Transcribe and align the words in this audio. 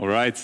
All 0.00 0.06
right. 0.06 0.40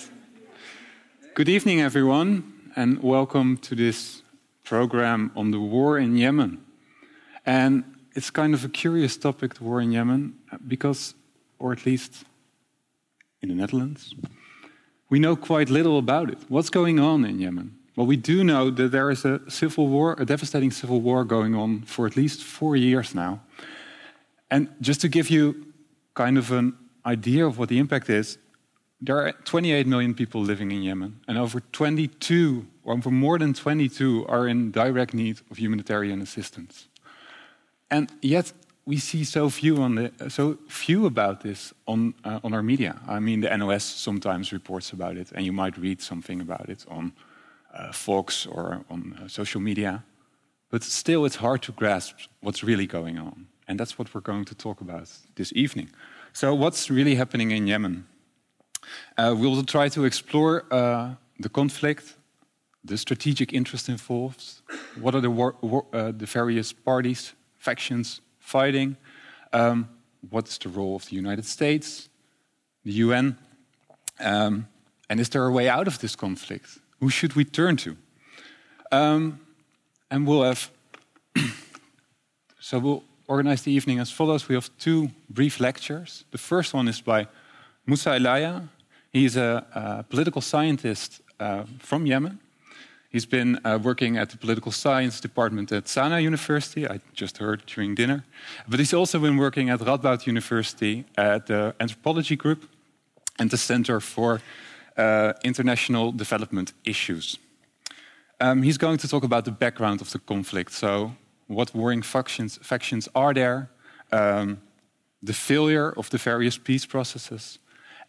Good 1.34 1.48
evening, 1.48 1.80
everyone, 1.80 2.72
and 2.74 3.00
welcome 3.00 3.56
to 3.58 3.76
this 3.76 4.24
program 4.64 5.30
on 5.36 5.52
the 5.52 5.60
war 5.60 5.96
in 5.96 6.16
Yemen. 6.16 6.58
And 7.46 7.84
it's 8.16 8.30
kind 8.30 8.52
of 8.52 8.64
a 8.64 8.68
curious 8.68 9.16
topic, 9.16 9.54
the 9.54 9.62
war 9.62 9.80
in 9.80 9.92
Yemen, 9.92 10.34
because, 10.66 11.14
or 11.60 11.70
at 11.70 11.86
least 11.86 12.24
in 13.42 13.48
the 13.48 13.54
Netherlands, 13.54 14.12
we 15.08 15.20
know 15.20 15.36
quite 15.36 15.70
little 15.70 15.98
about 15.98 16.30
it. 16.30 16.38
What's 16.48 16.68
going 16.68 16.98
on 16.98 17.24
in 17.24 17.38
Yemen? 17.38 17.78
Well, 17.94 18.08
we 18.08 18.16
do 18.16 18.42
know 18.42 18.70
that 18.70 18.90
there 18.90 19.08
is 19.12 19.24
a 19.24 19.40
civil 19.48 19.86
war, 19.86 20.16
a 20.18 20.24
devastating 20.24 20.72
civil 20.72 21.00
war 21.00 21.22
going 21.24 21.54
on 21.54 21.82
for 21.82 22.08
at 22.08 22.16
least 22.16 22.42
four 22.42 22.74
years 22.74 23.14
now. 23.14 23.40
And 24.50 24.68
just 24.80 25.00
to 25.02 25.08
give 25.08 25.30
you 25.30 25.72
kind 26.14 26.38
of 26.38 26.50
an 26.50 26.76
idea 27.06 27.46
of 27.46 27.56
what 27.56 27.68
the 27.68 27.78
impact 27.78 28.10
is, 28.10 28.36
there 29.04 29.18
are 29.18 29.32
28 29.32 29.86
million 29.86 30.14
people 30.14 30.40
living 30.40 30.72
in 30.72 30.82
Yemen, 30.82 31.20
and 31.28 31.36
over 31.36 31.60
22, 31.60 32.66
or 32.84 32.94
over 32.94 33.10
more 33.10 33.38
than 33.38 33.52
22, 33.52 34.26
are 34.28 34.48
in 34.48 34.70
direct 34.70 35.12
need 35.12 35.40
of 35.50 35.58
humanitarian 35.58 36.22
assistance. 36.22 36.88
And 37.90 38.10
yet, 38.22 38.52
we 38.86 38.98
see 38.98 39.24
so 39.24 39.50
few 39.50 39.82
on 39.82 39.94
the 39.94 40.30
so 40.30 40.58
few 40.68 41.06
about 41.06 41.40
this 41.40 41.72
on 41.86 42.14
uh, 42.24 42.40
on 42.44 42.52
our 42.54 42.62
media. 42.62 43.00
I 43.08 43.20
mean, 43.20 43.40
the 43.40 43.56
NOS 43.56 43.84
sometimes 43.84 44.52
reports 44.52 44.92
about 44.92 45.16
it, 45.16 45.32
and 45.32 45.44
you 45.44 45.52
might 45.52 45.76
read 45.78 46.00
something 46.00 46.40
about 46.40 46.68
it 46.68 46.84
on 46.88 47.12
uh, 47.72 47.92
Fox 47.92 48.46
or 48.46 48.84
on 48.90 49.18
uh, 49.22 49.28
social 49.28 49.60
media. 49.60 50.02
But 50.70 50.82
still, 50.82 51.24
it's 51.24 51.36
hard 51.36 51.62
to 51.62 51.72
grasp 51.72 52.16
what's 52.40 52.62
really 52.64 52.86
going 52.86 53.18
on, 53.18 53.46
and 53.68 53.78
that's 53.78 53.98
what 53.98 54.14
we're 54.14 54.20
going 54.32 54.44
to 54.46 54.54
talk 54.54 54.80
about 54.80 55.08
this 55.34 55.52
evening. 55.54 55.88
So, 56.32 56.54
what's 56.54 56.90
really 56.90 57.14
happening 57.14 57.52
in 57.52 57.66
Yemen? 57.66 58.06
Uh, 59.16 59.34
we 59.36 59.46
will 59.46 59.62
try 59.64 59.88
to 59.88 60.04
explore 60.04 60.64
uh, 60.70 61.14
the 61.38 61.48
conflict, 61.48 62.16
the 62.84 62.96
strategic 62.96 63.52
interest 63.52 63.88
involved, 63.88 64.42
what 65.00 65.14
are 65.14 65.20
the, 65.20 65.30
war, 65.30 65.54
war, 65.60 65.86
uh, 65.92 66.12
the 66.12 66.26
various 66.26 66.72
parties, 66.72 67.32
factions 67.58 68.20
fighting, 68.38 68.96
um, 69.52 69.88
what's 70.30 70.58
the 70.58 70.68
role 70.68 70.96
of 70.96 71.06
the 71.06 71.16
United 71.16 71.44
States, 71.44 72.08
the 72.84 72.92
UN, 72.92 73.38
um, 74.20 74.68
and 75.08 75.20
is 75.20 75.28
there 75.28 75.46
a 75.46 75.52
way 75.52 75.68
out 75.68 75.86
of 75.86 75.98
this 75.98 76.16
conflict? 76.16 76.78
Who 77.00 77.10
should 77.10 77.34
we 77.34 77.44
turn 77.44 77.76
to? 77.78 77.96
Um, 78.92 79.40
and 80.10 80.26
we'll 80.26 80.42
have, 80.42 80.70
so 82.60 82.78
we'll 82.78 83.04
organize 83.26 83.62
the 83.62 83.72
evening 83.72 83.98
as 83.98 84.10
follows. 84.10 84.48
We 84.48 84.54
have 84.54 84.70
two 84.78 85.10
brief 85.28 85.60
lectures. 85.60 86.24
The 86.30 86.38
first 86.38 86.74
one 86.74 86.88
is 86.88 87.00
by 87.00 87.26
Musa 87.86 88.10
Elaya, 88.10 88.68
He's 89.14 89.36
a, 89.36 89.64
a 89.72 90.02
political 90.02 90.40
scientist 90.40 91.22
uh, 91.38 91.62
from 91.78 92.04
Yemen. 92.04 92.40
He's 93.10 93.26
been 93.26 93.60
uh, 93.64 93.78
working 93.80 94.16
at 94.16 94.30
the 94.30 94.36
political 94.36 94.72
science 94.72 95.20
department 95.20 95.70
at 95.70 95.84
Sana'a 95.84 96.20
University, 96.20 96.88
I 96.88 96.98
just 97.12 97.38
heard 97.38 97.62
during 97.64 97.94
dinner. 97.94 98.24
But 98.66 98.80
he's 98.80 98.92
also 98.92 99.20
been 99.20 99.36
working 99.36 99.70
at 99.70 99.78
Radboud 99.78 100.26
University 100.26 101.04
at 101.16 101.46
the 101.46 101.76
anthropology 101.78 102.34
group 102.34 102.68
and 103.38 103.50
the 103.50 103.56
Center 103.56 104.00
for 104.00 104.40
uh, 104.96 105.32
International 105.44 106.10
Development 106.10 106.72
Issues. 106.84 107.38
Um, 108.40 108.62
he's 108.62 108.78
going 108.78 108.98
to 108.98 109.06
talk 109.06 109.22
about 109.22 109.44
the 109.44 109.52
background 109.52 110.00
of 110.00 110.10
the 110.10 110.18
conflict. 110.18 110.72
So, 110.72 111.12
what 111.46 111.72
warring 111.72 112.02
factions, 112.02 112.58
factions 112.62 113.08
are 113.14 113.32
there, 113.32 113.70
um, 114.10 114.60
the 115.22 115.34
failure 115.34 115.92
of 115.96 116.10
the 116.10 116.18
various 116.18 116.58
peace 116.58 116.84
processes, 116.84 117.60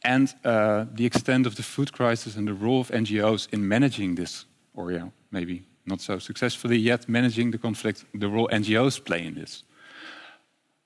and 0.03 0.33
uh, 0.43 0.85
the 0.93 1.05
extent 1.05 1.47
of 1.47 1.55
the 1.55 1.63
food 1.63 1.91
crisis 1.91 2.35
and 2.35 2.47
the 2.47 2.53
role 2.53 2.81
of 2.81 2.89
NGOs 2.89 3.47
in 3.51 3.67
managing 3.67 4.15
this, 4.15 4.45
or 4.73 4.91
yeah, 4.91 5.09
maybe 5.31 5.63
not 5.85 6.01
so 6.01 6.19
successfully 6.19 6.77
yet, 6.77 7.07
managing 7.07 7.51
the 7.51 7.57
conflict, 7.57 8.05
the 8.13 8.27
role 8.27 8.49
NGOs 8.51 9.03
play 9.03 9.25
in 9.25 9.35
this. 9.35 9.63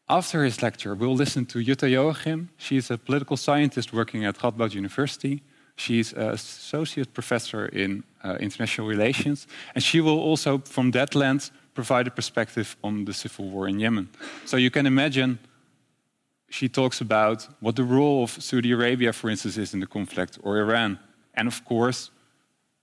After 0.08 0.44
his 0.44 0.62
lecture, 0.62 0.96
we'll 0.96 1.16
listen 1.16 1.46
to 1.48 1.60
Jutta 1.60 1.90
Joachim. 1.90 2.50
She's 2.58 2.90
a 2.90 2.98
political 2.98 3.38
scientist 3.38 3.94
working 3.94 4.26
at 4.26 4.38
Radboud 4.40 4.74
University. 4.74 5.44
She's 5.76 6.14
an 6.14 6.30
associate 6.30 7.14
professor 7.14 7.68
in 7.68 8.04
uh, 8.24 8.36
international 8.40 8.88
relations, 8.88 9.48
and 9.76 9.84
she 9.84 10.02
will 10.02 10.20
also, 10.20 10.58
from 10.58 10.92
that 10.92 11.16
lens, 11.16 11.52
provide 11.74 12.08
a 12.08 12.12
perspective 12.12 12.76
on 12.84 13.06
the 13.06 13.14
civil 13.14 13.50
war 13.50 13.68
in 13.68 13.80
Yemen. 13.80 14.10
So 14.46 14.58
you 14.58 14.72
can 14.72 14.86
imagine 14.86 15.40
she 16.50 16.68
talks 16.68 17.02
about 17.02 17.48
what 17.60 17.76
the 17.76 17.84
role 17.84 18.24
of 18.24 18.32
Saudi 18.32 18.72
Arabia, 18.72 19.14
for 19.14 19.30
instance, 19.30 19.58
is 19.58 19.74
in 19.74 19.80
the 19.80 19.88
conflict, 19.88 20.40
or 20.44 20.58
Iran. 20.58 21.00
And 21.36 21.48
of 21.48 21.64
course, 21.64 22.12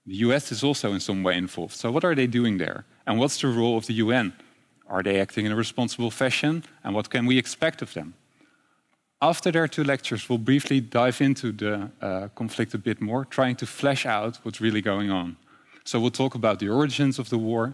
the 0.05 0.15
US 0.27 0.51
is 0.51 0.63
also 0.63 0.93
in 0.93 0.99
some 0.99 1.21
way 1.21 1.37
involved. 1.37 1.75
So, 1.75 1.91
what 1.91 2.03
are 2.05 2.15
they 2.15 2.27
doing 2.27 2.57
there? 2.57 2.85
And 3.05 3.19
what's 3.19 3.41
the 3.41 3.47
role 3.47 3.77
of 3.77 3.85
the 3.85 3.93
UN? 4.05 4.33
Are 4.87 5.03
they 5.03 5.19
acting 5.19 5.45
in 5.45 5.51
a 5.51 5.55
responsible 5.55 6.11
fashion? 6.11 6.63
And 6.83 6.95
what 6.95 7.09
can 7.09 7.25
we 7.25 7.37
expect 7.37 7.81
of 7.81 7.93
them? 7.93 8.13
After 9.21 9.51
their 9.51 9.67
two 9.67 9.83
lectures, 9.83 10.29
we'll 10.29 10.37
briefly 10.37 10.79
dive 10.79 11.19
into 11.19 11.51
the 11.51 11.91
uh, 12.01 12.27
conflict 12.35 12.73
a 12.73 12.77
bit 12.77 13.01
more, 13.01 13.25
trying 13.25 13.55
to 13.57 13.65
flesh 13.65 14.05
out 14.05 14.37
what's 14.43 14.61
really 14.61 14.81
going 14.81 15.11
on. 15.11 15.35
So, 15.83 15.99
we'll 15.99 16.11
talk 16.11 16.35
about 16.35 16.59
the 16.59 16.69
origins 16.69 17.19
of 17.19 17.29
the 17.29 17.37
war, 17.37 17.73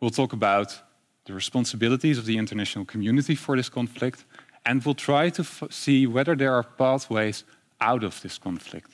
we'll 0.00 0.10
talk 0.10 0.32
about 0.32 0.80
the 1.24 1.34
responsibilities 1.34 2.18
of 2.18 2.26
the 2.26 2.36
international 2.36 2.84
community 2.84 3.34
for 3.34 3.56
this 3.56 3.68
conflict, 3.68 4.24
and 4.64 4.84
we'll 4.84 4.94
try 4.94 5.30
to 5.30 5.44
see 5.70 6.06
whether 6.06 6.34
there 6.36 6.54
are 6.54 6.62
pathways 6.62 7.44
out 7.80 8.04
of 8.04 8.20
this 8.20 8.38
conflict. 8.38 8.90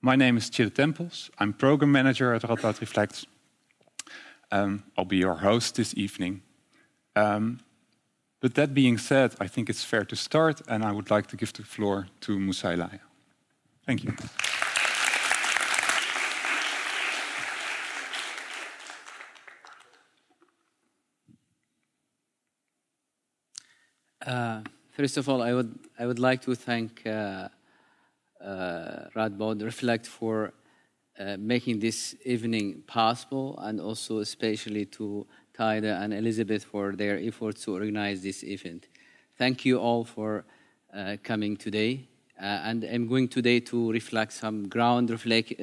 My 0.00 0.16
name 0.16 0.36
is 0.36 0.50
Chille 0.50 0.70
Temples. 0.70 1.30
I'm 1.38 1.52
program 1.52 1.90
manager 1.90 2.34
at 2.34 2.42
Radboud 2.42 2.80
Reflects. 2.80 3.26
Um, 4.50 4.84
I'll 4.96 5.04
be 5.04 5.16
your 5.16 5.34
host 5.34 5.74
this 5.74 5.94
evening. 5.96 6.42
Um, 7.16 7.60
but 8.40 8.54
that 8.54 8.72
being 8.74 8.98
said, 8.98 9.34
I 9.40 9.48
think 9.48 9.68
it's 9.68 9.84
fair 9.84 10.04
to 10.04 10.16
start, 10.16 10.62
and 10.68 10.84
I 10.84 10.92
would 10.92 11.10
like 11.10 11.26
to 11.28 11.36
give 11.36 11.52
the 11.52 11.64
floor 11.64 12.06
to 12.20 12.38
Musa 12.38 12.68
Elaya. 12.68 13.00
Thank 13.84 14.04
you. 14.04 14.14
Uh, 24.28 24.60
first 24.90 25.16
of 25.16 25.26
all, 25.26 25.40
I 25.40 25.54
would 25.54 25.78
I 25.98 26.04
would 26.04 26.18
like 26.18 26.42
to 26.42 26.54
thank 26.54 27.06
uh, 27.06 27.48
uh, 28.44 29.08
Radboud 29.16 29.62
Reflect 29.62 30.06
for 30.06 30.52
uh, 31.18 31.36
making 31.38 31.78
this 31.78 32.14
evening 32.26 32.82
possible, 32.86 33.58
and 33.58 33.80
also 33.80 34.18
especially 34.18 34.84
to 34.84 35.26
Taida 35.58 36.02
and 36.02 36.12
Elizabeth 36.12 36.62
for 36.62 36.94
their 36.94 37.18
efforts 37.18 37.64
to 37.64 37.72
organize 37.72 38.20
this 38.22 38.44
event. 38.44 38.88
Thank 39.38 39.64
you 39.64 39.78
all 39.78 40.04
for 40.04 40.44
uh, 40.94 41.16
coming 41.22 41.56
today. 41.56 42.06
Uh, 42.38 42.68
and 42.68 42.84
I'm 42.84 43.08
going 43.08 43.28
today 43.28 43.60
to 43.60 43.90
reflect 43.90 44.32
some 44.32 44.68
ground, 44.68 45.08
reflect, 45.08 45.54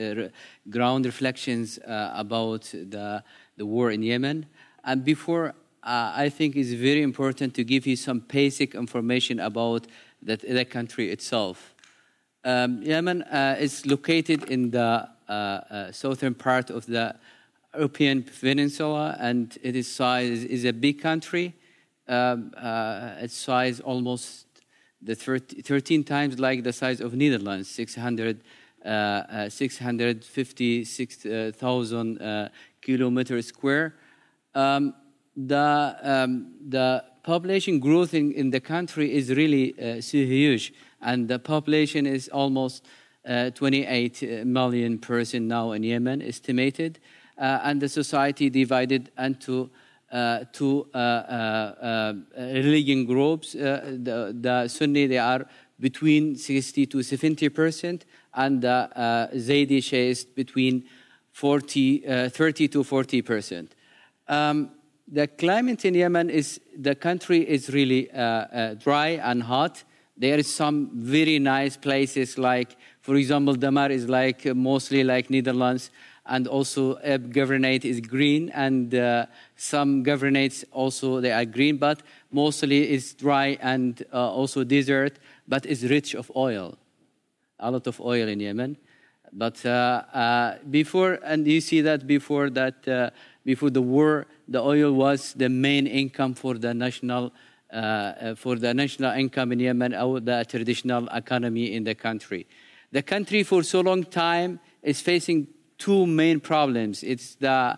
ground 0.69 1.05
reflections 1.05 1.79
about 1.85 2.63
the, 2.63 3.23
the 3.55 3.65
war 3.65 3.91
in 3.91 4.01
Yemen. 4.01 4.47
And 4.83 5.05
before 5.05 5.53
uh, 5.85 6.11
I 6.15 6.29
think 6.29 6.55
it's 6.55 6.71
very 6.71 7.03
important 7.03 7.53
to 7.53 7.63
give 7.63 7.85
you 7.85 7.95
some 7.95 8.17
basic 8.19 8.73
information 8.73 9.39
about 9.39 9.85
that, 10.23 10.41
the 10.41 10.65
country 10.65 11.11
itself. 11.11 11.75
Um, 12.43 12.81
Yemen 12.81 13.21
uh, 13.21 13.57
is 13.59 13.85
located 13.85 14.49
in 14.49 14.71
the 14.71 15.07
uh, 15.27 15.31
uh 15.31 15.91
southern 15.91 16.33
part 16.33 16.71
of 16.71 16.87
the 16.87 17.15
Arabian 17.73 18.23
Peninsula, 18.23 19.15
and 19.19 19.55
it 19.61 19.75
is 19.75 19.87
size 19.87 20.43
is 20.43 20.65
a 20.65 20.73
big 20.73 20.99
country. 21.01 21.53
Um, 22.07 22.51
uh, 22.57 23.17
its 23.19 23.35
size 23.35 23.79
almost 23.79 24.47
the 25.01 25.15
30, 25.15 25.61
13 25.61 26.03
times 26.03 26.39
like 26.39 26.63
the 26.63 26.73
size 26.73 27.01
of 27.01 27.13
Netherlands, 27.13 27.69
600, 27.69 28.41
uh, 28.83 29.49
656,000 29.49 32.49
kilometers 32.81 33.47
square. 33.47 33.95
Um, 34.53 34.93
the, 35.35 35.97
um, 36.01 36.53
the 36.67 37.03
population 37.23 37.79
growth 37.79 38.13
in, 38.13 38.31
in 38.33 38.49
the 38.49 38.59
country 38.59 39.13
is 39.13 39.31
really 39.31 39.73
uh, 39.79 40.01
huge, 40.01 40.73
and 41.01 41.27
the 41.27 41.39
population 41.39 42.05
is 42.05 42.29
almost 42.29 42.85
uh, 43.27 43.49
28 43.51 44.45
million 44.45 44.97
person 44.99 45.47
now 45.47 45.71
in 45.71 45.83
Yemen, 45.83 46.21
estimated, 46.21 46.99
uh, 47.37 47.59
and 47.63 47.81
the 47.81 47.89
society 47.89 48.49
divided 48.49 49.11
into 49.17 49.69
uh, 50.11 50.45
two 50.53 50.87
uh, 50.93 50.97
uh, 50.97 52.13
religion 52.37 53.05
groups. 53.05 53.53
the, 53.53 54.35
the 54.39 54.67
Sunni, 54.67 55.07
they 55.07 55.17
are 55.17 55.45
between 55.79 56.35
60 56.35 56.85
to 56.85 57.03
70 57.03 57.49
percent, 57.49 58.05
and 58.33 58.61
the 58.61 58.89
Zaydi 59.33 59.83
Shiites 59.83 60.23
between 60.23 60.85
40, 61.31 62.29
30 62.29 62.67
to 62.69 62.83
40 62.83 63.21
percent. 63.23 63.75
Um, 64.27 64.69
the 65.07 65.27
climate 65.27 65.85
in 65.85 65.93
Yemen 65.93 66.29
is 66.29 66.59
the 66.77 66.95
country 66.95 67.47
is 67.47 67.69
really 67.69 68.11
uh, 68.11 68.21
uh, 68.21 68.73
dry 68.75 69.19
and 69.23 69.43
hot. 69.43 69.83
There 70.17 70.37
is 70.37 70.51
some 70.51 70.89
very 70.93 71.39
nice 71.39 71.77
places 71.77 72.37
like, 72.37 72.75
For 73.01 73.15
example, 73.15 73.55
Damar 73.55 73.91
is 73.91 74.07
like 74.07 74.45
mostly 74.55 75.03
like 75.03 75.29
Netherlands, 75.29 75.91
and 76.25 76.47
also 76.47 76.95
Ibb 76.95 77.33
governorate 77.33 77.85
is 77.85 77.99
green, 77.99 78.49
and 78.49 78.95
uh, 78.95 79.27
some 79.55 80.03
governorates 80.03 80.63
also 80.71 81.21
they 81.21 81.31
are 81.31 81.45
green, 81.45 81.77
but 81.77 82.01
mostly 82.31 82.83
it's 82.89 83.13
dry 83.13 83.57
and 83.61 84.03
uh, 84.11 84.31
also 84.31 84.63
desert, 84.63 85.19
but 85.47 85.65
it's 85.65 85.83
rich 85.83 86.15
of 86.15 86.31
oil, 86.35 86.77
a 87.59 87.69
lot 87.69 87.85
of 87.85 88.01
oil 88.01 88.27
in 88.27 88.39
Yemen. 88.39 88.77
But 89.33 89.63
uh, 89.65 90.03
uh 90.13 90.57
before, 90.69 91.19
and 91.23 91.45
you 91.45 91.61
see 91.61 91.81
that 91.81 92.07
before 92.07 92.49
that, 92.51 92.87
uh, 92.87 93.09
before 93.45 93.69
the 93.69 93.81
war, 93.81 94.27
the 94.47 94.61
oil 94.61 94.91
was 94.91 95.33
the 95.33 95.49
main 95.49 95.87
income 95.87 96.33
for 96.33 96.55
the 96.55 96.73
national. 96.73 97.31
Uh, 97.71 98.35
for 98.35 98.55
the 98.55 98.71
national 98.73 99.11
income 99.13 99.51
in 99.51 99.59
Yemen 99.59 99.95
or 99.95 100.21
the 100.21 100.45
traditional 100.47 101.07
economy 101.07 101.73
in 101.73 101.83
the 101.83 101.95
country. 101.95 102.45
The 102.91 103.01
country 103.01 103.41
for 103.43 103.63
so 103.63 103.81
long 103.81 104.03
time 104.03 104.59
is 104.81 105.01
facing 105.01 105.47
two 105.77 106.05
main 106.05 106.39
problems. 106.39 107.03
It's 107.03 107.35
the 107.35 107.77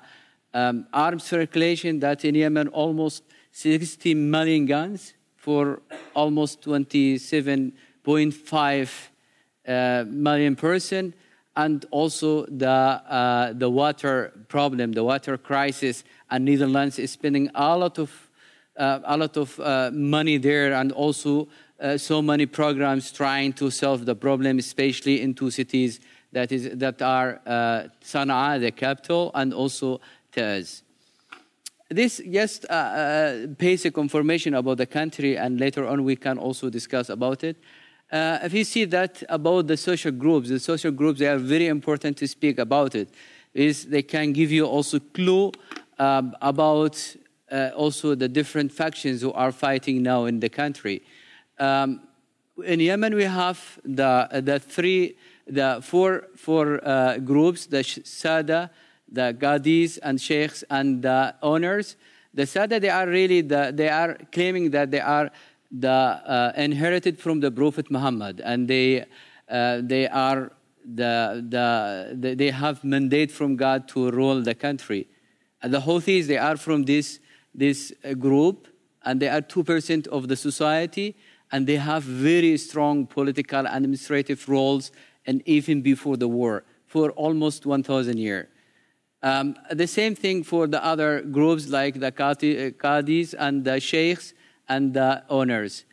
um, 0.54 0.86
arms 0.94 1.24
circulation 1.24 2.00
that 2.02 2.24
in 2.26 2.36
Yemen 2.36 2.68
almost 2.68 3.24
60 3.52 4.14
million 4.14 4.68
guns 4.68 5.14
for 5.36 5.82
almost 6.14 6.62
27.5 6.62 8.90
uh, 9.68 10.06
million 10.08 10.56
person, 10.56 11.14
and 11.58 11.86
also 11.92 12.46
the 12.46 12.70
uh, 12.70 13.52
the 13.54 13.70
water 13.70 14.32
problem, 14.48 14.94
the 14.94 15.04
water 15.04 15.38
crisis. 15.38 16.04
And 16.30 16.46
Netherlands 16.46 17.00
is 17.00 17.12
spending 17.12 17.50
a 17.56 17.76
lot 17.76 17.98
of 18.00 18.30
uh, 18.78 19.00
a 19.04 19.18
lot 19.18 19.36
of 19.38 19.60
uh, 19.60 19.90
money 19.92 20.38
there, 20.38 20.74
and 20.74 20.92
also 20.92 21.48
uh, 21.80 21.98
so 21.98 22.22
many 22.22 22.46
programs 22.46 23.12
trying 23.12 23.54
to 23.54 23.72
solve 23.72 24.06
the 24.06 24.16
problem, 24.16 24.60
especially 24.60 25.22
in 25.22 25.34
two 25.34 25.50
cities 25.50 26.00
that, 26.32 26.52
is, 26.52 26.70
that 26.74 27.02
are 27.02 27.42
uh, 27.46 27.84
Sana'a, 28.04 28.60
the 28.60 28.72
capital, 28.72 29.32
and 29.34 29.54
also 29.54 30.00
Taiz. 30.32 30.84
This 31.90 32.22
just 32.32 32.66
uh, 32.70 33.48
basic 33.58 33.98
information 33.98 34.54
about 34.54 34.78
the 34.78 34.86
country, 34.86 35.38
and 35.38 35.60
later 35.60 35.88
on 35.88 36.04
we 36.04 36.16
can 36.16 36.38
also 36.38 36.70
discuss 36.70 37.10
about 37.10 37.44
it. 37.44 37.58
Uh, 38.12 38.40
if 38.44 38.54
you 38.54 38.64
see 38.64 38.86
that 38.86 39.24
about 39.28 39.68
the 39.68 39.78
social 39.78 40.12
groups, 40.12 40.50
the 40.50 40.60
social 40.60 40.92
groups 40.92 41.20
they 41.20 41.28
are 41.28 41.38
very 41.38 41.68
important 41.68 42.18
to 42.18 42.28
speak 42.28 42.58
about 42.58 42.96
it. 42.96 43.10
Is 43.54 43.86
they 43.86 44.04
can 44.04 44.34
give 44.34 44.52
you 44.52 44.66
also 44.66 45.00
clue 45.00 45.52
um, 45.98 46.36
about 46.42 47.16
uh, 47.52 47.72
also 47.76 48.14
the 48.16 48.28
different 48.28 48.72
factions 48.72 49.22
who 49.22 49.32
are 49.34 49.52
fighting 49.52 50.04
now 50.04 50.26
in 50.26 50.40
the 50.40 50.50
country. 50.50 51.02
Um, 51.58 52.02
in 52.64 52.80
Yemen, 52.80 53.16
we 53.16 53.24
have 53.24 53.80
the, 53.84 54.28
the 54.44 54.60
three 54.60 55.16
the 55.48 55.80
four, 55.82 56.28
four 56.36 56.86
uh, 56.86 57.18
groups, 57.20 57.66
the 57.68 57.84
Sada, 57.84 58.70
the 59.10 59.36
Qadis 59.40 59.98
and 60.04 60.20
Sheikhs 60.20 60.64
and 60.70 61.02
the 61.02 61.36
owners. 61.42 61.96
The 62.34 62.46
Sada, 62.46 62.80
they 62.80 62.90
are 62.90 63.08
really, 63.08 63.42
the, 63.42 63.72
they 63.74 63.90
are 63.90 64.18
claiming 64.32 64.72
that 64.72 64.92
they 64.92 65.00
are 65.00 65.32
the 65.72 65.90
uh, 65.90 66.52
inherited 66.56 67.20
from 67.20 67.40
the 67.40 67.52
Prophet 67.52 67.92
Muhammad 67.92 68.42
and 68.44 68.68
they, 68.68 69.06
uh, 69.50 69.82
they 69.84 70.08
are 70.08 70.52
the, 70.86 71.46
the, 71.50 72.16
the, 72.18 72.36
they 72.36 72.52
have 72.52 72.84
mandate 72.84 73.32
from 73.32 73.56
God 73.56 73.88
to 73.90 74.10
rule 74.12 74.42
the 74.42 74.56
country. 74.56 75.08
And 75.62 75.74
the 75.74 75.82
Houthis, 75.82 76.28
they 76.28 76.38
are 76.38 76.56
from 76.56 76.84
this, 76.84 77.20
this 77.54 77.92
uh, 78.04 78.14
group 78.14 78.68
and 79.04 79.20
they 79.20 79.28
are 79.28 79.42
2% 79.42 80.08
of 80.08 80.28
the 80.28 80.36
society 80.36 81.16
and 81.52 81.68
they 81.68 81.78
have 81.78 82.04
very 82.04 82.58
strong 82.58 83.06
political 83.06 83.66
administrative 83.66 84.48
roles 84.48 84.92
and 85.26 85.42
even 85.46 85.82
before 85.82 86.18
the 86.18 86.28
war 86.28 86.64
for 86.86 87.12
almost 87.12 87.66
1,000 87.66 88.18
years. 88.18 88.48
Um, 89.24 89.56
the 89.72 89.88
same 89.88 90.16
thing 90.16 90.44
for 90.44 90.68
the 90.68 90.84
other 90.84 91.22
groups 91.22 91.68
like 91.68 92.00
the 92.00 92.12
Qadis 92.12 93.34
and 93.38 93.66
the 93.66 93.80
Sheikhs 93.80 94.34
and 94.70 94.94
the 94.94 95.24
owners. 95.30 95.86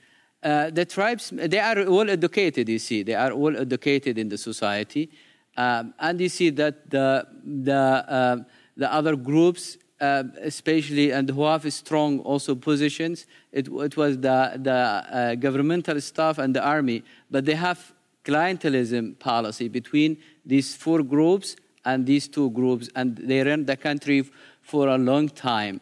Uh, 0.42 0.68
the 0.70 0.84
tribes, 0.84 1.32
they 1.34 1.58
are 1.58 1.90
well 1.90 2.10
educated, 2.10 2.68
you 2.68 2.78
see. 2.78 3.02
They 3.02 3.14
are 3.14 3.34
well 3.34 3.56
educated 3.56 4.18
in 4.18 4.28
the 4.28 4.36
society. 4.36 5.10
Um, 5.56 5.94
and 5.98 6.20
you 6.20 6.28
see 6.28 6.50
that 6.50 6.90
the, 6.90 7.26
the, 7.44 7.74
uh, 7.74 8.36
the 8.76 8.92
other 8.92 9.16
groups, 9.16 9.78
uh, 10.00 10.24
especially, 10.42 11.12
and 11.12 11.30
who 11.30 11.44
have 11.44 11.72
strong 11.72 12.18
also 12.20 12.54
positions, 12.54 13.26
it, 13.52 13.68
it 13.68 13.96
was 13.96 14.18
the, 14.18 14.58
the 14.60 14.72
uh, 14.72 15.34
governmental 15.36 16.00
staff 16.00 16.38
and 16.38 16.54
the 16.54 16.62
army, 16.62 17.04
but 17.30 17.44
they 17.44 17.54
have 17.54 17.94
clientelism 18.24 19.18
policy 19.18 19.68
between 19.68 20.16
these 20.44 20.74
four 20.74 21.02
groups 21.02 21.56
and 21.84 22.06
these 22.06 22.28
two 22.28 22.50
groups, 22.50 22.88
and 22.96 23.16
they 23.16 23.42
ran 23.42 23.64
the 23.64 23.76
country 23.76 24.24
for 24.62 24.88
a 24.88 24.98
long 24.98 25.28
time. 25.28 25.80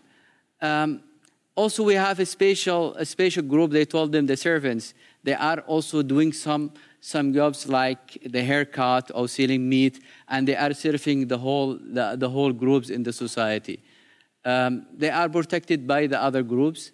Um, 0.61 1.03
also, 1.55 1.83
we 1.83 1.95
have 1.95 2.19
a 2.19 2.27
special, 2.27 2.95
a 2.95 3.05
special 3.05 3.43
group, 3.43 3.73
they 3.73 3.85
told 3.85 4.13
them, 4.13 4.27
the 4.27 4.37
servants, 4.37 4.95
they 5.23 5.35
are 5.35 5.61
also 5.61 6.03
doing 6.03 6.33
some, 6.33 6.73
some 7.01 7.33
jobs 7.35 7.69
like 7.69 8.19
the 8.25 8.43
haircut 8.43 9.11
or 9.15 9.29
selling 9.29 9.69
meat, 9.69 10.03
and 10.29 10.49
they 10.49 10.57
are 10.57 10.73
serving 10.73 11.29
the 11.29 11.37
whole, 11.37 11.75
the, 11.75 12.17
the 12.19 12.29
whole 12.31 12.53
groups 12.53 12.89
in 12.89 13.03
the 13.03 13.13
society. 13.13 13.83
Um, 14.45 14.87
they 14.97 15.11
are 15.11 15.29
protected 15.29 15.87
by 15.87 16.07
the 16.07 16.21
other 16.21 16.43
groups. 16.43 16.91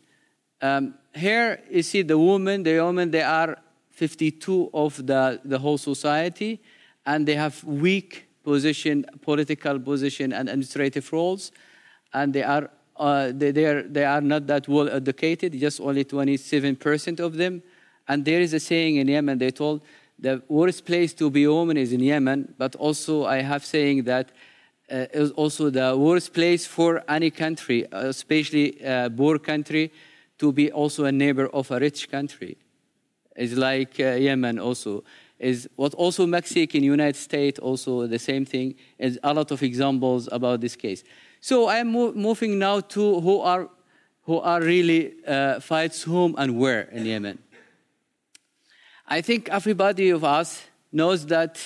Um, 0.60 0.94
here, 1.14 1.62
you 1.70 1.82
see 1.82 2.02
the 2.02 2.18
women, 2.18 2.64
the 2.64 2.80
women, 2.80 3.10
they 3.12 3.22
are 3.22 3.58
52 3.90 4.70
of 4.74 5.06
the, 5.06 5.40
the 5.44 5.58
whole 5.58 5.78
society, 5.78 6.60
and 7.06 7.26
they 7.26 7.34
have 7.34 7.62
weak 7.62 8.26
position, 8.42 9.06
political 9.22 9.78
position, 9.78 10.32
and 10.32 10.48
administrative 10.48 11.12
roles, 11.12 11.52
and 12.12 12.32
they 12.32 12.42
are 12.42 12.70
uh, 12.98 13.32
they, 13.34 13.50
they, 13.50 13.64
are, 13.64 13.82
they 13.82 14.04
are 14.04 14.20
not 14.20 14.46
that 14.46 14.68
well 14.68 14.88
educated, 14.88 15.52
just 15.58 15.80
only 15.80 16.04
27% 16.04 17.20
of 17.20 17.36
them. 17.36 17.62
And 18.06 18.24
there 18.24 18.40
is 18.40 18.52
a 18.54 18.60
saying 18.60 18.96
in 18.96 19.08
Yemen, 19.08 19.38
they 19.38 19.50
told 19.50 19.82
the 20.18 20.42
worst 20.48 20.84
place 20.84 21.12
to 21.14 21.30
be 21.30 21.46
woman 21.46 21.76
is 21.76 21.92
in 21.92 22.00
Yemen, 22.00 22.54
but 22.58 22.74
also 22.76 23.24
I 23.24 23.42
have 23.42 23.64
saying 23.64 24.04
that 24.04 24.32
uh, 24.90 25.06
is 25.12 25.30
also 25.32 25.70
the 25.70 25.96
worst 25.96 26.32
place 26.32 26.66
for 26.66 27.02
any 27.08 27.30
country, 27.30 27.86
especially 27.92 28.80
a 28.80 29.10
poor 29.14 29.38
country, 29.38 29.92
to 30.38 30.52
be 30.52 30.72
also 30.72 31.04
a 31.04 31.12
neighbor 31.12 31.46
of 31.48 31.70
a 31.70 31.78
rich 31.78 32.10
country 32.10 32.56
is 33.38 33.56
like 33.56 33.98
uh, 34.00 34.14
Yemen 34.14 34.58
also. 34.58 35.04
Is 35.38 35.68
what 35.76 35.94
also 35.94 36.26
Mexico 36.26 36.76
in 36.76 36.82
United 36.82 37.16
States 37.16 37.60
also 37.60 38.08
the 38.08 38.18
same 38.18 38.44
thing. 38.44 38.74
Is 38.98 39.18
a 39.22 39.32
lot 39.32 39.52
of 39.52 39.62
examples 39.62 40.28
about 40.32 40.60
this 40.60 40.74
case. 40.74 41.04
So 41.40 41.68
I'm 41.68 41.92
mo 41.92 42.12
moving 42.12 42.58
now 42.58 42.80
to 42.80 43.20
who 43.20 43.40
are 43.40 43.68
who 44.22 44.38
are 44.40 44.60
really 44.60 45.14
uh, 45.26 45.60
fights 45.60 46.02
whom 46.02 46.34
and 46.36 46.58
where 46.58 46.82
in 46.92 47.06
Yemen. 47.06 47.38
I 49.06 49.22
think 49.22 49.48
everybody 49.48 50.10
of 50.10 50.22
us 50.24 50.66
knows 50.92 51.26
that 51.26 51.58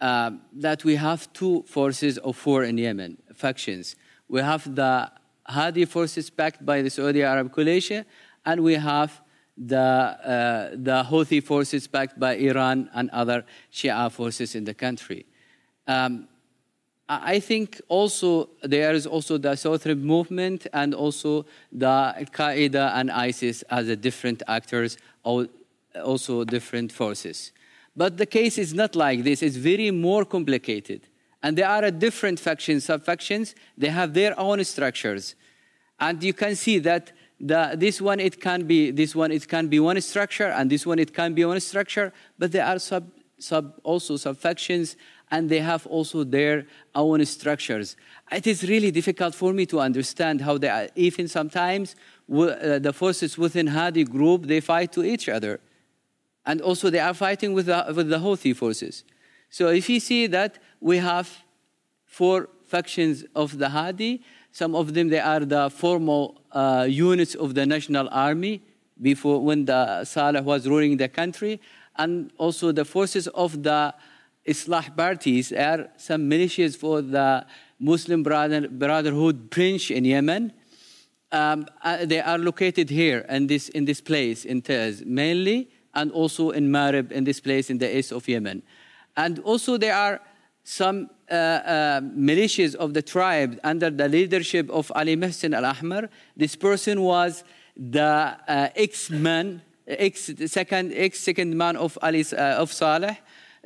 uh, 0.00 0.30
that 0.52 0.84
we 0.84 0.96
have 0.96 1.30
two 1.32 1.62
forces 1.66 2.18
of 2.18 2.36
four 2.36 2.64
in 2.64 2.78
Yemen, 2.78 3.18
factions. 3.34 3.96
We 4.28 4.40
have 4.40 4.74
the 4.74 5.10
Hadi 5.46 5.84
forces 5.84 6.30
backed 6.30 6.64
by 6.64 6.82
the 6.82 6.90
Saudi 6.90 7.22
Arab 7.22 7.52
coalition, 7.52 8.04
and 8.46 8.62
we 8.62 8.74
have 8.74 9.20
the, 9.56 9.76
uh, 9.76 10.70
the 10.72 11.04
Houthi 11.04 11.42
forces 11.42 11.86
backed 11.86 12.18
by 12.18 12.36
Iran 12.36 12.88
and 12.94 13.10
other 13.10 13.44
Shia 13.72 14.10
forces 14.10 14.54
in 14.54 14.64
the 14.64 14.74
country. 14.74 15.26
Um, 15.86 16.28
I 17.12 17.40
think 17.40 17.80
also 17.88 18.50
there 18.62 18.92
is 18.92 19.04
also 19.04 19.36
the 19.36 19.56
Southern 19.56 20.04
movement 20.04 20.68
and 20.72 20.94
also 20.94 21.44
the 21.72 22.14
Qaeda 22.32 22.92
and 22.94 23.10
ISIS 23.10 23.62
as 23.62 23.88
a 23.88 23.96
different 23.96 24.44
actors, 24.46 24.96
also 25.24 26.44
different 26.44 26.92
forces. 26.92 27.50
But 27.96 28.16
the 28.16 28.26
case 28.26 28.58
is 28.58 28.72
not 28.72 28.94
like 28.94 29.24
this, 29.24 29.42
it's 29.42 29.56
very 29.56 29.90
more 29.90 30.24
complicated. 30.24 31.00
And 31.42 31.58
there 31.58 31.68
are 31.68 31.90
different 31.90 32.38
factions, 32.38 32.84
sub 32.84 33.04
factions, 33.04 33.56
they 33.76 33.88
have 33.88 34.14
their 34.14 34.38
own 34.38 34.62
structures. 34.62 35.34
And 35.98 36.22
you 36.22 36.32
can 36.32 36.54
see 36.54 36.78
that 36.78 37.10
the, 37.40 37.74
this 37.76 38.00
one 38.00 38.20
it 38.20 38.40
can 38.40 38.66
be 38.66 38.92
this 38.92 39.16
one 39.16 39.32
it 39.32 39.48
can 39.48 39.66
be 39.66 39.80
one 39.80 40.00
structure 40.00 40.48
and 40.48 40.70
this 40.70 40.86
one 40.86 40.98
it 40.98 41.12
can 41.12 41.32
be 41.32 41.42
one 41.44 41.58
structure 41.58 42.12
but 42.38 42.52
there 42.52 42.66
are 42.66 42.78
sub, 42.78 43.10
sub 43.38 43.80
also 43.82 44.14
subfactions 44.14 44.94
and 45.30 45.48
they 45.48 45.60
have 45.60 45.86
also 45.86 46.24
their 46.24 46.66
own 46.94 47.24
structures 47.24 47.96
it 48.32 48.46
is 48.46 48.68
really 48.68 48.90
difficult 48.90 49.34
for 49.34 49.52
me 49.52 49.66
to 49.66 49.80
understand 49.80 50.40
how 50.40 50.58
they 50.58 50.68
are 50.68 50.88
even 50.94 51.28
sometimes 51.28 51.94
uh, 52.32 52.78
the 52.78 52.92
forces 52.92 53.36
within 53.38 53.66
hadi 53.66 54.04
group 54.04 54.46
they 54.46 54.60
fight 54.60 54.92
to 54.92 55.04
each 55.04 55.28
other 55.28 55.60
and 56.46 56.60
also 56.60 56.90
they 56.90 56.98
are 56.98 57.14
fighting 57.14 57.52
with 57.52 57.66
the, 57.66 57.92
with 57.94 58.08
the 58.08 58.18
houthi 58.18 58.54
forces 58.54 59.04
so 59.48 59.68
if 59.68 59.88
you 59.88 60.00
see 60.00 60.26
that 60.26 60.58
we 60.80 60.98
have 60.98 61.28
four 62.06 62.48
factions 62.66 63.24
of 63.34 63.58
the 63.58 63.68
hadi 63.68 64.22
some 64.52 64.74
of 64.74 64.94
them, 64.94 65.08
they 65.08 65.20
are 65.20 65.40
the 65.40 65.70
formal 65.70 66.42
uh, 66.52 66.86
units 66.88 67.34
of 67.34 67.54
the 67.54 67.66
national 67.66 68.08
army 68.10 68.62
before 69.00 69.40
when 69.40 69.64
the 69.64 70.04
Saleh 70.04 70.44
was 70.44 70.68
ruling 70.68 70.96
the 70.96 71.08
country. 71.08 71.60
and 71.96 72.32
also 72.38 72.72
the 72.72 72.84
forces 72.84 73.26
of 73.28 73.62
the 73.62 73.92
Islah 74.46 74.96
parties 74.96 75.52
are 75.52 75.90
some 75.96 76.28
militias 76.28 76.76
for 76.76 77.02
the 77.02 77.46
Muslim 77.78 78.22
Brother, 78.22 78.68
Brotherhood 78.68 79.50
branch 79.50 79.90
in 79.90 80.04
Yemen. 80.04 80.52
Um, 81.32 81.66
uh, 81.82 82.04
they 82.04 82.20
are 82.20 82.38
located 82.38 82.90
here 82.90 83.24
in 83.28 83.46
this, 83.46 83.68
in 83.68 83.84
this 83.84 84.00
place 84.00 84.44
in 84.44 84.62
Taiz 84.62 85.04
mainly, 85.06 85.70
and 85.94 86.10
also 86.12 86.50
in 86.50 86.68
Marib 86.68 87.12
in 87.12 87.24
this 87.24 87.40
place 87.40 87.70
in 87.70 87.78
the 87.78 87.96
east 87.96 88.12
of 88.12 88.26
Yemen. 88.28 88.62
And 89.16 89.38
also 89.40 89.76
there 89.76 89.94
are 89.94 90.20
some 90.64 91.10
uh, 91.30 91.34
uh, 91.34 92.00
militias 92.00 92.74
of 92.74 92.94
the 92.94 93.02
tribe 93.02 93.58
under 93.64 93.90
the 93.90 94.08
leadership 94.08 94.70
of 94.70 94.90
Ali 94.94 95.16
Muhsin 95.16 95.54
al-Ahmar. 95.54 96.08
This 96.36 96.56
person 96.56 97.02
was 97.02 97.44
the 97.76 98.36
uh, 98.46 98.68
ex-man, 98.76 99.62
ex-second, 99.86 100.92
ex-second 100.94 101.56
man 101.56 101.76
of 101.76 101.98
Ali 102.02 102.24
uh, 102.32 102.62
of 102.62 102.72
Saleh, 102.72 103.16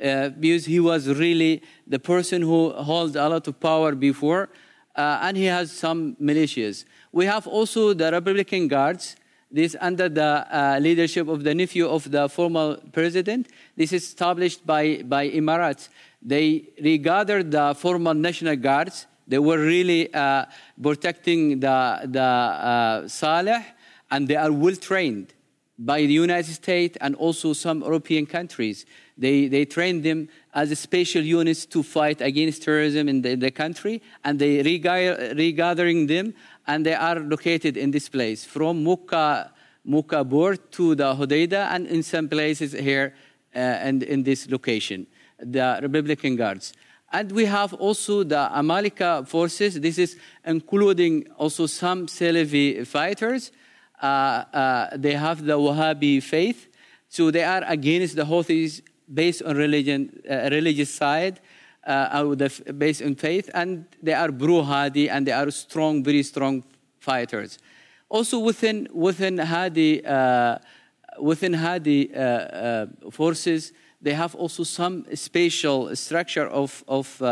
uh, 0.03 0.29
because 0.29 0.65
he 0.65 0.79
was 0.79 1.07
really 1.07 1.61
the 1.87 1.99
person 1.99 2.41
who 2.41 2.73
held 2.73 3.15
a 3.15 3.29
lot 3.29 3.47
of 3.47 3.59
power 3.59 3.93
before, 3.93 4.49
uh, 4.95 5.19
and 5.21 5.37
he 5.37 5.45
has 5.45 5.71
some 5.71 6.15
militias. 6.21 6.85
We 7.11 7.25
have 7.25 7.47
also 7.47 7.93
the 7.93 8.11
Republican 8.11 8.67
Guards. 8.67 9.15
This 9.51 9.75
under 9.79 10.09
the 10.09 10.77
leadership 10.81 11.29
of 11.29 11.43
the 11.43 11.55
nephew 11.55 11.87
of 11.87 12.11
the 12.11 12.27
former 12.27 12.77
president. 12.91 13.47
This 13.77 13.93
is 13.93 14.03
established 14.03 14.65
by, 14.65 15.01
by 15.03 15.29
Emirates 15.29 15.87
they 16.25 16.69
regathered 16.81 17.51
the 17.51 17.75
former 17.75 18.13
National 18.15 18.55
Guards. 18.55 19.05
They 19.27 19.37
were 19.37 19.59
really 19.59 20.11
uh, 20.11 20.45
protecting 20.81 21.59
the, 21.59 22.01
the 22.03 22.21
uh, 22.21 23.07
Saleh, 23.07 23.63
and 24.09 24.27
they 24.27 24.35
are 24.35 24.51
well 24.51 24.75
trained 24.75 25.33
by 25.77 25.99
the 25.99 26.13
United 26.13 26.51
States 26.51 26.97
and 26.99 27.15
also 27.15 27.53
some 27.53 27.81
European 27.81 28.25
countries. 28.25 28.85
They, 29.17 29.47
they 29.47 29.65
trained 29.65 30.03
them 30.03 30.27
as 30.53 30.77
special 30.77 31.21
units 31.21 31.65
to 31.67 31.83
fight 31.83 32.19
against 32.21 32.63
terrorism 32.63 33.07
in 33.07 33.21
the, 33.21 33.35
the 33.35 33.51
country, 33.51 34.01
and 34.23 34.37
they 34.37 34.61
regather, 34.61 35.33
regathering 35.35 36.07
them, 36.07 36.33
and 36.67 36.85
they 36.85 36.93
are 36.95 37.19
located 37.19 37.77
in 37.77 37.91
this 37.91 38.09
place 38.09 38.43
from 38.43 38.83
Mukka, 38.83 39.51
Mukka 39.87 40.29
Port 40.29 40.71
to 40.73 40.95
the 40.95 41.15
Hodeida, 41.15 41.69
and 41.71 41.87
in 41.87 42.03
some 42.03 42.27
places 42.27 42.73
here 42.73 43.15
uh, 43.55 43.59
and 43.59 44.03
in 44.03 44.23
this 44.23 44.49
location 44.49 45.07
the 45.39 45.79
Republican 45.81 46.35
Guards. 46.35 46.73
And 47.11 47.31
we 47.31 47.45
have 47.45 47.73
also 47.73 48.23
the 48.23 48.49
Amalika 48.53 49.27
forces. 49.27 49.79
This 49.79 49.97
is 49.97 50.17
including 50.43 51.27
also 51.37 51.65
some 51.65 52.07
Salafi 52.07 52.85
fighters. 52.85 53.51
Uh, 54.01 54.05
uh, 54.05 54.97
they 54.97 55.13
have 55.13 55.45
the 55.45 55.57
Wahhabi 55.57 56.21
faith. 56.21 56.67
So 57.07 57.31
they 57.31 57.43
are 57.43 57.63
against 57.65 58.15
the 58.15 58.25
Houthis 58.25 58.81
based 59.13 59.41
on 59.43 59.57
religion, 59.57 60.21
uh, 60.29 60.49
religious 60.51 60.93
side, 60.93 61.39
uh, 61.85 62.35
based 62.77 63.01
on 63.01 63.15
faith. 63.15 63.49
And 63.53 63.85
they 64.01 64.13
are 64.13 64.31
pro-Hadi 64.31 65.09
and 65.09 65.27
they 65.27 65.31
are 65.31 65.51
strong, 65.51 66.03
very 66.03 66.23
strong 66.23 66.63
fighters. 66.99 67.59
Also 68.09 68.39
within, 68.39 68.87
within 68.93 69.37
Hadi, 69.37 70.05
uh, 70.05 70.57
within 71.19 71.53
Hadi 71.53 72.13
uh, 72.13 72.87
forces, 73.11 73.73
they 74.01 74.13
have 74.13 74.35
also 74.35 74.63
some 74.63 75.05
spatial 75.15 75.95
structure 75.95 76.47
of, 76.47 76.83
of, 76.87 77.21
uh, 77.21 77.25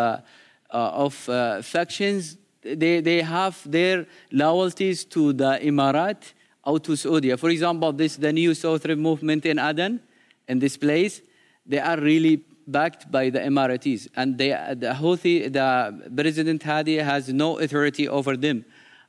uh, 0.71 1.05
of 1.05 1.29
uh, 1.29 1.61
factions. 1.61 2.37
They, 2.61 3.01
they 3.01 3.21
have 3.21 3.59
their 3.69 4.07
loyalties 4.31 5.05
to 5.05 5.33
the 5.33 5.59
Emirat 5.61 6.33
or 6.63 6.79
to 6.79 6.95
Saudi. 6.95 7.35
For 7.35 7.49
example, 7.49 7.91
this 7.91 8.15
the 8.15 8.31
new 8.31 8.53
Southern 8.53 8.99
movement 8.99 9.45
in 9.45 9.59
Aden, 9.59 9.99
in 10.47 10.59
this 10.59 10.77
place, 10.77 11.21
they 11.65 11.79
are 11.79 11.99
really 11.99 12.43
backed 12.67 13.11
by 13.11 13.29
the 13.29 13.39
Emiratis. 13.39 14.07
And 14.15 14.37
they, 14.37 14.49
the 14.49 14.95
Houthi, 14.99 15.51
the 15.51 16.11
President 16.15 16.63
Hadi 16.63 16.97
has 16.97 17.29
no 17.29 17.59
authority 17.59 18.07
over 18.07 18.37
them. 18.37 18.65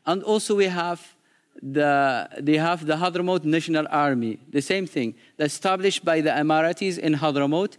And 0.07 0.23
also 0.23 0.55
we 0.55 0.67
have 0.67 1.15
the, 1.63 2.29
they 2.41 2.57
have 2.57 2.87
the 2.87 2.95
Hadramaut 2.95 3.45
National 3.45 3.87
Army, 3.91 4.39
the 4.51 4.61
same 4.61 4.87
thing, 4.87 5.15
established 5.39 6.05
by 6.05 6.21
the 6.21 6.31
Emiratis 6.31 6.99
in 6.99 7.15
Hadramaut, 7.15 7.77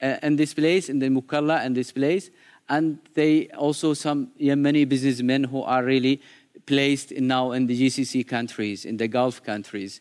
uh, 0.00 0.16
in 0.22 0.36
this 0.36 0.54
place, 0.54 0.88
in 0.88 0.98
the 0.98 1.08
Mukalla, 1.08 1.64
in 1.64 1.74
this 1.74 1.92
place. 1.92 2.30
And 2.68 2.98
they 3.14 3.48
also 3.50 3.94
some 3.94 4.32
Yemeni 4.40 4.88
businessmen 4.88 5.44
who 5.44 5.62
are 5.62 5.84
really 5.84 6.20
placed 6.66 7.12
in 7.12 7.26
now 7.28 7.52
in 7.52 7.66
the 7.66 7.80
GCC 7.80 8.26
countries, 8.26 8.84
in 8.84 8.96
the 8.96 9.08
Gulf 9.08 9.42
countries. 9.42 10.00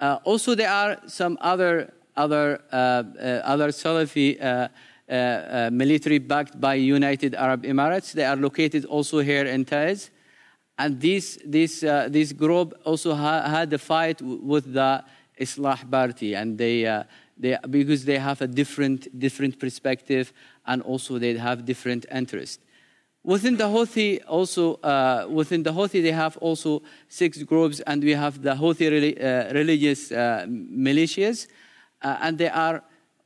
Uh, 0.00 0.18
also, 0.24 0.54
there 0.54 0.70
are 0.70 0.98
some 1.06 1.38
other 1.40 1.92
other 2.24 2.60
uh, 2.72 2.76
uh 2.76 3.52
other 3.52 3.68
Salafi 3.68 4.30
uh, 4.40 5.70
military 5.72 6.18
backed 6.18 6.60
by 6.60 6.74
United 6.74 7.34
Arab 7.34 7.62
Emirates. 7.64 8.12
They 8.12 8.24
are 8.24 8.36
located 8.36 8.84
also 8.84 9.18
here 9.18 9.46
in 9.46 9.64
Taiz. 9.64 10.10
And 10.78 11.00
this, 11.00 11.38
this, 11.44 11.80
this 11.80 12.32
group 12.32 12.72
also 12.84 13.14
ha 13.14 13.48
had 13.48 13.72
a 13.72 13.78
fight 13.78 14.22
with 14.22 14.72
the 14.72 15.04
Islah 15.38 15.90
Party, 15.90 16.34
and 16.34 16.56
they, 16.56 17.04
they, 17.36 17.58
because 17.68 18.04
they 18.04 18.18
have 18.18 18.40
a 18.40 18.46
different, 18.46 19.00
different 19.18 19.58
perspective 19.58 20.32
and 20.66 20.82
also 20.82 21.18
they 21.18 21.36
have 21.36 21.64
different 21.64 22.06
interests. 22.12 22.62
Within 23.22 23.56
the 23.56 23.64
Houthi, 23.64 24.20
also 24.26 24.74
uh, 24.76 25.26
within 25.28 25.62
the 25.62 25.72
Houthi, 25.72 26.02
they 26.02 26.12
have 26.12 26.38
also 26.38 26.82
six 27.08 27.42
groups, 27.42 27.80
and 27.80 28.02
we 28.02 28.12
have 28.12 28.40
the 28.40 28.54
Houthi 28.54 28.86
uh, 28.88 29.52
religious 29.52 30.10
uh, 30.10 30.46
militias, 30.48 31.46
uh, 32.02 32.16
and 32.20 32.38
they 32.38 32.48
are 32.48 32.82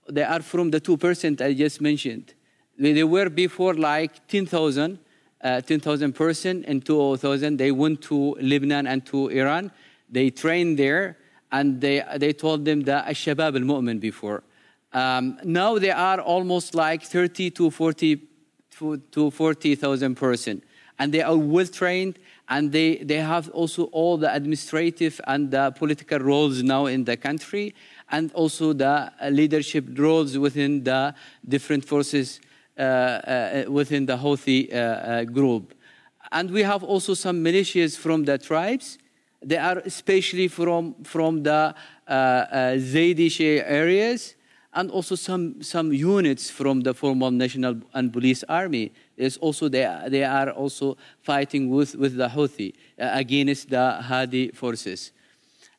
they 0.09 0.23
are 0.23 0.43
from 0.43 0.71
the 0.71 0.81
two 0.81 0.97
percent 0.97 1.41
I 1.41 1.55
just 1.55 1.81
mentioned. 1.81 2.35
They, 2.79 3.05
were 3.05 3.31
before 3.31 3.75
like 3.75 4.27
ten 4.27 4.47
thousand, 4.47 4.99
uh, 5.45 5.61
10,000 5.61 6.13
person 6.15 6.65
in 6.65 6.81
2000. 6.81 7.57
They 7.57 7.71
went 7.71 8.03
to 8.03 8.35
Lebanon 8.41 8.87
and 8.87 9.05
to 9.07 9.29
Iran. 9.29 9.71
They 10.11 10.31
trained 10.31 10.79
there, 10.79 11.19
and 11.53 11.81
they, 11.81 12.03
they 12.17 12.33
told 12.33 12.65
them 12.65 12.83
the 12.83 13.05
Shabab 13.09 13.55
al-Mu'min 13.55 14.01
before. 14.01 14.43
Um, 14.93 15.39
now 15.45 15.79
they 15.79 15.91
are 15.91 16.21
almost 16.21 16.75
like 16.75 17.03
30 17.03 17.51
to 17.53 17.71
40 17.71 18.23
to 19.13 19.31
40,000 19.31 20.15
person, 20.17 20.63
and 20.99 21.13
they 21.13 21.23
are 21.23 21.37
well 21.37 21.67
trained, 21.67 22.19
and 22.49 22.73
they, 22.73 22.97
they 22.97 23.19
have 23.19 23.49
also 23.51 23.85
all 23.93 24.17
the 24.17 24.35
administrative 24.35 25.21
and 25.27 25.51
the 25.51 25.73
political 25.77 26.19
roles 26.19 26.63
now 26.63 26.87
in 26.87 27.05
the 27.05 27.17
country, 27.17 27.75
and 28.15 28.33
also 28.33 28.73
the 28.73 29.13
leadership 29.31 29.85
roles 29.99 30.39
within 30.39 30.85
the 30.85 31.13
different 31.49 31.85
forces 31.85 32.41
uh, 32.79 32.83
uh, 32.83 33.65
within 33.69 34.07
the 34.07 34.17
Houthi 34.17 34.61
uh, 34.73 35.25
group. 35.25 35.75
And 36.31 36.51
we 36.51 36.63
have 36.63 36.85
also 36.85 37.15
some 37.15 37.43
militias 37.43 37.99
from 37.99 38.25
the 38.25 38.39
tribes. 38.39 38.99
They 39.43 39.57
are 39.57 39.79
especially 39.79 40.49
from, 40.49 40.95
from 41.03 41.43
the 41.43 41.75
Zaidi 42.09 43.27
Shia 43.27 43.65
areas 43.67 44.37
and 44.73 44.91
also 44.91 45.15
some, 45.15 45.63
some 45.63 45.93
units 45.93 46.51
from 46.51 46.81
the 46.83 46.95
former 46.95 47.31
national 47.31 47.77
and 47.95 48.13
police 48.13 48.45
army. 48.49 48.93
is 49.17 49.37
also 49.39 49.69
they, 49.69 49.87
they 50.09 50.25
are 50.25 50.51
also 50.51 50.97
fighting 51.23 51.69
with, 51.69 51.95
with 51.97 52.17
the 52.17 52.29
Houthi 52.29 52.75
uh, 52.99 53.11
against 53.13 53.71
the 53.71 53.93
Hadi 54.03 54.49
forces. 54.53 55.13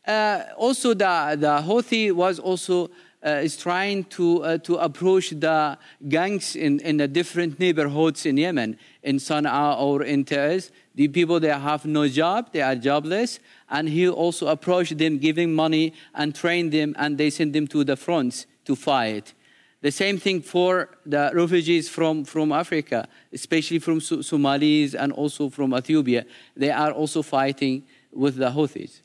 Uh, 0.08 0.44
also, 0.58 0.94
the, 0.94 1.38
the 1.40 1.62
Houthi 1.62 2.12
was 2.12 2.40
also 2.40 2.90
uh, 3.26 3.42
is 3.44 3.58
trying 3.58 4.04
to, 4.04 4.44
uh, 4.44 4.58
to 4.60 4.76
approach 4.76 5.32
the 5.32 5.78
gangs 6.08 6.56
in, 6.56 6.80
in 6.82 6.98
the 6.98 7.08
different 7.08 7.60
neighborhoods 7.60 8.26
in 8.26 8.38
Yemen, 8.38 8.78
in 9.02 9.18
Sana'a 9.18 9.80
or 9.80 10.04
in 10.04 10.24
Taiz. 10.24 10.70
The 10.94 11.08
people 11.08 11.40
that 11.40 11.60
have 11.60 11.86
no 11.86 12.08
job, 12.08 12.50
they 12.52 12.62
are 12.62 12.76
jobless, 12.76 13.40
and 13.70 13.90
he 13.90 14.08
also 14.08 14.48
approached 14.48 14.98
them, 14.98 15.18
giving 15.18 15.54
money 15.54 15.94
and 16.14 16.36
train 16.36 16.70
them, 16.70 16.96
and 17.00 17.18
they 17.18 17.32
send 17.32 17.54
them 17.54 17.68
to 17.68 17.84
the 17.84 17.96
fronts 17.96 18.46
to 18.66 18.76
fight. 18.76 19.34
The 19.82 19.92
same 19.92 20.18
thing 20.18 20.42
for 20.42 20.90
the 21.06 21.32
refugees 21.34 21.90
from, 21.90 22.26
from 22.26 22.52
Africa, 22.52 23.08
especially 23.34 23.80
from 23.80 24.02
Somalis 24.02 24.96
and 24.96 25.12
also 25.12 25.50
from 25.50 25.74
Ethiopia. 25.74 26.26
They 26.56 26.72
are 26.72 26.92
also 26.92 27.22
fighting 27.22 27.84
with 28.12 28.38
the 28.38 28.50
Houthis. 28.52 29.02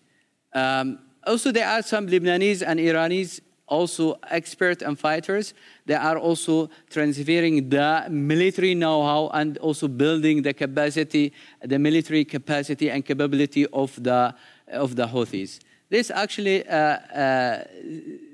Um, 0.52 0.99
also, 1.26 1.52
there 1.52 1.69
are 1.69 1.83
some 1.83 2.07
Lebanese 2.07 2.62
and 2.66 2.80
Iranis 2.80 3.40
also 3.71 4.19
experts 4.28 4.83
and 4.83 4.99
fighters. 4.99 5.54
They 5.87 5.95
are 5.95 6.19
also 6.19 6.69
transferring 6.90 7.71
the 7.71 8.07
military 8.11 8.75
know-how 8.75 9.30
and 9.33 9.57
also 9.59 9.88
building 9.88 10.42
the 10.42 10.52
capacity, 10.52 11.33
the 11.62 11.78
military 11.78 12.25
capacity 12.25 12.90
and 12.90 13.04
capability 13.04 13.66
of 13.69 14.02
the 14.02 14.35
of 14.69 14.97
the 14.97 15.07
Houthis. 15.07 15.61
This 15.88 16.11
actually 16.11 16.66
uh, 16.69 16.75
uh, 16.75 17.64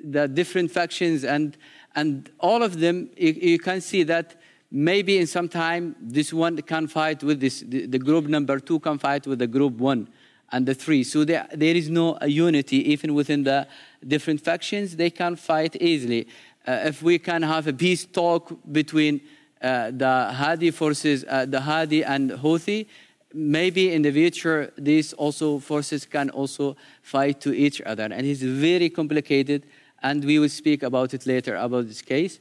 the 0.05 0.29
different 0.29 0.71
factions 0.71 1.25
and 1.25 1.57
and 1.95 2.31
all 2.41 2.63
of 2.63 2.81
them. 2.81 3.11
You, 3.17 3.33
you, 3.33 3.59
can 3.59 3.81
see 3.81 4.03
that 4.05 4.41
maybe 4.71 5.19
in 5.19 5.27
some 5.27 5.49
time 5.49 5.97
this 6.01 6.33
one 6.33 6.61
can 6.63 6.87
fight 6.87 7.23
with 7.23 7.41
this. 7.41 7.61
The, 7.61 7.87
the 7.87 7.99
group 7.99 8.27
number 8.27 8.59
two 8.61 8.79
can 8.81 8.99
fight 8.99 9.27
with 9.27 9.39
the 9.39 9.47
group 9.47 9.75
one. 9.79 10.09
And 10.53 10.67
the 10.67 10.75
three. 10.75 11.05
So 11.05 11.25
there, 11.25 11.47
there 11.53 11.75
is 11.75 11.89
no 11.89 12.19
unity 12.27 12.91
even 12.93 13.15
within 13.15 13.45
the 13.45 13.67
different 14.07 14.41
factions. 14.41 14.97
They 14.97 15.11
can 15.11 15.37
fight 15.37 15.77
easily. 15.81 16.29
Uh, 16.67 16.83
if 16.85 17.03
we 17.03 17.19
can 17.19 17.43
have 17.43 17.67
a 17.67 17.73
peace 17.73 18.05
talk 18.05 18.53
between 18.73 19.21
uh, 19.63 19.91
the 19.91 20.31
Hadi 20.33 20.71
forces, 20.71 21.25
uh, 21.29 21.47
the 21.47 21.61
Hadi 21.61 22.05
and 22.05 22.31
Houthi, 22.31 22.87
maybe 23.33 23.93
in 23.93 24.03
the 24.03 24.13
future 24.13 24.73
these 24.79 25.13
also 25.13 25.59
forces 25.59 26.07
can 26.07 26.31
also 26.31 26.77
fight 27.03 27.41
to 27.41 27.53
each 27.53 27.81
other. 27.83 28.05
And 28.05 28.27
it's 28.27 28.43
very 28.43 28.91
complicated, 28.91 29.67
and 30.03 30.25
we 30.25 30.39
will 30.39 30.49
speak 30.49 30.83
about 30.83 31.15
it 31.15 31.27
later 31.27 31.57
about 31.57 31.87
this 31.87 32.03
case. 32.03 32.41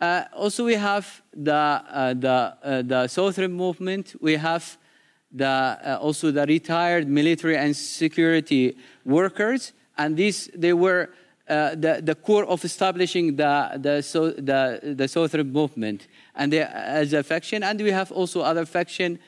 Uh, 0.00 0.24
also, 0.34 0.64
we 0.64 0.74
have 0.74 1.22
the, 1.32 1.54
uh, 1.54 2.14
the, 2.14 2.56
uh, 2.62 2.82
the 2.82 3.08
Southern 3.08 3.52
movement. 3.52 4.14
We 4.20 4.34
have 4.34 4.76
the, 5.32 5.46
uh, 5.46 5.98
also 6.00 6.30
the 6.30 6.46
retired 6.46 7.08
military 7.08 7.56
and 7.56 7.76
security 7.76 8.76
workers, 9.04 9.72
and 9.98 10.16
these 10.16 10.50
they 10.54 10.72
were 10.72 11.10
uh, 11.48 11.70
the, 11.76 12.00
the 12.02 12.14
core 12.14 12.44
of 12.46 12.64
establishing 12.64 13.36
the, 13.36 13.70
the, 13.76 14.02
so, 14.02 14.30
the, 14.30 14.80
the 14.96 15.06
Southern 15.06 15.52
movement 15.52 16.08
and 16.34 16.52
they, 16.52 16.60
as 16.60 17.12
a 17.12 17.22
faction. 17.22 17.62
And 17.62 17.80
we 17.80 17.92
have 17.92 18.10
also 18.10 18.40
other 18.40 18.66
faction. 18.66 19.18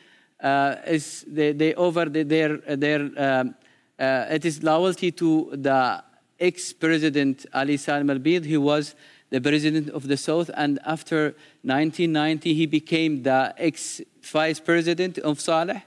Uh, 0.41 0.77
is 0.87 1.25
they, 1.27 1.53
they 1.53 1.75
over 1.75 2.05
the, 2.05 2.23
their 2.23 2.59
their 2.59 3.11
um, 3.17 3.55
uh, 3.99 4.27
it 4.31 4.45
is 4.45 4.63
loyalty 4.63 5.11
to 5.11 5.51
the 5.53 6.03
ex-president 6.39 7.45
Ali 7.53 7.77
Salim 7.77 8.11
al-Bid, 8.11 8.47
who 8.47 8.61
was 8.61 8.95
the 9.31 9.41
president 9.41 9.91
of 9.91 10.09
the 10.09 10.17
South, 10.17 10.51
and 10.57 10.79
after 10.85 11.35
1990 11.63 12.55
he 12.55 12.67
became 12.67 13.23
the 13.23 13.55
ex-vice 13.59 14.61
president 14.61 15.19
of 15.19 15.41
Saleh. 15.41 15.83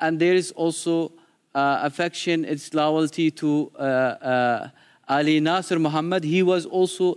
And 0.00 0.18
there 0.18 0.34
is 0.34 0.50
also 0.52 1.12
uh, 1.54 1.80
affection, 1.82 2.44
its 2.44 2.74
loyalty 2.74 3.30
to 3.30 3.70
uh, 3.78 3.82
uh, 3.82 4.68
Ali 5.08 5.40
Nasser 5.40 5.78
Muhammad. 5.78 6.24
He 6.24 6.42
was 6.42 6.66
also 6.66 7.16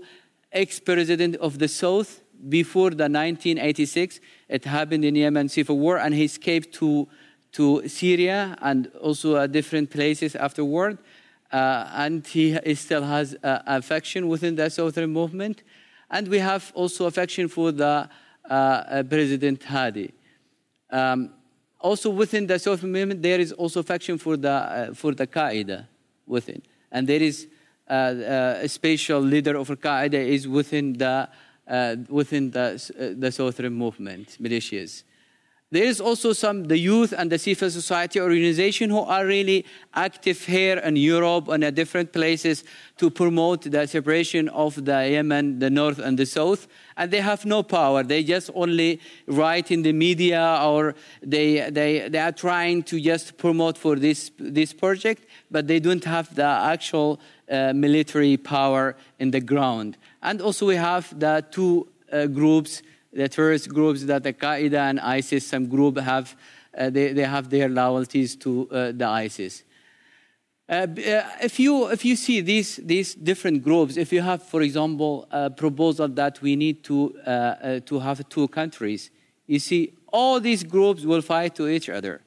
ex-president 0.51 1.35
of 1.37 1.59
the 1.59 1.67
South 1.67 2.21
before 2.47 2.91
the 2.91 3.09
1986. 3.09 4.19
It 4.47 4.65
happened 4.65 5.03
in 5.03 5.15
Yemen 5.15 5.49
civil 5.49 5.77
war, 5.77 5.97
and 5.97 6.13
he 6.13 6.23
escaped 6.23 6.73
to 6.75 7.07
to 7.51 7.87
Syria 7.87 8.55
and 8.61 8.91
also 9.01 9.35
uh, 9.35 9.47
different 9.47 9.89
places 9.89 10.35
afterward. 10.35 10.99
Uh, 11.51 11.89
and 11.95 12.27
he, 12.27 12.57
still 12.75 13.03
has 13.03 13.35
uh, 13.43 13.59
affection 13.65 14.27
within 14.27 14.55
the 14.55 14.69
Southern 14.69 15.09
movement. 15.11 15.63
And 16.09 16.27
we 16.27 16.39
have 16.39 16.71
also 16.75 17.05
affection 17.05 17.47
for 17.47 17.71
the 17.71 18.07
uh, 18.49 19.03
President 19.03 19.63
Hadi. 19.63 20.13
Um, 20.91 21.33
also 21.79 22.09
within 22.09 22.45
the 22.45 22.59
Southern 22.59 22.91
movement, 22.91 23.21
there 23.21 23.39
is 23.39 23.51
also 23.51 23.79
affection 23.79 24.17
for 24.17 24.37
the, 24.37 24.51
uh, 24.51 24.93
for 24.93 25.13
the 25.13 25.25
Qaeda 25.25 25.87
within. 26.27 26.61
And 26.91 27.07
there 27.07 27.21
is 27.21 27.47
uh, 27.89 27.93
uh, 27.93 28.59
a 28.61 28.69
special 28.69 29.19
leader 29.19 29.57
of 29.57 29.69
Al-Qaeda 29.69 30.13
is 30.13 30.47
within 30.47 30.93
the, 30.93 31.29
within 32.09 32.51
the, 32.51 33.15
the 33.17 33.31
Southern 33.31 33.73
movement, 33.73 34.37
militias. 34.39 35.03
There 35.71 35.83
is 35.83 36.01
also 36.01 36.33
some, 36.33 36.63
the 36.63 36.79
youth 36.79 37.13
and 37.15 37.31
the 37.31 37.37
civil 37.37 37.69
society 37.69 38.19
organization 38.19 38.89
who 38.89 39.01
are 39.01 39.23
really 39.23 39.67
active 39.93 40.43
here 40.43 40.79
in 40.79 40.95
Europe 40.95 41.47
and 41.47 41.63
at 41.63 41.75
different 41.75 42.11
places 42.11 42.63
to 42.97 43.11
promote 43.11 43.61
the 43.69 43.85
separation 43.85 44.49
of 44.49 44.83
the 44.83 45.07
Yemen, 45.07 45.59
the 45.59 45.69
north 45.69 45.99
and 45.99 46.17
the 46.17 46.25
south. 46.25 46.67
And 46.97 47.11
they 47.11 47.21
have 47.21 47.45
no 47.45 47.61
power. 47.61 48.01
They 48.01 48.23
just 48.23 48.49
only 48.55 48.99
write 49.27 49.69
in 49.69 49.83
the 49.83 49.93
media 49.93 50.59
or 50.63 50.95
they, 51.21 51.69
they, 51.69 52.09
they 52.09 52.19
are 52.19 52.31
trying 52.31 52.81
to 52.83 52.99
just 52.99 53.37
promote 53.37 53.77
for 53.77 53.95
this, 53.95 54.31
this 54.39 54.73
project, 54.73 55.27
but 55.51 55.67
they 55.67 55.79
don't 55.79 56.03
have 56.03 56.33
the 56.33 56.45
actual 56.45 57.19
uh, 57.47 57.73
military 57.73 58.37
power 58.37 58.95
in 59.19 59.29
the 59.29 59.39
ground. 59.39 59.97
And 60.23 60.41
also 60.41 60.65
we 60.65 60.77
have 60.77 61.17
the 61.19 61.45
two 61.51 61.87
uh, 62.11 62.25
groups 62.25 62.81
the 63.11 63.27
terrorist 63.27 63.69
groups 63.69 64.03
that 64.05 64.23
the 64.23 64.33
Qaeda 64.33 64.89
and 64.89 64.99
ISIS, 64.99 65.47
some 65.47 65.67
group 65.67 65.97
have, 65.97 66.35
uh, 66.77 66.89
they, 66.89 67.13
they 67.13 67.23
have 67.23 67.49
their 67.49 67.69
loyalties 67.69 68.35
to 68.37 68.69
uh, 68.71 68.91
the 68.91 69.07
ISIS. 69.07 69.63
Uh, 70.69 70.73
uh, 70.73 71.23
if, 71.41 71.59
you, 71.59 71.87
if 71.87 72.05
you 72.05 72.15
see 72.15 72.41
these, 72.41 72.75
these 72.77 73.15
different 73.15 73.63
groups, 73.63 73.97
if 73.97 74.13
you 74.13 74.21
have, 74.21 74.43
for 74.43 74.61
example, 74.61 75.27
a 75.31 75.49
proposal 75.49 76.07
that 76.07 76.39
we 76.43 76.55
need 76.55 76.83
to, 76.83 77.15
uh, 77.25 77.29
uh, 77.29 77.79
to 77.79 77.99
have 77.99 78.27
two 78.29 78.47
countries, 78.49 79.09
you 79.47 79.57
see 79.57 79.91
all 80.13 80.39
these 80.39 80.63
groups 80.63 81.03
will 81.03 81.23
fight 81.23 81.55
to 81.55 81.67
each 81.67 81.89
other. 81.89 82.21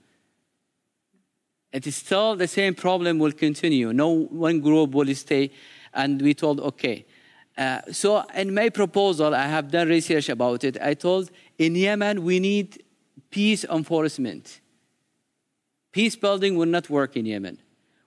It 1.72 1.87
is 1.87 1.94
still 1.94 2.35
the 2.35 2.48
same 2.48 2.74
problem 2.74 3.20
will 3.20 3.33
continue. 3.33 3.92
No 3.92 4.09
one 4.09 4.61
group 4.61 4.90
will 4.90 5.14
stay, 5.14 5.52
and 5.94 6.20
we 6.20 6.35
told, 6.35 6.61
okay, 6.61 7.07
uh, 7.56 7.80
so 7.90 8.24
in 8.34 8.54
my 8.54 8.68
proposal, 8.68 9.34
I 9.34 9.46
have 9.46 9.70
done 9.70 9.88
research 9.88 10.28
about 10.28 10.64
it. 10.64 10.78
I 10.80 10.94
told 10.94 11.30
in 11.58 11.74
Yemen 11.74 12.24
we 12.24 12.40
need 12.40 12.82
peace 13.30 13.64
enforcement. 13.64 14.60
Peace 15.92 16.16
building 16.16 16.56
will 16.56 16.66
not 16.66 16.88
work 16.88 17.16
in 17.16 17.26
Yemen. 17.26 17.58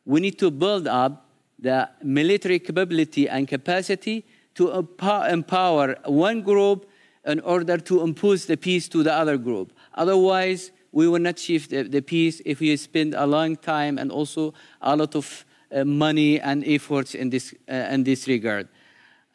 We 0.05 0.19
need 0.19 0.39
to 0.39 0.49
build 0.49 0.87
up 0.87 1.29
the 1.59 1.89
military 2.03 2.59
capability 2.59 3.29
and 3.29 3.47
capacity 3.47 4.25
to 4.55 4.87
empower 5.29 5.95
one 6.05 6.41
group 6.41 6.89
in 7.25 7.39
order 7.41 7.77
to 7.77 8.01
impose 8.01 8.45
the 8.45 8.57
peace 8.57 8.87
to 8.89 9.03
the 9.03 9.13
other 9.13 9.37
group. 9.37 9.73
Otherwise, 9.93 10.71
we 10.91 11.07
will 11.07 11.19
not 11.19 11.31
achieve 11.31 11.69
the, 11.69 11.83
the 11.83 12.01
peace 12.01 12.41
if 12.45 12.59
we 12.59 12.75
spend 12.77 13.13
a 13.13 13.25
long 13.25 13.55
time 13.55 13.97
and 13.97 14.11
also 14.11 14.53
a 14.81 14.95
lot 14.95 15.15
of 15.15 15.45
uh, 15.71 15.83
money 15.83 16.39
and 16.39 16.65
efforts 16.65 17.15
in 17.15 17.29
this, 17.29 17.53
uh, 17.69 17.73
in 17.91 18.03
this 18.03 18.27
regard. 18.27 18.67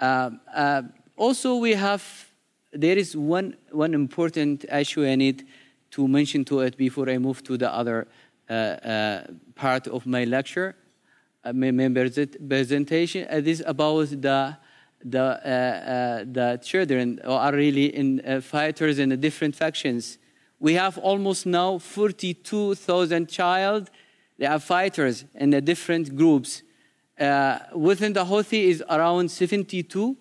Uh, 0.01 0.31
uh, 0.55 0.83
also, 1.17 1.57
we 1.57 1.75
have, 1.75 2.03
there 2.73 2.97
is 2.97 3.17
one, 3.17 3.57
one 3.71 3.95
important 3.95 4.65
issue 4.73 5.07
I 5.07 5.15
need 5.15 5.47
to 5.93 6.09
mention 6.09 6.45
to 6.47 6.61
it 6.61 6.77
before 6.77 7.09
I 7.11 7.19
move 7.19 7.45
to 7.45 7.57
the 7.57 7.73
other 7.73 8.09
uh, 8.49 9.21
part 9.55 9.87
of 9.87 10.07
my 10.07 10.25
lecture, 10.25 10.75
my, 11.45 11.71
my 11.71 11.89
presentation. 11.89 13.27
It 13.31 13.47
is 13.47 13.63
about 13.67 14.09
the 14.09 14.57
the, 15.05 15.21
uh, 15.21 15.49
uh, 15.49 16.25
the 16.31 16.61
children 16.63 17.21
are 17.25 17.53
really 17.53 17.87
in 17.87 18.21
uh, 18.21 18.41
fighters 18.41 18.99
in 18.99 19.09
the 19.09 19.17
different 19.17 19.57
factions. 19.57 20.19
We 20.59 20.75
have 20.75 20.99
almost 20.99 21.47
now 21.47 21.79
42,000 21.79 23.29
child. 23.29 23.91
They 24.39 24.47
are 24.47 24.59
fighters 24.59 25.25
in 25.35 25.51
the 25.51 25.61
different 25.61 26.15
groups. 26.17 26.63
Uh, 27.21 27.59
within 27.75 28.15
the 28.15 28.25
Houthi 28.25 28.69
is 28.69 28.83
around 28.89 29.31
72 29.31 30.17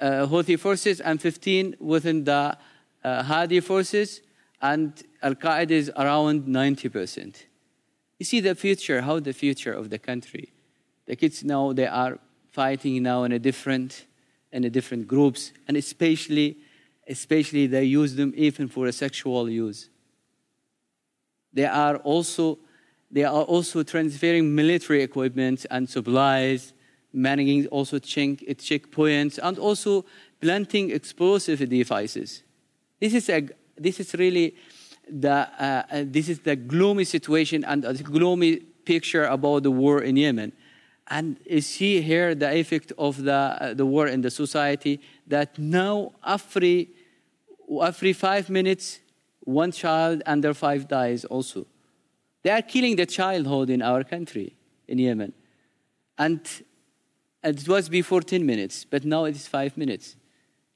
uh, 0.00 0.26
Houthi 0.26 0.58
forces 0.58 1.00
and 1.00 1.20
15 1.22 1.76
within 1.78 2.24
the 2.24 2.58
uh, 3.04 3.22
Hadi 3.22 3.60
forces, 3.60 4.22
and 4.60 4.92
Al 5.22 5.36
Qaeda 5.36 5.70
is 5.70 5.90
around 5.96 6.46
90%. 6.46 7.44
You 8.18 8.24
see 8.24 8.40
the 8.40 8.56
future, 8.56 9.02
how 9.02 9.20
the 9.20 9.32
future 9.32 9.72
of 9.72 9.90
the 9.90 9.98
country. 9.98 10.52
The 11.06 11.14
kids 11.14 11.44
now 11.44 11.72
they 11.72 11.86
are 11.86 12.18
fighting 12.50 13.02
now 13.02 13.22
in 13.22 13.32
a 13.32 13.38
different 13.38 14.06
in 14.50 14.64
a 14.64 14.70
different 14.70 15.06
groups, 15.06 15.52
and 15.68 15.76
especially 15.76 16.56
especially 17.06 17.68
they 17.68 17.84
use 17.84 18.16
them 18.16 18.32
even 18.36 18.66
for 18.66 18.86
a 18.86 18.92
sexual 18.92 19.48
use. 19.48 19.90
They 21.52 21.66
are 21.66 21.98
also 21.98 22.58
they 23.10 23.24
are 23.24 23.42
also 23.42 23.82
transferring 23.82 24.54
military 24.54 25.02
equipment 25.02 25.64
and 25.70 25.88
supplies, 25.88 26.72
managing 27.12 27.66
also 27.68 27.98
check, 27.98 28.38
checkpoints, 28.58 29.38
and 29.42 29.58
also 29.58 30.04
planting 30.40 30.90
explosive 30.90 31.68
devices. 31.68 32.42
This 33.00 33.14
is, 33.14 33.28
a, 33.28 33.48
this 33.76 34.00
is 34.00 34.14
really 34.14 34.56
the, 35.08 35.30
uh, 35.30 35.82
uh, 35.90 36.04
this 36.04 36.28
is 36.28 36.40
the 36.40 36.56
gloomy 36.56 37.04
situation 37.04 37.64
and 37.64 37.84
a 37.84 37.94
gloomy 37.94 38.56
picture 38.56 39.24
about 39.24 39.62
the 39.62 39.70
war 39.70 40.02
in 40.02 40.16
Yemen. 40.16 40.52
And 41.08 41.38
you 41.48 41.60
see 41.60 42.00
here 42.00 42.34
the 42.34 42.52
effect 42.52 42.92
of 42.98 43.22
the, 43.22 43.32
uh, 43.32 43.74
the 43.74 43.86
war 43.86 44.08
in 44.08 44.22
the 44.22 44.30
society 44.30 45.00
that 45.28 45.58
now 45.58 46.12
every, 46.26 46.90
every 47.80 48.12
five 48.12 48.50
minutes, 48.50 48.98
one 49.40 49.70
child 49.70 50.22
under 50.26 50.52
five 50.52 50.88
dies 50.88 51.24
also. 51.24 51.66
They 52.46 52.52
are 52.52 52.62
killing 52.62 52.94
the 52.94 53.06
childhood 53.06 53.70
in 53.70 53.82
our 53.82 54.04
country, 54.04 54.54
in 54.86 55.00
Yemen. 55.00 55.32
And 56.16 56.40
it 57.42 57.66
was 57.66 57.88
before 57.88 58.20
10 58.20 58.46
minutes, 58.46 58.84
but 58.84 59.04
now 59.04 59.24
it 59.24 59.34
is 59.34 59.48
five 59.48 59.76
minutes. 59.76 60.14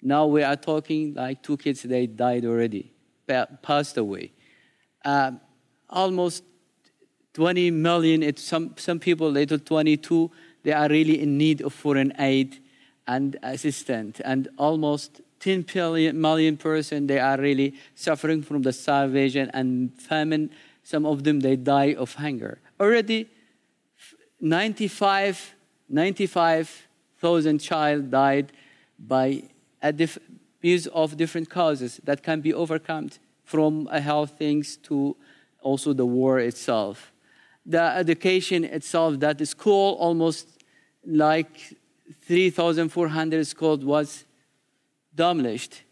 Now 0.02 0.26
we 0.26 0.42
are 0.42 0.56
talking 0.56 1.14
like 1.14 1.44
two 1.44 1.56
kids, 1.56 1.82
they 1.82 2.08
died 2.08 2.44
already, 2.44 2.90
passed 3.62 3.96
away. 3.98 4.32
Uh, 5.04 5.30
almost 5.88 6.42
20 7.34 7.70
million, 7.70 8.24
it, 8.24 8.40
some, 8.40 8.74
some 8.76 8.98
people, 8.98 9.32
told 9.32 9.64
22, 9.64 10.28
they 10.64 10.72
are 10.72 10.88
really 10.88 11.22
in 11.22 11.38
need 11.38 11.60
of 11.60 11.72
foreign 11.72 12.12
aid 12.18 12.58
and 13.06 13.36
assistance. 13.44 14.18
And 14.18 14.48
almost 14.58 15.20
10 15.38 15.64
million, 15.72 16.20
million 16.20 16.56
person, 16.56 17.06
they 17.06 17.20
are 17.20 17.38
really 17.38 17.74
suffering 17.94 18.42
from 18.42 18.62
the 18.62 18.72
starvation 18.72 19.52
and 19.54 19.92
famine 20.02 20.50
some 20.90 21.06
of 21.06 21.22
them, 21.22 21.40
they 21.40 21.56
die 21.56 21.94
of 21.94 22.14
hunger. 22.14 22.58
already 22.80 23.28
95, 24.40 25.54
95,000 25.88 27.58
child 27.58 28.10
died 28.10 28.52
by 28.98 29.42
a 29.80 29.92
diff- 29.92 30.18
because 30.60 30.86
of 30.88 31.16
different 31.16 31.48
causes 31.48 32.00
that 32.04 32.22
can 32.22 32.40
be 32.40 32.52
overcome 32.52 33.08
from 33.44 33.86
health 33.86 34.32
things 34.36 34.76
to 34.88 35.16
also 35.62 35.92
the 35.92 36.04
war 36.04 36.40
itself. 36.40 37.12
The 37.64 37.82
education 38.04 38.64
itself, 38.64 39.20
that 39.20 39.46
school 39.46 39.96
almost 40.06 40.46
like 41.06 41.76
3,400 42.22 43.46
schools 43.46 43.84
was 43.84 44.24
demolished, 45.14 45.82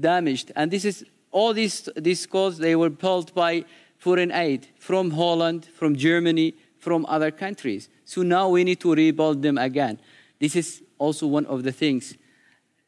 damaged. 0.00 0.52
And 0.56 0.70
this 0.70 0.84
is 0.84 1.04
all 1.30 1.52
these, 1.52 1.88
these 1.96 2.20
schools, 2.20 2.58
they 2.58 2.76
were 2.76 2.90
built 2.90 3.34
by 3.34 3.64
foreign 3.98 4.32
aid 4.32 4.68
from 4.78 5.10
Holland, 5.10 5.66
from 5.66 5.96
Germany, 5.96 6.54
from 6.78 7.04
other 7.06 7.30
countries. 7.30 7.88
So 8.04 8.22
now 8.22 8.48
we 8.48 8.64
need 8.64 8.80
to 8.80 8.94
rebuild 8.94 9.42
them 9.42 9.58
again. 9.58 10.00
This 10.38 10.56
is 10.56 10.82
also 10.98 11.26
one 11.26 11.46
of 11.46 11.64
the 11.64 11.72
things. 11.72 12.16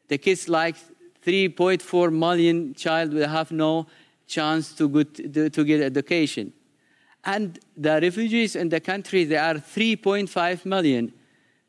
The 0.07 0.17
kids 0.17 0.49
like 0.49 0.75
3.4 1.25 2.11
million 2.11 2.73
child 2.73 3.13
will 3.13 3.27
have 3.27 3.51
no 3.51 3.87
chance 4.25 4.73
to, 4.73 4.89
get, 4.89 5.53
to 5.53 5.63
get 5.63 5.81
education. 5.81 6.53
And 7.23 7.59
the 7.77 7.99
refugees 8.01 8.55
in 8.55 8.69
the 8.69 8.79
country, 8.79 9.25
there 9.25 9.43
are 9.43 9.55
3.5 9.55 10.65
million. 10.65 11.13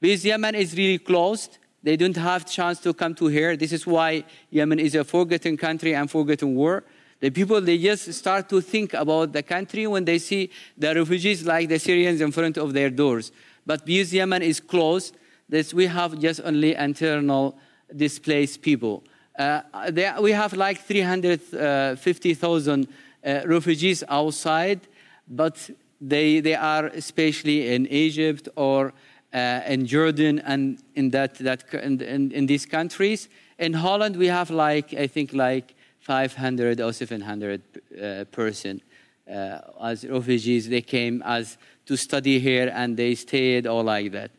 Because 0.01 0.25
Yemen 0.25 0.55
is 0.55 0.75
really 0.77 0.99
closed, 0.99 1.59
they 1.83 1.97
don't 1.97 2.17
have 2.17 2.47
chance 2.47 2.81
to 2.81 2.95
come 2.95 3.15
to 3.17 3.27
here. 3.27 3.57
This 3.57 3.73
is 3.73 3.87
why 3.87 4.25
Yemen 4.51 4.79
is 4.79 4.95
a 4.95 5.05
forgotten 5.05 5.57
country 5.57 5.95
and 5.95 6.11
forgotten 6.11 6.55
war. 6.55 6.85
The 7.23 7.31
people, 7.31 7.61
they 7.61 7.79
just 7.79 8.13
start 8.15 8.49
to 8.49 8.61
think 8.61 8.95
about 8.95 9.33
the 9.33 9.45
country 9.45 9.87
when 9.87 10.05
they 10.05 10.19
see 10.19 10.51
the 10.77 10.93
refugees 10.93 11.47
like 11.47 11.69
the 11.69 11.79
Syrians 11.79 12.21
in 12.21 12.33
front 12.33 12.57
of 12.57 12.73
their 12.73 12.91
doors. 12.91 13.31
But 13.65 13.87
because 13.87 14.13
Yemen 14.13 14.43
is 14.43 14.59
closed, 14.59 15.17
this, 15.49 15.73
we 15.73 15.87
have 15.87 16.19
just 16.19 16.41
only 16.45 16.75
internal 16.75 17.57
displaced 17.95 18.61
people. 18.61 19.05
Uh, 19.39 19.61
there, 19.91 20.21
we 20.21 20.33
have 20.33 20.53
like 20.55 20.81
350,000 20.81 22.89
uh, 23.25 23.43
refugees 23.47 24.03
outside, 24.09 24.81
but 25.29 25.71
they, 26.01 26.41
they 26.41 26.57
are 26.57 26.87
especially 26.87 27.73
in 27.73 27.87
Egypt 27.87 28.49
or 28.57 28.93
uh, 29.33 29.61
in 29.69 29.87
Jordan 29.87 30.41
and 30.41 30.83
in, 30.97 31.11
that, 31.11 31.37
that, 31.37 31.73
in, 31.73 32.01
in, 32.01 32.33
in, 32.33 32.47
these 32.47 32.67
countries. 32.67 33.29
In 33.61 33.75
Holland, 33.75 34.17
we 34.17 34.27
have 34.27 34.51
like, 34.51 34.93
I 34.93 35.07
think, 35.07 35.33
like 35.33 35.77
500 36.03 36.81
or 36.81 36.93
700 36.93 37.63
uh, 37.63 38.25
person 38.25 38.83
uh, 39.31 39.59
as 39.81 40.05
refugees. 40.05 40.69
They 40.69 40.83
came 40.83 41.23
as 41.23 41.57
to 41.87 41.97
study 41.97 42.41
here 42.41 42.71
and 42.75 42.97
they 42.97 43.15
stayed 43.15 43.67
all 43.67 43.85
like 43.85 44.11
that. 44.13 44.31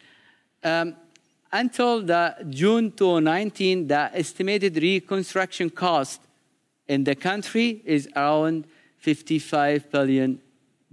Um, 0.63 0.95
until 1.51 2.01
the 2.01 2.35
June 2.49 2.91
2019, 2.91 3.87
the 3.87 4.09
estimated 4.13 4.75
reconstruction 4.75 5.69
cost 5.69 6.21
in 6.87 7.03
the 7.03 7.15
country 7.15 7.81
is 7.85 8.09
around 8.15 8.65
55 8.99 9.89
billion 9.89 10.41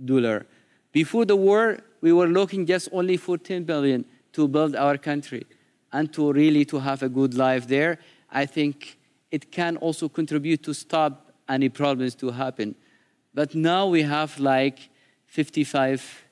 dollar. 0.05 0.47
Before 0.93 1.25
the 1.25 1.37
war, 1.37 1.79
we 2.01 2.13
were 2.13 2.29
looking 2.29 2.67
just 2.67 2.89
only 2.93 3.17
for 3.17 3.39
10 3.39 3.65
billion 3.65 4.05
to 4.33 4.47
build 4.47 4.77
our 4.77 4.97
country 4.99 5.47
and 5.93 6.13
to 6.13 6.33
really 6.33 6.65
to 6.67 6.79
have 6.79 7.03
a 7.03 7.09
good 7.09 7.35
life 7.35 7.67
there. 7.67 7.99
I 8.31 8.47
think 8.47 8.97
it 9.31 9.51
can 9.51 9.77
also 9.77 10.09
contribute 10.09 10.63
to 10.65 10.75
stop 10.75 11.33
any 11.49 11.69
problems 11.69 12.15
to 12.17 12.31
happen. 12.31 12.75
But 13.35 13.55
now 13.55 13.87
we 13.87 14.03
have 14.03 14.39
like 14.41 14.91
55, 15.27 16.25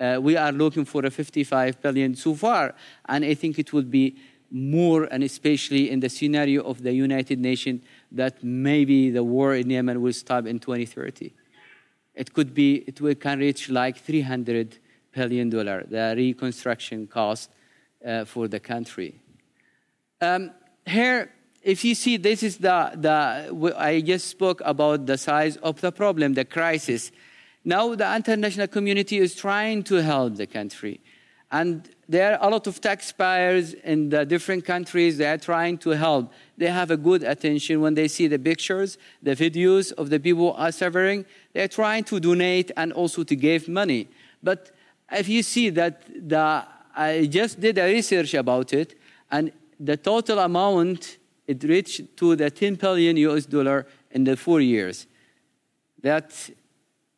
uh, 0.00 0.18
we 0.22 0.36
are 0.36 0.52
looking 0.52 0.84
for 0.84 1.04
a 1.04 1.10
55 1.10 1.80
billion 1.82 2.14
so 2.14 2.34
far, 2.34 2.74
and 3.08 3.24
I 3.24 3.34
think 3.34 3.58
it 3.58 3.72
would 3.72 3.90
be 3.90 4.16
more, 4.50 5.04
and 5.04 5.24
especially 5.24 5.90
in 5.90 6.00
the 6.00 6.08
scenario 6.08 6.62
of 6.62 6.82
the 6.82 6.92
United 6.92 7.40
Nations, 7.40 7.82
that 8.12 8.44
maybe 8.44 9.10
the 9.10 9.24
war 9.24 9.54
in 9.54 9.68
Yemen 9.68 10.00
will 10.00 10.12
stop 10.12 10.46
in 10.46 10.60
2030. 10.60 11.32
It 12.14 12.32
could 12.32 12.54
be, 12.54 12.84
it 12.86 13.00
will, 13.00 13.16
can 13.16 13.40
reach 13.40 13.68
like 13.68 13.98
300 13.98 14.78
billion 15.12 15.50
dollar, 15.50 15.84
the 15.88 16.14
reconstruction 16.16 17.08
cost 17.08 17.50
uh, 18.06 18.24
for 18.24 18.46
the 18.46 18.60
country. 18.60 19.20
Um, 20.20 20.52
here, 20.86 21.33
if 21.64 21.82
you 21.82 21.94
see, 21.94 22.18
this 22.18 22.42
is 22.42 22.58
the, 22.58 22.92
the, 22.94 23.74
I 23.78 24.02
just 24.02 24.28
spoke 24.28 24.60
about 24.64 25.06
the 25.06 25.16
size 25.16 25.56
of 25.56 25.80
the 25.80 25.90
problem, 25.90 26.34
the 26.34 26.44
crisis. 26.44 27.10
Now 27.64 27.94
the 27.94 28.14
international 28.14 28.68
community 28.68 29.16
is 29.16 29.34
trying 29.34 29.82
to 29.84 29.96
help 30.02 30.36
the 30.36 30.46
country. 30.46 31.00
And 31.50 31.88
there 32.06 32.32
are 32.32 32.48
a 32.48 32.50
lot 32.50 32.66
of 32.66 32.82
taxpayers 32.82 33.72
in 33.72 34.10
the 34.10 34.26
different 34.26 34.66
countries. 34.66 35.16
They 35.16 35.26
are 35.26 35.38
trying 35.38 35.78
to 35.78 35.90
help. 35.90 36.32
They 36.58 36.66
have 36.66 36.90
a 36.90 36.98
good 36.98 37.22
attention 37.22 37.80
when 37.80 37.94
they 37.94 38.08
see 38.08 38.26
the 38.26 38.38
pictures, 38.38 38.98
the 39.22 39.34
videos 39.34 39.92
of 39.92 40.10
the 40.10 40.20
people 40.20 40.52
are 40.52 40.72
suffering. 40.72 41.24
They're 41.54 41.68
trying 41.68 42.04
to 42.04 42.20
donate 42.20 42.72
and 42.76 42.92
also 42.92 43.22
to 43.24 43.36
give 43.36 43.68
money. 43.68 44.08
But 44.42 44.70
if 45.10 45.28
you 45.30 45.42
see 45.42 45.70
that 45.70 46.02
the, 46.28 46.66
I 46.94 47.24
just 47.24 47.58
did 47.58 47.78
a 47.78 47.86
research 47.86 48.34
about 48.34 48.74
it, 48.74 48.98
and 49.30 49.50
the 49.80 49.96
total 49.96 50.40
amount 50.40 51.18
it 51.46 51.62
reached 51.64 52.16
to 52.16 52.36
the 52.36 52.50
10 52.50 52.76
billion 52.76 53.16
US 53.16 53.46
dollar 53.46 53.86
in 54.10 54.24
the 54.24 54.36
four 54.36 54.60
years. 54.60 55.06
That 56.02 56.50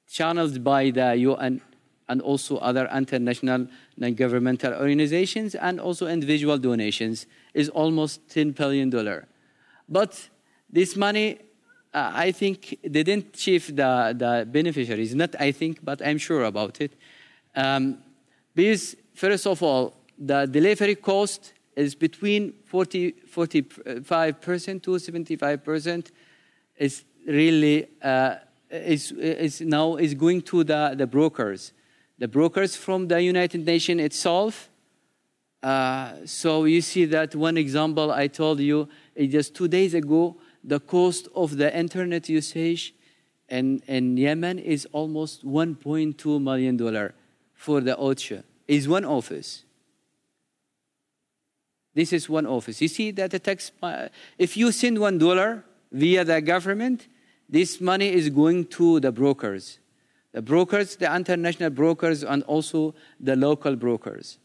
channeled 0.09 0.63
by 0.63 0.91
the 0.91 1.17
UN 1.17 1.61
and 2.09 2.23
also 2.23 2.57
other 2.59 2.89
international 2.95 3.67
non-governmental 3.97 4.73
organizations 4.75 5.55
and 5.55 5.81
also 5.81 6.07
individual 6.07 6.59
donations 6.59 7.27
is 7.55 7.69
almost 7.71 8.29
10 8.31 8.53
billion 8.53 8.91
dollar. 8.91 9.27
But 9.89 10.29
this 10.71 10.97
money, 10.97 11.39
uh, 11.95 12.13
I 12.15 12.33
think, 12.33 12.79
didn't 12.83 13.35
achieve 13.35 13.75
the, 13.75 14.15
the 14.17 14.47
beneficiaries. 14.51 15.15
Not 15.15 15.35
I 15.41 15.53
think, 15.53 15.85
but 15.85 16.05
I'm 16.05 16.19
sure 16.19 16.45
about 16.45 16.81
it. 16.81 16.93
Um, 17.55 17.99
because, 18.55 18.97
first 19.15 19.47
of 19.47 19.63
all, 19.63 19.95
the 20.19 20.47
delivery 20.47 20.95
cost 20.97 21.53
is 21.77 21.95
between 21.95 22.55
40, 22.65 23.13
45% 23.13 24.83
to 24.83 24.91
75% 24.93 26.11
is 26.77 27.05
really 27.27 27.87
uh, 28.03 28.37
is, 28.71 29.13
is 29.13 29.61
now 29.61 29.97
is 29.97 30.15
going 30.15 30.43
to 30.43 30.65
the, 30.65 30.95
the 30.97 31.07
brokers. 31.07 31.73
The 32.19 32.29
brokers 32.29 32.75
from 32.75 33.09
the 33.09 33.21
United 33.21 33.65
Nations 33.65 34.01
itself. 34.01 34.71
Uh, 35.63 36.13
so 36.25 36.65
you 36.65 36.81
see 36.81 37.05
that 37.05 37.35
one 37.35 37.57
example 37.57 38.11
I 38.11 38.29
told 38.29 38.61
you 38.61 38.89
just 39.17 39.55
two 39.55 39.69
days 39.69 39.95
ago, 39.95 40.37
the 40.65 40.81
cost 40.81 41.29
of 41.35 41.57
the 41.57 41.77
internet 41.77 42.29
usage 42.29 42.95
in, 43.49 43.83
in 43.87 44.17
Yemen 44.17 44.59
is 44.59 44.87
almost 44.93 45.47
1.2 45.47 46.43
million 46.43 46.77
dollar 46.77 47.15
for 47.55 47.81
the 47.81 47.95
OCHA 47.97 48.43
is 48.69 48.89
one 48.89 49.05
office. 49.05 49.66
This 51.97 52.13
is 52.13 52.29
one 52.29 52.47
office. 52.47 52.83
You 52.83 52.89
see 52.89 53.11
that 53.13 53.31
the 53.31 53.39
tax, 53.39 53.73
if 54.37 54.55
you 54.55 54.71
send 54.71 54.99
one 54.99 55.17
dollar 55.17 55.65
via 55.91 56.25
the 56.25 56.43
government, 56.43 57.09
this 57.49 57.81
money 57.81 58.13
is 58.13 58.29
going 58.29 58.67
to 58.67 59.01
the 59.01 59.11
brokers. 59.11 59.79
The 60.33 60.43
brokers, 60.43 60.97
the 60.97 61.17
international 61.17 61.71
brokers, 61.71 62.23
and 62.23 62.43
also 62.43 62.95
the 63.19 63.35
local 63.35 63.77
brokers. 63.77 64.37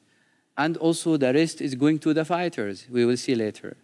And 0.58 0.78
also 0.78 1.18
the 1.18 1.34
rest 1.34 1.60
is 1.60 1.76
going 1.76 2.00
to 2.00 2.14
the 2.14 2.24
fighters. 2.24 2.88
We 2.90 3.04
will 3.04 3.18
see 3.18 3.36
later. 3.36 3.76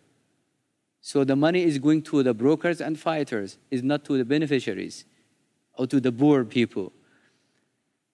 So 1.02 1.26
the 1.26 1.36
money 1.36 1.64
is 1.64 1.78
going 1.78 2.04
to 2.04 2.24
the 2.24 2.34
brokers 2.34 2.80
and 2.80 2.98
fighters, 2.98 3.58
is 3.70 3.84
not 3.84 4.06
to 4.06 4.18
the 4.18 4.24
beneficiaries 4.24 5.04
or 5.74 5.88
to 5.88 6.00
the 6.00 6.14
poor 6.14 6.46
people. 6.46 6.94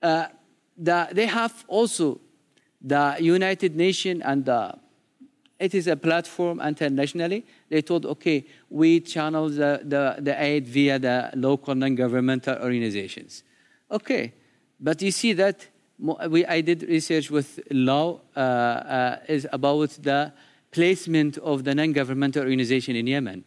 Uh, 0.02 0.30
the, 0.76 1.10
they 1.12 1.28
have 1.28 1.64
also 1.68 2.20
the 2.82 3.18
United 3.20 3.76
Nations 3.76 4.24
and 4.26 4.46
the, 4.46 4.82
it 5.64 5.74
is 5.74 5.88
a 5.88 5.96
platform 5.96 6.60
internationally. 6.60 7.46
They 7.70 7.82
told, 7.82 8.06
okay, 8.06 8.46
we 8.70 9.00
channel 9.00 9.50
the, 9.50 9.82
the, 9.84 10.18
the 10.20 10.36
aid 10.44 10.68
via 10.68 11.00
the 11.00 11.32
local 11.36 11.74
non-governmental 11.76 12.58
organizations. 12.62 13.44
Okay, 13.90 14.34
but 14.80 15.02
you 15.02 15.12
see 15.12 15.34
that 15.34 15.68
we, 15.98 16.46
I 16.46 16.62
did 16.62 16.84
research 16.84 17.32
with 17.32 17.60
law 17.72 18.20
uh, 18.36 18.40
uh, 18.40 19.20
is 19.28 19.48
about 19.54 19.92
the 20.02 20.34
placement 20.72 21.38
of 21.38 21.64
the 21.64 21.74
non-governmental 21.74 22.44
organization 22.44 22.96
in 22.96 23.08
Yemen. 23.08 23.46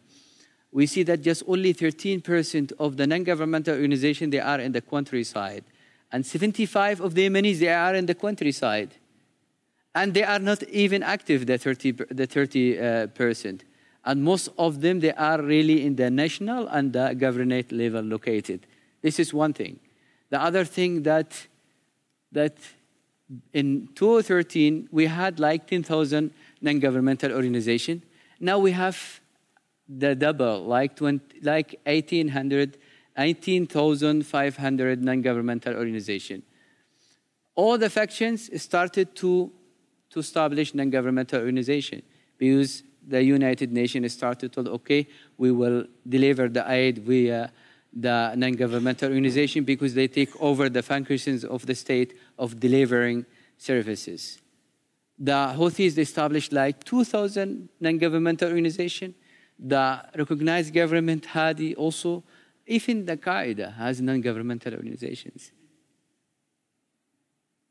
We 0.72 0.86
see 0.86 1.02
that 1.04 1.20
just 1.22 1.42
only 1.46 1.74
13% 1.74 2.72
of 2.78 2.96
the 2.96 3.06
non-governmental 3.06 3.74
organization 3.74 4.30
they 4.30 4.40
are 4.40 4.60
in 4.60 4.72
the 4.72 4.80
countryside 4.80 5.64
and 6.12 6.24
75 6.24 7.00
of 7.00 7.14
the 7.14 7.28
Yemenis, 7.28 7.58
they 7.58 7.68
are 7.68 7.94
in 7.94 8.06
the 8.06 8.14
countryside. 8.14 8.94
And 9.96 10.12
they 10.12 10.24
are 10.24 10.38
not 10.38 10.62
even 10.64 11.02
active, 11.02 11.46
the 11.46 11.56
30, 11.56 11.92
the 12.10 12.26
30 12.26 12.78
uh, 12.78 13.06
percent. 13.06 13.64
And 14.04 14.22
most 14.22 14.50
of 14.58 14.82
them, 14.82 15.00
they 15.00 15.14
are 15.14 15.40
really 15.40 15.86
in 15.86 15.96
the 15.96 16.10
national 16.10 16.68
and 16.68 16.92
the 16.92 17.14
government 17.14 17.72
level 17.72 18.02
located. 18.02 18.66
This 19.00 19.18
is 19.18 19.32
one 19.32 19.54
thing. 19.54 19.80
The 20.28 20.40
other 20.40 20.66
thing 20.66 21.02
that 21.04 21.48
that 22.32 22.58
in 23.54 23.88
2013 23.94 24.88
we 24.92 25.06
had 25.06 25.40
like 25.40 25.66
10,000 25.66 26.30
non-governmental 26.60 27.32
organizations. 27.32 28.02
Now 28.38 28.58
we 28.58 28.72
have 28.72 29.20
the 29.88 30.14
double, 30.14 30.62
like 30.64 30.96
20, 30.96 31.40
like 31.40 31.80
1,800, 31.86 32.76
19,500 33.16 35.02
non-governmental 35.02 35.74
organizations. 35.74 36.44
All 37.54 37.78
the 37.78 37.88
factions 37.88 38.50
started 38.60 39.14
to 39.16 39.50
to 40.16 40.20
establish 40.20 40.74
non-governmental 40.74 41.40
organization 41.40 42.00
because 42.38 42.82
the 43.06 43.22
United 43.22 43.70
Nations 43.70 44.12
started 44.12 44.50
to 44.54 44.60
okay, 44.78 45.06
we 45.36 45.50
will 45.52 45.84
deliver 46.08 46.48
the 46.48 46.64
aid 46.80 46.98
via 46.98 47.52
the 47.92 48.34
non-governmental 48.34 49.08
organization 49.10 49.64
because 49.64 49.92
they 49.94 50.08
take 50.08 50.32
over 50.40 50.70
the 50.70 50.82
functions 50.82 51.44
of 51.44 51.66
the 51.66 51.74
state 51.74 52.10
of 52.38 52.58
delivering 52.58 53.26
services. 53.58 54.38
The 55.18 55.40
Houthis 55.58 55.98
established 55.98 56.52
like 56.52 56.82
2,000 56.84 57.68
non-governmental 57.80 58.48
organizations. 58.48 59.14
The 59.58 60.02
recognized 60.14 60.72
government 60.72 61.26
Hadi 61.26 61.74
also, 61.74 62.24
even 62.66 63.04
the 63.04 63.16
Qaeda 63.18 63.74
has 63.74 64.00
non-governmental 64.00 64.72
organizations. 64.74 65.52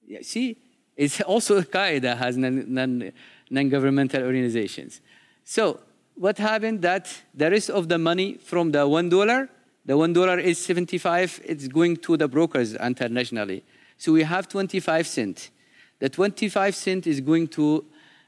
Yeah, 0.08 0.19
see, 0.21 0.58
it's 0.95 1.21
also 1.21 1.62
Qaeda 1.62 2.17
has 2.17 2.38
non, 2.38 3.12
non, 3.49 3.69
governmental 3.69 4.23
organizations. 4.23 5.01
So 5.43 5.79
what 6.15 6.38
happened 6.38 6.81
that 6.84 7.13
the 7.34 7.51
rest 7.51 7.69
of 7.69 7.89
the 7.89 7.97
money 7.97 8.36
from 8.36 8.71
the 8.71 8.88
one 8.88 9.10
dollar, 9.10 9.49
the 9.86 9.97
one 9.97 10.13
dollar 10.13 10.39
is 10.39 10.58
75, 10.58 11.41
it's 11.45 11.67
going 11.67 11.97
to 11.97 12.17
the 12.17 12.27
brokers 12.27 12.75
internationally. 12.75 13.63
So 13.97 14.13
we 14.13 14.23
have 14.23 14.47
25 14.47 15.08
cent. 15.08 15.51
The 15.99 16.10
25 16.10 16.75
cent 16.75 17.08
is 17.08 17.21
going 17.21 17.47
to 17.49 17.86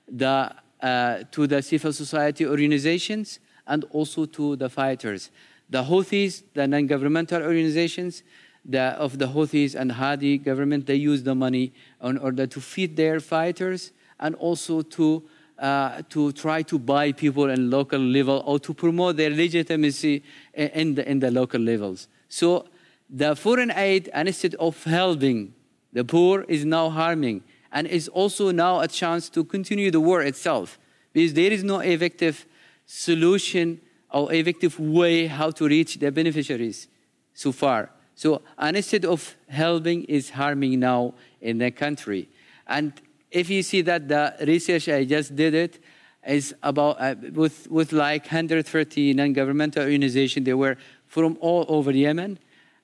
the, 0.08 0.54
uh, 0.82 1.24
to 1.32 1.48
the 1.48 1.62
civil 1.62 1.94
society 1.94 2.46
organizations 2.46 3.40
and 3.66 3.84
also 3.92 4.26
to 4.26 4.56
the 4.56 4.70
fighters. 4.70 5.32
The 5.70 5.84
Houthis, 5.84 6.44
the 6.54 6.66
non-governmental 6.68 7.44
organizations, 7.44 8.24
the, 8.68 8.82
of 9.00 9.18
the 9.18 9.28
Houthis 9.28 9.76
and 9.76 9.92
Hadi 9.92 10.38
government, 10.38 10.86
they 10.86 10.96
use 10.96 11.24
the 11.24 11.34
money 11.34 11.74
in 12.04 12.18
order 12.18 12.46
to 12.46 12.62
feed 12.62 12.98
their 12.98 13.20
fighters 13.20 13.92
and 14.20 14.36
also 14.36 14.82
to, 14.82 15.24
uh, 15.58 16.02
to 16.10 16.32
try 16.34 16.62
to 16.64 16.78
buy 16.78 17.12
people 17.12 17.50
in 17.50 17.70
local 17.70 18.00
level 18.00 18.44
or 18.46 18.60
to 18.60 18.74
promote 18.74 19.16
their 19.16 19.30
legitimacy 19.30 20.24
in 20.54 20.96
the, 20.96 21.10
in 21.10 21.20
the 21.20 21.32
local 21.32 21.62
levels. 21.62 22.08
So 22.28 22.68
the 23.10 23.36
foreign 23.36 23.72
aid, 23.72 24.10
instead 24.14 24.56
of 24.56 24.84
helping 24.84 25.54
the 25.94 26.04
poor, 26.04 26.44
is 26.50 26.66
now 26.66 26.90
harming 26.90 27.44
and 27.72 27.88
is 27.88 28.08
also 28.10 28.52
now 28.52 28.82
a 28.82 28.88
chance 28.88 29.30
to 29.30 29.44
continue 29.44 29.92
the 29.92 30.00
war 30.02 30.22
itself 30.24 30.78
because 31.14 31.34
there 31.34 31.52
is 31.52 31.64
no 31.64 31.80
effective 31.80 32.46
solution 32.86 33.80
or 34.12 34.32
effective 34.34 34.80
way 34.80 35.28
how 35.28 35.52
to 35.52 35.68
reach 35.68 36.00
the 36.00 36.12
beneficiaries 36.12 36.88
so 37.34 37.52
far. 37.52 37.90
So 38.18 38.42
instead 38.60 39.06
of 39.06 39.36
helping, 39.48 40.04
is 40.06 40.32
harming 40.32 40.80
now 40.80 41.14
in 41.40 41.60
the 41.60 41.70
country. 41.70 42.28
And 42.66 42.92
if 43.30 43.48
you 43.48 43.62
see 43.62 43.82
that 43.84 44.08
the 44.08 44.34
research 44.42 44.90
I 44.90 45.06
just 45.06 45.36
did 45.36 45.54
it 45.54 45.80
is 46.26 46.56
about 46.64 47.00
uh, 47.00 47.14
with 47.34 47.70
with 47.70 47.94
like 47.94 48.24
130 48.24 49.14
non-governmental 49.14 49.84
organizations. 49.84 50.46
They 50.46 50.56
were 50.56 50.78
from 51.06 51.38
all 51.40 51.64
over 51.70 51.92
Yemen, 51.92 52.40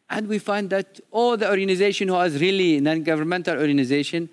and 0.08 0.28
we 0.28 0.38
find 0.38 0.70
that 0.70 1.00
all 1.10 1.36
the 1.36 1.50
organization 1.50 2.08
who 2.08 2.14
has 2.14 2.40
really 2.40 2.80
non-governmental 2.80 3.58
organization, 3.58 4.30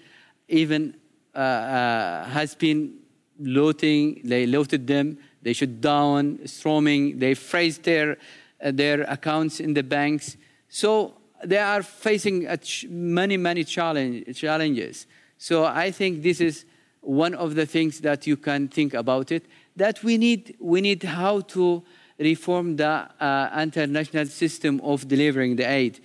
even 0.49 0.95
uh, 1.35 1.39
uh, 1.39 2.25
has 2.27 2.55
been 2.55 2.99
looting. 3.39 4.21
They 4.23 4.47
looted 4.47 4.87
them. 4.87 5.19
They 5.43 5.55
shut 5.55 5.81
down, 5.81 6.47
storming. 6.47 7.19
They 7.19 7.33
freeze 7.35 7.79
their 7.79 8.19
uh, 8.63 8.71
their 8.71 9.03
accounts 9.03 9.61
in 9.61 9.73
the 9.73 9.83
banks. 9.83 10.37
So 10.71 11.15
they 11.45 11.59
are 11.59 11.83
facing 11.83 12.47
many, 12.89 13.37
many 13.37 13.65
challenge, 13.65 14.37
challenges. 14.37 15.07
So 15.37 15.65
I 15.65 15.91
think 15.91 16.23
this 16.23 16.41
is 16.41 16.65
one 17.01 17.35
of 17.35 17.57
the 17.57 17.67
things 17.67 18.01
that 18.01 18.27
you 18.27 18.37
can 18.37 18.69
think 18.69 18.95
about 18.95 19.33
it, 19.33 19.47
that 19.77 20.03
we 20.05 20.17
need, 20.17 20.57
we 20.61 20.81
need 20.81 21.03
how 21.03 21.41
to 21.41 21.83
reform 22.19 22.77
the 22.77 23.09
uh, 23.21 23.61
international 23.61 24.27
system 24.27 24.81
of 24.83 25.09
delivering 25.09 25.57
the 25.57 25.65
aid. 25.65 26.01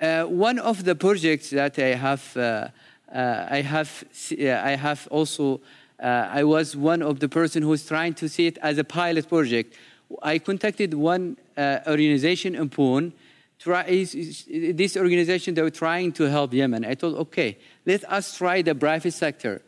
Uh, 0.00 0.24
one 0.24 0.58
of 0.58 0.84
the 0.84 0.94
projects 0.94 1.50
that 1.50 1.78
I 1.78 1.94
have, 1.94 2.36
uh, 2.36 2.68
uh 3.12 3.46
I 3.50 3.60
have, 3.62 4.04
I 4.40 4.76
have 4.76 5.08
also, 5.10 5.60
uh, 6.00 6.28
I 6.30 6.44
was 6.44 6.76
one 6.76 7.02
of 7.02 7.18
the 7.18 7.28
person 7.28 7.62
who's 7.62 7.86
trying 7.86 8.14
to 8.14 8.28
see 8.28 8.46
it 8.46 8.58
as 8.62 8.78
a 8.78 8.84
pilot 8.84 9.28
project. 9.28 9.74
I 10.22 10.38
contacted 10.38 10.94
one 10.94 11.36
uh, 11.56 11.80
organization 11.86 12.54
in 12.54 12.70
Pune 12.70 13.12
try, 13.58 13.84
this 13.84 14.96
organization, 14.96 15.54
they 15.54 15.62
were 15.62 15.70
trying 15.70 16.12
to 16.12 16.24
help 16.24 16.52
Yemen. 16.52 16.84
I 16.84 16.94
told, 16.94 17.14
okay, 17.16 17.58
let 17.84 18.04
us 18.10 18.36
try 18.36 18.62
the 18.62 18.74
private 18.74 19.12
sector. 19.12 19.62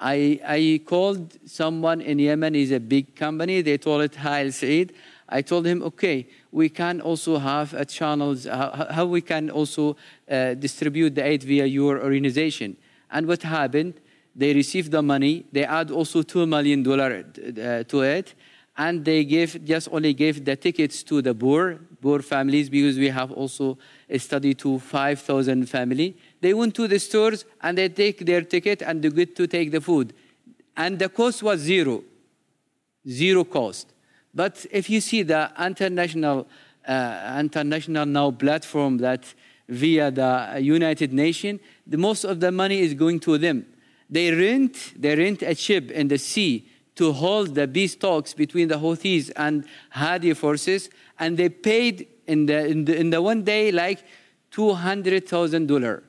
I, 0.00 0.40
I 0.44 0.80
called 0.86 1.38
someone 1.44 2.00
in 2.00 2.18
Yemen, 2.18 2.54
is 2.54 2.70
a 2.70 2.80
big 2.80 3.16
company. 3.16 3.62
They 3.62 3.78
told 3.78 4.02
it 4.02 4.12
Hayel 4.12 4.52
Saeed. 4.52 4.94
I 5.28 5.42
told 5.42 5.66
him, 5.66 5.82
okay, 5.82 6.26
we 6.52 6.68
can 6.68 7.00
also 7.00 7.38
have 7.38 7.74
a 7.74 7.84
channels, 7.84 8.46
how, 8.46 8.86
how 8.90 9.04
we 9.06 9.20
can 9.20 9.50
also 9.50 9.96
uh, 10.30 10.54
distribute 10.54 11.14
the 11.14 11.24
aid 11.24 11.42
via 11.42 11.66
your 11.66 12.02
organization. 12.02 12.76
And 13.10 13.26
what 13.26 13.42
happened? 13.42 13.94
They 14.34 14.54
received 14.54 14.92
the 14.92 15.02
money. 15.02 15.44
They 15.52 15.64
add 15.64 15.90
also 15.90 16.22
$2 16.22 16.48
million 16.48 16.86
uh, 16.88 17.82
to 17.84 18.02
it 18.02 18.34
and 18.78 19.04
they 19.04 19.24
give 19.24 19.62
just 19.64 19.88
only 19.90 20.14
give 20.14 20.44
the 20.44 20.56
tickets 20.56 21.02
to 21.02 21.20
the 21.20 21.34
poor 21.34 21.80
poor 22.00 22.20
families 22.20 22.68
because 22.68 22.96
we 22.96 23.08
have 23.08 23.32
also 23.32 23.78
a 24.08 24.18
study 24.18 24.54
to 24.54 24.78
5000 24.78 25.68
family. 25.68 26.16
They 26.40 26.54
went 26.54 26.74
to 26.76 26.88
the 26.88 26.98
stores 26.98 27.44
and 27.60 27.76
they 27.76 27.88
take 27.88 28.24
their 28.24 28.42
ticket 28.42 28.82
and 28.82 29.02
they 29.02 29.10
get 29.10 29.36
to 29.36 29.46
take 29.46 29.70
the 29.70 29.80
food. 29.80 30.14
And 30.76 30.98
the 30.98 31.08
cost 31.08 31.42
was 31.42 31.60
zero. 31.60 32.04
Zero 33.08 33.44
cost. 33.44 33.92
But 34.34 34.66
if 34.70 34.88
you 34.90 35.00
see 35.00 35.22
the 35.22 35.50
international 35.58 36.46
uh, 36.86 37.36
international 37.38 38.06
now 38.06 38.30
platform 38.30 38.98
that 38.98 39.34
via 39.68 40.10
the 40.10 40.58
united 40.60 41.12
nations 41.12 41.60
the 41.86 41.98
most 41.98 42.24
of 42.24 42.40
the 42.40 42.50
money 42.50 42.80
is 42.80 42.94
going 42.94 43.20
to 43.20 43.36
them. 43.36 43.66
They 44.08 44.30
rent 44.30 44.94
they 44.96 45.14
rent 45.14 45.42
a 45.42 45.54
ship 45.54 45.90
in 45.90 46.08
the 46.08 46.18
sea 46.18 46.66
to 46.98 47.12
hold 47.12 47.54
the 47.54 47.68
peace 47.68 47.94
talks 47.94 48.34
between 48.34 48.66
the 48.66 48.74
Houthis 48.74 49.30
and 49.36 49.64
Hadi 49.90 50.34
forces, 50.34 50.90
and 51.20 51.36
they 51.36 51.48
paid 51.48 52.08
in 52.26 52.46
the, 52.46 52.66
in 52.66 52.84
the, 52.84 52.96
in 52.96 53.10
the 53.10 53.22
one 53.22 53.44
day 53.44 53.70
like 53.70 54.04
$200,000 54.50 56.02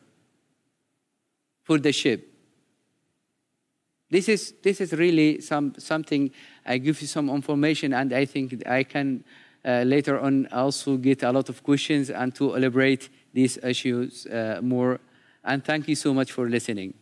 for 1.61 1.77
the 1.77 1.91
ship. 1.91 2.27
This 4.09 4.27
is, 4.27 4.55
this 4.63 4.81
is 4.81 4.91
really 4.93 5.41
some, 5.41 5.75
something, 5.77 6.31
I 6.65 6.79
give 6.79 6.99
you 7.01 7.07
some 7.07 7.29
information, 7.29 7.93
and 7.93 8.11
I 8.11 8.25
think 8.25 8.67
I 8.67 8.81
can 8.81 9.23
uh, 9.63 9.83
later 9.85 10.19
on 10.19 10.47
also 10.47 10.97
get 10.97 11.21
a 11.21 11.31
lot 11.31 11.49
of 11.49 11.61
questions 11.61 12.09
and 12.09 12.33
to 12.33 12.55
elaborate 12.55 13.09
these 13.31 13.59
issues 13.61 14.25
uh, 14.25 14.59
more. 14.63 14.99
And 15.43 15.63
thank 15.63 15.87
you 15.87 15.93
so 15.95 16.15
much 16.15 16.31
for 16.31 16.49
listening. 16.49 16.95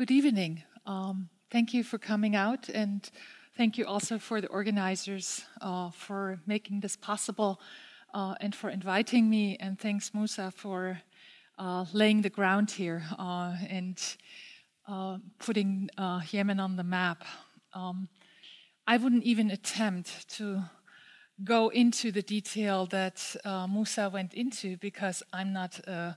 Good 0.00 0.10
evening. 0.10 0.62
Um, 0.86 1.28
thank 1.50 1.74
you 1.74 1.84
for 1.84 1.98
coming 1.98 2.34
out, 2.34 2.70
and 2.70 3.06
thank 3.54 3.76
you 3.76 3.84
also 3.84 4.18
for 4.18 4.40
the 4.40 4.46
organizers 4.46 5.44
uh, 5.60 5.90
for 5.90 6.40
making 6.46 6.80
this 6.80 6.96
possible 6.96 7.60
uh, 8.14 8.34
and 8.40 8.54
for 8.54 8.70
inviting 8.70 9.28
me. 9.28 9.58
And 9.60 9.78
thanks, 9.78 10.14
Musa, 10.14 10.52
for 10.56 11.02
uh, 11.58 11.84
laying 11.92 12.22
the 12.22 12.30
ground 12.30 12.70
here 12.70 13.02
uh, 13.18 13.54
and 13.68 14.00
uh, 14.88 15.18
putting 15.38 15.90
uh, 15.98 16.22
Yemen 16.30 16.60
on 16.60 16.76
the 16.76 16.84
map. 16.84 17.22
Um, 17.74 18.08
I 18.86 18.96
wouldn't 18.96 19.24
even 19.24 19.50
attempt 19.50 20.30
to 20.36 20.62
go 21.44 21.68
into 21.68 22.10
the 22.10 22.22
detail 22.22 22.86
that 22.86 23.36
Musa 23.68 24.08
went 24.08 24.32
into 24.32 24.78
because 24.78 25.22
I'm 25.30 25.52
not 25.52 25.78
a 25.80 26.16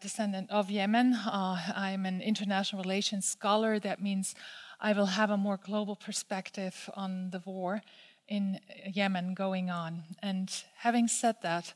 descendant 0.00 0.50
of 0.50 0.70
Yemen. 0.70 1.14
Uh, 1.14 1.56
I'm 1.74 2.04
an 2.04 2.20
international 2.20 2.82
relations 2.82 3.26
scholar. 3.26 3.78
That 3.78 4.02
means 4.02 4.34
I 4.80 4.92
will 4.92 5.06
have 5.06 5.30
a 5.30 5.36
more 5.36 5.56
global 5.56 5.96
perspective 5.96 6.90
on 6.94 7.30
the 7.30 7.42
war 7.44 7.82
in 8.28 8.60
Yemen 8.92 9.34
going 9.34 9.70
on. 9.70 10.02
And 10.22 10.52
having 10.78 11.08
said 11.08 11.36
that, 11.42 11.74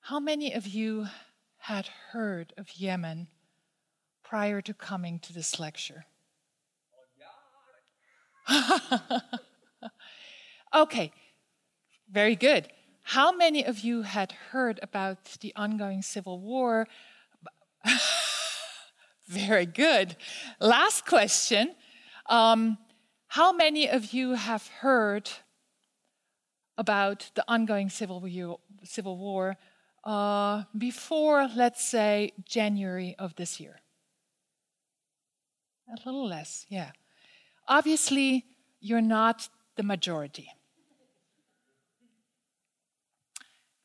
how 0.00 0.20
many 0.20 0.52
of 0.52 0.66
you 0.66 1.06
had 1.58 1.88
heard 2.10 2.52
of 2.56 2.76
Yemen 2.76 3.28
prior 4.22 4.60
to 4.60 4.74
coming 4.74 5.18
to 5.20 5.32
this 5.32 5.58
lecture? 5.58 6.04
okay, 10.74 11.12
very 12.10 12.36
good. 12.36 12.68
How 13.02 13.32
many 13.32 13.64
of 13.64 13.80
you 13.80 14.02
had 14.02 14.32
heard 14.50 14.78
about 14.82 15.36
the 15.40 15.52
ongoing 15.56 16.02
civil 16.02 16.40
war? 16.40 16.86
very 19.26 19.66
good. 19.66 20.16
Last 20.60 21.04
question. 21.06 21.74
Um, 22.28 22.78
how 23.28 23.52
many 23.52 23.88
of 23.88 24.12
you 24.12 24.34
have 24.34 24.66
heard 24.68 25.30
about 26.78 27.30
the 27.34 27.44
ongoing 27.48 27.90
civil, 27.90 28.58
civil 28.84 29.16
war 29.18 29.56
uh, 30.04 30.64
before, 30.76 31.48
let's 31.54 31.84
say, 31.84 32.32
January 32.44 33.14
of 33.18 33.34
this 33.36 33.60
year? 33.60 33.80
A 35.88 35.96
little 36.06 36.26
less, 36.26 36.66
yeah. 36.68 36.92
Obviously, 37.68 38.44
you're 38.80 39.00
not 39.00 39.48
the 39.76 39.82
majority. 39.82 40.50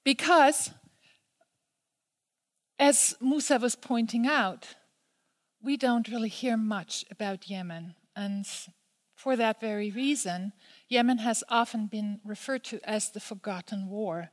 Because, 0.08 0.72
as 2.80 3.18
Musa 3.20 3.60
was 3.60 3.76
pointing 3.76 4.26
out, 4.26 4.76
we 5.62 5.76
don't 5.76 6.08
really 6.08 6.30
hear 6.30 6.56
much 6.56 7.04
about 7.12 7.50
Yemen. 7.50 7.94
And 8.16 8.46
for 9.18 9.36
that 9.36 9.60
very 9.60 9.92
reason, 9.92 10.54
Yemen 10.88 11.18
has 11.18 11.44
often 11.50 11.88
been 11.88 12.22
referred 12.24 12.64
to 12.70 12.80
as 12.90 13.10
the 13.10 13.20
forgotten 13.20 13.90
war. 13.90 14.30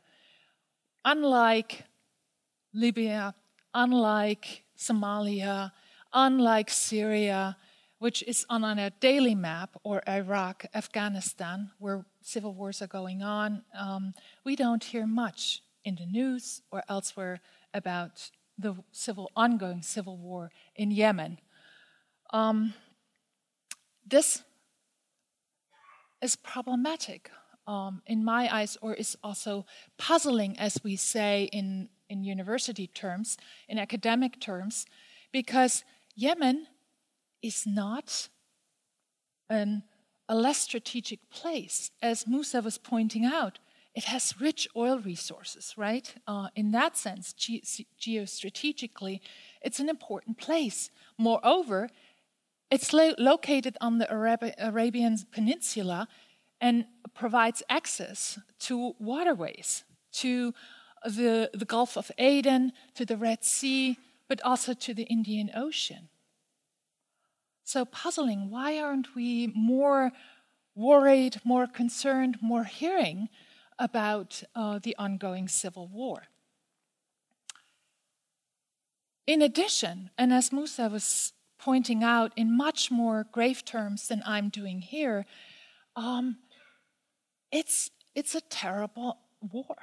Unlike 1.05 1.83
Libya, 2.73 3.35
unlike 3.75 4.63
Somalia, 4.79 5.73
unlike 6.13 6.71
Syria, 6.71 7.57
which 7.99 8.23
is 8.23 8.45
on 8.51 8.65
a 8.65 8.91
daily 8.91 9.35
map, 9.35 9.77
or 9.83 10.03
Iraq, 10.09 10.67
Afghanistan, 10.75 11.71
where 11.79 12.05
civil 12.21 12.55
wars 12.55 12.83
are 12.83 12.87
going 12.87 13.23
on, 13.23 13.63
um, 13.79 14.15
we 14.45 14.57
don't 14.57 14.85
hear 14.85 15.07
much 15.07 15.63
in 15.85 15.97
the 15.97 16.07
news 16.07 16.63
or 16.71 16.83
elsewhere 16.89 17.41
about 17.73 18.31
the 18.59 18.75
civil, 18.93 19.31
ongoing 19.37 19.83
civil 19.83 20.17
war 20.17 20.51
in 20.77 20.91
Yemen. 20.91 21.39
Um, 22.31 22.75
this 24.07 24.43
is 26.21 26.37
problematic 26.37 27.31
um, 27.67 28.03
in 28.07 28.25
my 28.25 28.55
eyes, 28.55 28.77
or 28.81 28.95
is 28.95 29.17
also 29.23 29.65
puzzling, 29.99 30.59
as 30.59 30.79
we 30.85 30.97
say 30.97 31.49
in, 31.53 31.89
in 32.09 32.25
university 32.25 32.87
terms, 32.87 33.39
in 33.69 33.79
academic 33.79 34.41
terms, 34.41 34.87
because 35.33 35.85
Yemen 36.15 36.67
is 37.45 37.67
not 37.67 38.29
an, 39.51 39.83
a 40.29 40.35
less 40.35 40.59
strategic 40.59 41.21
place. 41.31 41.91
As 42.01 42.27
Musa 42.27 42.63
was 42.63 42.79
pointing 42.79 43.25
out, 43.25 43.59
it 43.95 44.05
has 44.05 44.41
rich 44.41 44.67
oil 44.75 44.99
resources, 44.99 45.75
right? 45.77 46.15
Uh, 46.27 46.49
in 46.57 46.73
that 46.73 46.97
sense, 46.97 47.33
ge- 47.33 47.87
geostrategically, 48.01 49.21
it's 49.63 49.79
an 49.79 49.89
important 49.89 50.39
place. 50.39 50.91
Moreover, 51.19 51.91
it's 52.71 52.93
lo- 52.93 53.15
located 53.19 53.77
on 53.81 53.99
the 53.99 54.11
Arab- 54.11 54.55
Arabian 54.59 55.17
Peninsula 55.31 56.09
and 56.61 56.87
provides 57.15 57.63
access 57.69 58.39
to 58.61 58.95
waterways, 58.99 59.85
to 60.13 60.55
the, 61.05 61.51
the 61.53 61.67
Gulf 61.67 61.97
of 61.97 62.11
Aden, 62.17 62.73
to 62.95 63.05
the 63.05 63.19
Red 63.19 63.45
Sea, 63.45 63.99
but 64.29 64.41
also 64.43 64.73
to 64.73 64.95
the 64.95 65.05
Indian 65.05 65.51
Ocean. 65.55 66.09
So 67.65 67.87
puzzling, 67.87 68.51
why 68.51 68.79
aren't 68.79 69.15
we 69.15 69.49
more 69.55 70.13
worried, 70.75 71.41
more 71.45 71.67
concerned, 71.67 72.39
more 72.43 72.65
hearing 72.65 73.29
about 73.79 74.43
uh, 74.55 74.79
the 74.83 74.95
ongoing 74.99 75.49
civil 75.49 75.89
war? 75.89 76.25
In 79.27 79.41
addition, 79.41 80.11
and 80.19 80.33
as 80.33 80.53
Musa 80.53 80.89
was 80.91 81.33
pointing 81.59 82.05
out 82.05 82.33
in 82.37 82.55
much 82.55 82.91
more 82.91 83.27
grave 83.33 83.65
terms 83.65 84.09
than 84.09 84.23
I'm 84.27 84.51
doing 84.51 84.83
here, 84.83 85.25
um, 85.97 86.37
it's, 87.51 87.91
it's 88.15 88.35
a 88.35 88.43
terrible 88.43 89.21
war. 89.41 89.77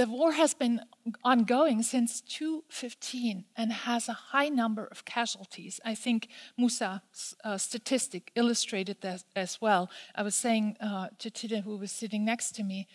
The 0.00 0.06
war 0.06 0.32
has 0.32 0.54
been 0.54 0.80
ongoing 1.22 1.82
since 1.82 2.22
2015 2.22 3.44
and 3.54 3.70
has 3.70 4.08
a 4.08 4.14
high 4.14 4.48
number 4.48 4.86
of 4.86 5.04
casualties. 5.04 5.78
I 5.84 5.94
think 5.94 6.28
Musa's 6.56 7.36
uh, 7.44 7.58
statistic 7.58 8.32
illustrated 8.34 9.02
that 9.02 9.24
as 9.36 9.60
well. 9.60 9.90
I 10.14 10.22
was 10.22 10.34
saying 10.34 10.78
uh, 10.80 11.08
to 11.18 11.30
Tide, 11.30 11.64
who 11.64 11.76
was 11.76 11.92
sitting 11.92 12.24
next 12.24 12.52
to 12.52 12.62
me, 12.62 12.88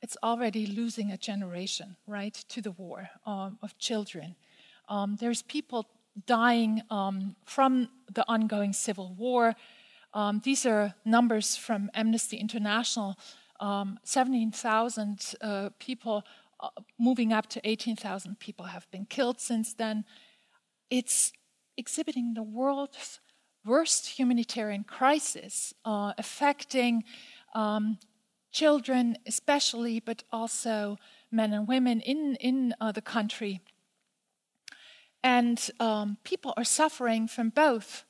it's 0.00 0.16
already 0.22 0.66
losing 0.66 1.10
a 1.10 1.18
generation, 1.18 1.96
right, 2.06 2.32
to 2.48 2.62
the 2.62 2.70
war 2.70 3.10
um, 3.26 3.58
of 3.60 3.76
children. 3.76 4.34
Um, 4.88 5.18
there's 5.20 5.42
people 5.42 5.84
dying 6.24 6.80
um, 6.88 7.36
from 7.44 7.90
the 8.10 8.24
ongoing 8.26 8.72
civil 8.72 9.14
war. 9.18 9.54
Um, 10.14 10.40
these 10.42 10.64
are 10.64 10.94
numbers 11.04 11.54
from 11.54 11.90
Amnesty 11.92 12.38
International 12.38 13.18
um, 13.60 13.98
17,000 14.04 15.34
uh, 15.40 15.70
people, 15.78 16.24
moving 16.98 17.32
up 17.32 17.48
to 17.48 17.60
18,000 17.68 18.38
people 18.38 18.66
have 18.66 18.90
been 18.90 19.06
killed 19.06 19.40
since 19.40 19.74
then. 19.74 20.04
It's 20.90 21.32
exhibiting 21.76 22.34
the 22.34 22.42
world's 22.42 23.20
worst 23.64 24.18
humanitarian 24.18 24.84
crisis, 24.84 25.74
uh, 25.84 26.12
affecting 26.16 27.04
um, 27.54 27.98
children, 28.52 29.18
especially, 29.26 30.00
but 30.00 30.22
also 30.32 30.96
men 31.30 31.52
and 31.52 31.66
women 31.68 32.00
in, 32.00 32.36
in 32.36 32.74
uh, 32.80 32.92
the 32.92 33.02
country. 33.02 33.60
And 35.22 35.70
um, 35.80 36.18
people 36.22 36.54
are 36.56 36.64
suffering 36.64 37.26
from 37.26 37.50
both 37.50 38.04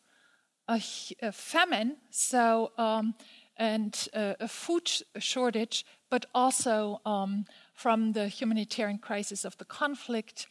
a, 0.68 0.82
a 1.22 1.32
famine, 1.32 1.96
so 2.11 2.72
um, 2.76 3.14
and 3.56 4.09
uh, 4.12 4.35
a 4.38 4.48
food 4.48 4.90
shortage, 5.18 5.87
but 6.11 6.26
also 6.35 7.00
um, 7.06 7.46
from 7.76 8.12
the 8.12 8.26
humanitarian 8.26 8.98
crisis 8.98 9.44
of 9.44 9.56
the 9.58 9.64
conflict, 9.64 10.46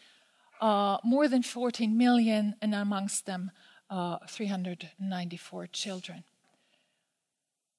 uh, 0.61 0.97
more 1.03 1.27
than 1.27 1.41
14 1.41 1.97
million, 1.97 2.55
and 2.61 2.73
amongst 2.73 3.25
them, 3.25 3.51
uh, 3.89 4.17
394 4.29 5.67
children. 5.67 6.23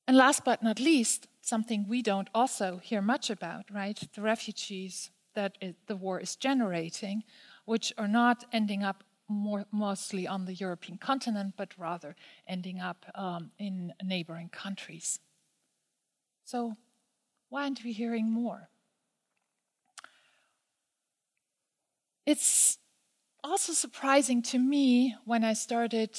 And 0.09 0.16
last 0.16 0.44
but 0.44 0.62
not 0.62 0.80
least, 0.80 1.28
something 1.40 1.87
we 1.88 2.02
don't 2.02 2.28
also 2.35 2.78
hear 2.82 3.00
much 3.00 3.30
about, 3.30 3.64
right? 3.72 4.00
The 4.14 4.20
refugees 4.20 5.11
that 5.35 5.56
it, 5.61 5.76
the 5.87 5.96
war 5.96 6.20
is 6.20 6.35
generating, 6.35 7.22
which 7.64 7.92
are 7.96 8.09
not 8.09 8.44
ending 8.52 8.82
up 8.82 9.04
more, 9.28 9.64
mostly 9.70 10.26
on 10.26 10.44
the 10.44 10.54
European 10.54 10.98
continent, 10.98 11.54
but 11.56 11.72
rather 11.78 12.16
ending 12.48 12.80
up 12.80 13.06
um, 13.14 13.50
in 13.59 13.92
neighboring 14.02 14.48
countries. 14.48 15.20
So, 16.44 16.76
why 17.48 17.62
aren't 17.62 17.85
we 17.85 17.92
hearing 17.92 18.30
more? 18.30 18.70
It's 22.26 22.78
also 23.42 23.72
surprising 23.72 24.42
to 24.42 24.58
me 24.58 25.14
when 25.24 25.44
I 25.44 25.52
started 25.52 26.10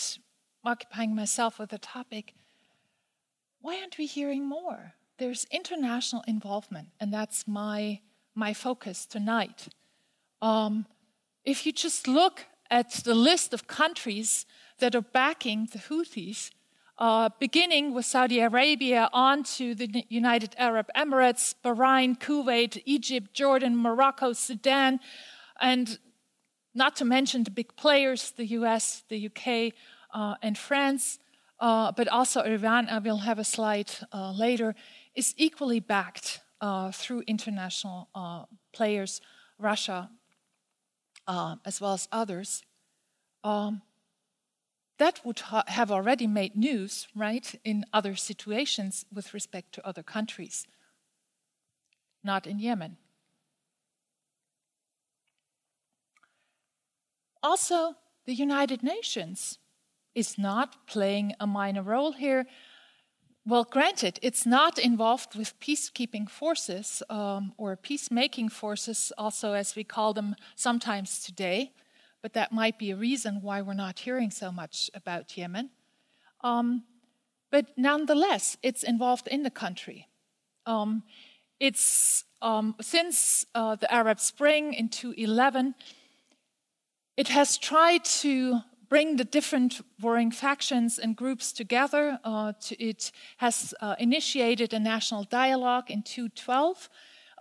occupying 0.64 1.14
myself 1.14 1.60
with 1.60 1.70
the 1.70 1.78
topic 1.78 2.34
why 3.62 3.80
aren't 3.80 3.98
we 3.98 4.06
hearing 4.06 4.48
more? 4.48 4.94
There's 5.18 5.46
international 5.52 6.24
involvement, 6.28 6.90
and 7.00 7.14
that's 7.14 7.48
my, 7.48 8.00
my 8.36 8.54
focus 8.54 9.06
tonight. 9.06 9.68
Um, 10.42 10.86
if 11.44 11.66
you 11.66 11.74
just 11.74 12.08
look 12.08 12.46
at 12.70 12.92
the 13.04 13.16
list 13.16 13.54
of 13.54 13.68
countries 13.68 14.46
that 14.80 14.96
are 14.96 15.02
backing 15.02 15.68
the 15.72 15.80
Houthis, 15.80 16.52
uh, 16.98 17.30
beginning 17.40 17.94
with 17.94 18.06
Saudi 18.06 18.40
Arabia 18.40 19.10
on 19.12 19.44
to 19.44 19.76
the 19.76 20.06
United 20.08 20.56
Arab 20.58 20.88
Emirates, 20.96 21.54
Bahrain, 21.64 22.18
Kuwait, 22.18 22.82
Egypt, 22.86 23.34
Jordan, 23.34 23.76
Morocco, 23.76 24.34
Sudan, 24.34 25.00
and 25.62 26.00
not 26.74 26.96
to 26.98 27.06
mention 27.06 27.44
the 27.44 27.52
big 27.52 27.76
players, 27.76 28.32
the 28.38 28.46
US, 28.46 29.04
the 29.10 29.26
UK, 29.28 29.74
uh, 30.14 30.36
and 30.42 30.58
France, 30.58 31.20
uh, 31.60 31.92
but 31.92 32.08
also 32.08 32.42
Iran, 32.42 32.88
I 32.88 33.00
will 33.00 33.18
have 33.18 33.40
a 33.40 33.44
slide 33.44 33.92
uh, 34.14 34.32
later, 34.32 34.76
is 35.16 35.34
equally 35.38 35.80
backed 35.80 36.42
uh, 36.62 36.92
through 36.92 37.24
international 37.28 38.10
uh, 38.14 38.44
players, 38.74 39.22
Russia, 39.58 40.10
as 41.28 41.82
well 41.82 41.94
as 41.94 42.08
others. 42.12 42.64
Um, 43.44 43.82
that 45.00 45.22
would 45.24 45.40
ha 45.40 45.64
have 45.68 45.92
already 45.92 46.28
made 46.28 46.56
news, 46.56 47.08
right, 47.16 47.60
in 47.64 47.86
other 47.94 48.16
situations 48.16 49.06
with 49.14 49.34
respect 49.34 49.72
to 49.74 49.88
other 49.88 50.04
countries, 50.04 50.66
not 52.24 52.48
in 52.48 52.60
Yemen. 52.60 52.98
Also, 57.48 57.96
the 58.26 58.34
United 58.34 58.84
Nations 58.84 59.60
is 60.14 60.38
not 60.38 60.70
playing 60.86 61.34
a 61.40 61.48
minor 61.48 61.84
role 61.84 62.12
here. 62.12 62.46
Well, 63.46 63.64
granted, 63.64 64.20
it's 64.22 64.46
not 64.46 64.78
involved 64.78 65.36
with 65.36 65.60
peacekeeping 65.60 66.30
forces 66.30 67.02
um, 67.10 67.54
or 67.58 67.76
peacemaking 67.76 68.50
forces, 68.50 69.14
also 69.18 69.54
as 69.54 69.76
we 69.76 69.84
call 69.84 70.14
them 70.14 70.36
sometimes 70.56 71.24
today 71.24 71.72
but 72.22 72.34
that 72.34 72.52
might 72.52 72.78
be 72.78 72.92
a 72.92 72.96
reason 72.96 73.42
why 73.42 73.62
we're 73.62 73.74
not 73.74 74.00
hearing 74.00 74.32
so 74.32 74.52
much 74.52 74.90
about 74.94 75.38
Yemen. 75.38 75.70
Um, 76.42 76.84
but 77.52 77.68
nonetheless, 77.78 78.58
it's 78.62 78.84
involved 78.84 79.28
in 79.28 79.44
the 79.44 79.50
country. 79.50 80.08
Um, 80.66 81.04
it's 81.60 82.26
um, 82.42 82.76
since 82.82 83.46
uh, 83.56 83.76
the 83.76 83.92
Arab 83.94 84.20
Spring 84.20 84.74
in 84.74 84.90
2011, 84.90 85.76
it 87.18 87.30
has 87.30 87.58
tried 87.58 88.06
to 88.06 88.60
bring 88.90 89.18
the 89.18 89.26
different 89.26 89.82
warring 90.00 90.32
factions 90.32 91.00
and 91.00 91.16
groups 91.16 91.52
together. 91.52 92.20
Uh, 92.24 92.54
to, 92.62 92.82
it 92.82 93.12
has 93.38 93.74
uh, 93.82 93.96
initiated 94.00 94.72
a 94.74 94.80
national 94.80 95.24
dialogue 95.24 95.90
in 95.90 96.04
2012 96.04 96.90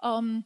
um, 0.03 0.45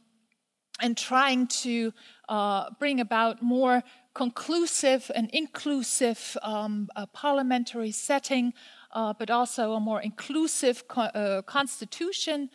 and 0.81 0.97
trying 0.97 1.47
to 1.47 1.93
uh, 2.29 2.69
bring 2.77 2.99
about 2.99 3.41
more 3.41 3.83
conclusive 4.13 5.09
and 5.15 5.29
inclusive 5.31 6.37
um, 6.41 6.89
parliamentary 7.13 7.91
setting, 7.91 8.53
uh, 8.91 9.13
but 9.17 9.29
also 9.29 9.73
a 9.73 9.79
more 9.79 10.01
inclusive 10.01 10.87
co 10.87 11.03
uh, 11.03 11.41
constitution. 11.43 12.49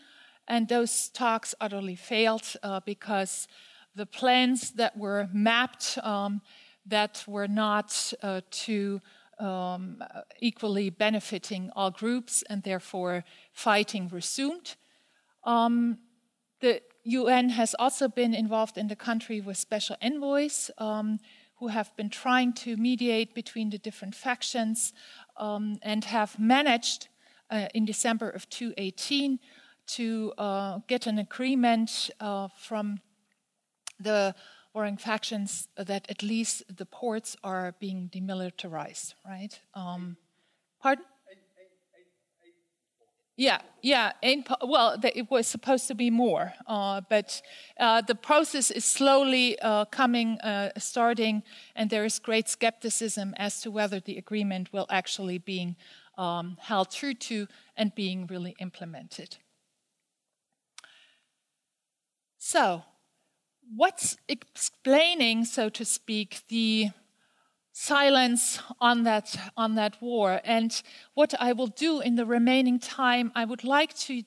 And 0.46 0.68
those 0.68 1.08
talks 1.08 1.54
utterly 1.60 1.96
failed 1.96 2.46
uh, 2.62 2.80
because 2.84 3.48
the 3.96 4.06
plans 4.06 4.72
that 4.72 4.96
were 4.96 5.28
mapped 5.32 5.98
um, 6.02 6.42
that 6.87 7.24
were 7.26 7.49
not 7.49 8.12
uh, 8.22 8.41
to 8.51 9.01
um, 9.39 10.03
equally 10.41 10.91
benefiting 10.91 11.70
all 11.76 11.91
groups, 11.91 12.43
and 12.49 12.62
therefore 12.62 13.24
fighting 13.53 14.09
resumed. 14.09 14.76
Um, 15.45 15.99
the 16.61 16.80
UN 17.05 17.51
has 17.51 17.74
also 17.78 18.09
been 18.09 18.34
involved 18.34 18.78
in 18.78 18.89
the 18.89 18.97
country 18.97 19.41
with 19.41 19.57
special 19.59 19.97
envoys. 20.01 20.70
Um, 20.78 21.18
who 21.59 21.68
have 21.68 21.95
been 21.97 22.11
trying 22.11 22.53
to 22.53 22.76
mediate 22.76 23.34
between 23.34 23.70
the 23.70 23.78
different 23.78 24.14
factions 24.14 24.93
um, 25.39 25.78
and 25.82 26.05
have 26.05 26.39
managed 26.39 27.09
uh, 27.51 27.68
in 27.74 27.84
December 27.84 28.28
of 28.28 28.49
2018 28.51 29.39
to 29.87 30.32
uh, 30.37 30.80
get 30.87 31.07
an 31.07 31.18
agreement 31.18 32.11
uh, 32.20 32.49
from 32.59 33.01
the 33.99 34.34
warring 34.76 34.98
factions 34.98 35.68
that 35.78 36.04
at 36.10 36.22
least 36.22 36.62
the 36.76 36.84
ports 36.84 37.34
are 37.42 37.74
being 37.80 38.10
demilitarized, 38.12 39.14
right? 39.24 39.58
Um, 39.72 40.18
pardon? 40.82 41.06
Yeah, 43.38 43.60
yeah. 43.82 44.12
well, 44.62 44.98
it 45.02 45.30
was 45.30 45.46
supposed 45.46 45.88
to 45.88 45.94
be 45.94 46.10
more, 46.10 46.52
uh, 46.66 47.00
but 47.08 47.40
uh, 47.80 48.02
the 48.02 48.14
process 48.14 48.70
is 48.70 48.84
slowly 48.84 49.58
uh, 49.60 49.86
coming, 49.86 50.38
uh, 50.40 50.70
starting, 50.76 51.42
and 51.74 51.88
there 51.88 52.04
is 52.04 52.18
great 52.18 52.48
skepticism 52.48 53.34
as 53.38 53.62
to 53.62 53.70
whether 53.70 54.00
the 54.00 54.18
agreement 54.18 54.74
will 54.74 54.86
actually 54.90 55.38
being 55.38 55.76
um, 56.18 56.58
held 56.60 56.90
true 56.90 57.14
to 57.14 57.46
and 57.78 57.94
being 57.94 58.26
really 58.26 58.54
implemented. 58.58 59.38
So, 62.38 62.84
what's 63.74 64.16
explaining, 64.28 65.44
so 65.44 65.68
to 65.68 65.84
speak, 65.84 66.42
the 66.48 66.90
silence 67.72 68.58
on 68.80 69.02
that 69.04 69.36
on 69.56 69.74
that 69.74 70.00
war? 70.00 70.40
And 70.44 70.82
what 71.14 71.34
i 71.38 71.52
will 71.52 71.66
do 71.66 72.00
in 72.00 72.16
the 72.16 72.24
remaining 72.24 72.78
time 72.78 73.30
i 73.34 73.44
would 73.44 73.64
like 73.64 73.92
to 73.94 74.22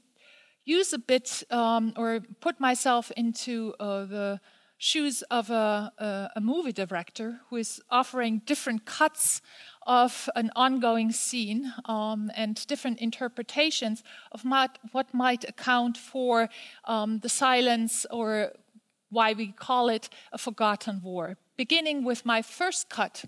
use 0.66 0.94
a 0.94 1.00
bit 1.00 1.44
um, 1.50 1.94
or 1.98 2.20
put 2.42 2.60
myself 2.60 3.12
into 3.18 3.74
uh, 3.80 4.06
the 4.06 4.40
shoes 4.78 5.24
of 5.24 5.50
a, 5.50 5.92
a, 5.98 6.30
a, 6.38 6.42
movie 6.42 6.72
director 6.72 7.42
who 7.50 7.58
is 7.58 7.82
offering 7.90 8.42
different 8.46 8.86
cuts 8.86 9.42
of 9.86 10.30
an 10.36 10.50
ongoing 10.56 11.12
scene 11.12 11.74
um, 11.86 12.32
and 12.34 12.66
different 12.68 12.98
interpretations 13.00 14.04
of 14.32 14.42
what, 14.44 14.80
what 14.94 15.14
might 15.14 15.44
account 15.50 15.98
for 15.98 16.48
um, 16.86 17.20
the 17.20 17.28
silence 17.28 18.06
or 18.10 18.54
why 19.10 19.34
we 19.34 19.52
call 19.52 19.90
it 19.90 20.10
a 20.32 20.38
forgotten 20.38 21.02
war. 21.04 21.38
Beginning 21.58 22.04
with 22.04 22.26
my 22.26 22.42
first 22.42 22.90
cut 22.90 23.26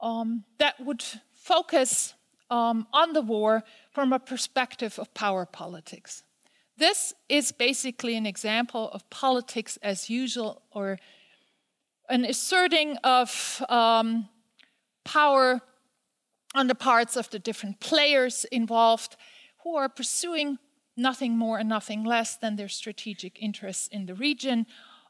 um, 0.00 0.44
that 0.58 0.80
would 0.80 1.04
focus 1.32 2.14
um, 2.50 2.86
on 2.92 3.12
the 3.12 3.22
war 3.22 3.62
from 3.90 4.12
a 4.12 4.18
perspective 4.18 4.98
of 4.98 5.12
power 5.14 5.46
politics. 5.46 6.24
This 6.76 7.12
is 7.28 7.52
basically 7.52 8.16
an 8.16 8.26
example 8.26 8.90
of 8.92 9.08
politics 9.10 9.78
as 9.82 10.08
usual, 10.08 10.62
or 10.70 10.98
an 12.08 12.24
asserting 12.24 12.96
of 13.04 13.62
um, 13.68 14.28
power 15.04 15.60
on 16.54 16.66
the 16.66 16.74
parts 16.74 17.16
of 17.16 17.28
the 17.30 17.38
different 17.38 17.80
players 17.80 18.44
involved 18.46 19.16
who 19.62 19.76
are 19.76 19.88
pursuing 19.88 20.58
nothing 21.00 21.36
more 21.36 21.58
and 21.58 21.68
nothing 21.68 22.04
less 22.04 22.36
than 22.36 22.56
their 22.56 22.68
strategic 22.68 23.42
interests 23.42 23.88
in 23.88 24.06
the 24.06 24.14
region. 24.14 24.66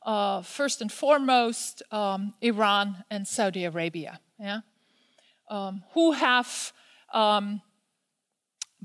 Uh, 0.06 0.40
first 0.42 0.80
and 0.80 0.90
foremost, 0.90 1.82
um, 1.90 2.32
Iran 2.40 3.04
and 3.10 3.26
Saudi 3.28 3.64
Arabia. 3.64 4.20
Yeah? 4.38 4.60
um, 5.50 5.82
who 5.92 6.12
have 6.12 6.72
um, 7.12 7.60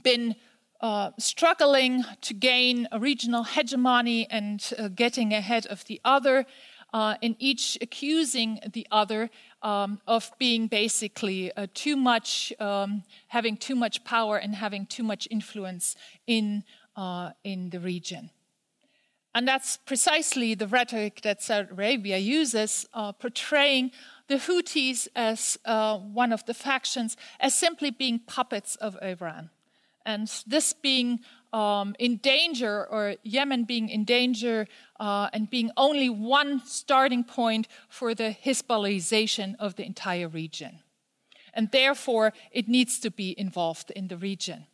been 0.01 0.35
uh, 0.81 1.11
struggling 1.17 2.03
to 2.21 2.33
gain 2.33 2.87
a 2.91 2.99
regional 2.99 3.43
hegemony 3.43 4.27
and 4.29 4.73
uh, 4.77 4.89
getting 4.89 5.33
ahead 5.33 5.65
of 5.67 5.85
the 5.85 6.01
other, 6.03 6.45
uh, 6.93 7.15
and 7.21 7.35
each 7.39 7.77
accusing 7.81 8.59
the 8.73 8.85
other 8.91 9.29
um, 9.61 9.99
of 10.07 10.31
being 10.37 10.67
basically 10.67 11.51
uh, 11.55 11.67
too 11.73 11.95
much, 11.95 12.53
um, 12.59 13.03
having 13.27 13.57
too 13.57 13.75
much 13.75 14.03
power 14.03 14.37
and 14.37 14.55
having 14.55 14.85
too 14.85 15.03
much 15.03 15.27
influence 15.31 15.95
in, 16.27 16.63
uh, 16.95 17.31
in 17.43 17.69
the 17.69 17.79
region. 17.79 18.29
And 19.33 19.45
that's 19.45 19.75
precisely 19.75 20.55
the 20.55 20.67
rhetoric 20.67 21.21
that 21.23 21.41
Saudi 21.41 21.67
Arabia 21.69 22.17
uses, 22.17 22.87
uh, 22.93 23.11
portraying 23.11 23.91
the 24.27 24.35
Houthis 24.35 25.09
as 25.13 25.59
uh, 25.65 25.97
one 25.97 26.31
of 26.31 26.45
the 26.45 26.53
factions 26.53 27.17
as 27.39 27.53
simply 27.53 27.91
being 27.91 28.19
puppets 28.19 28.77
of 28.77 28.97
Iran. 29.01 29.49
And 30.05 30.31
this 30.47 30.71
being 30.71 31.19
um, 31.51 31.95
in 31.99 32.17
danger, 32.17 32.85
or 32.85 33.15
Yemen 33.23 33.65
being 33.65 33.89
in 33.89 34.05
danger, 34.05 34.67
uh, 34.99 35.29
and 35.33 35.49
being 35.49 35.71
only 35.75 36.09
one 36.09 36.61
starting 36.65 37.23
point 37.23 37.67
for 37.89 38.13
the 38.13 38.35
Hezbollahization 38.45 39.55
of 39.59 39.75
the 39.75 39.85
entire 39.85 40.27
region. 40.27 40.79
And 41.53 41.71
therefore, 41.71 42.33
it 42.51 42.67
needs 42.67 42.99
to 42.99 43.11
be 43.11 43.37
involved 43.37 43.91
in 43.91 44.07
the 44.07 44.17
region. 44.17 44.67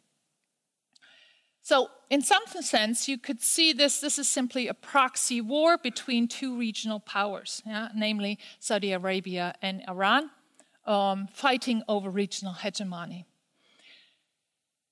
So, 1.72 1.90
in 2.10 2.22
some 2.22 2.46
sense, 2.60 3.08
you 3.08 3.18
could 3.18 3.42
see 3.42 3.72
this. 3.72 4.02
This 4.02 4.20
is 4.20 4.28
simply 4.28 4.68
a 4.68 4.74
proxy 4.74 5.40
war 5.40 5.78
between 5.78 6.28
two 6.28 6.58
regional 6.60 7.00
powers, 7.00 7.64
yeah, 7.66 7.88
namely 7.96 8.40
Saudi 8.60 8.92
Arabia 8.92 9.56
and 9.62 9.82
Iran, 9.88 10.32
um, 10.86 11.30
fighting 11.32 11.82
over 11.88 12.10
regional 12.10 12.56
hegemony. 12.56 13.26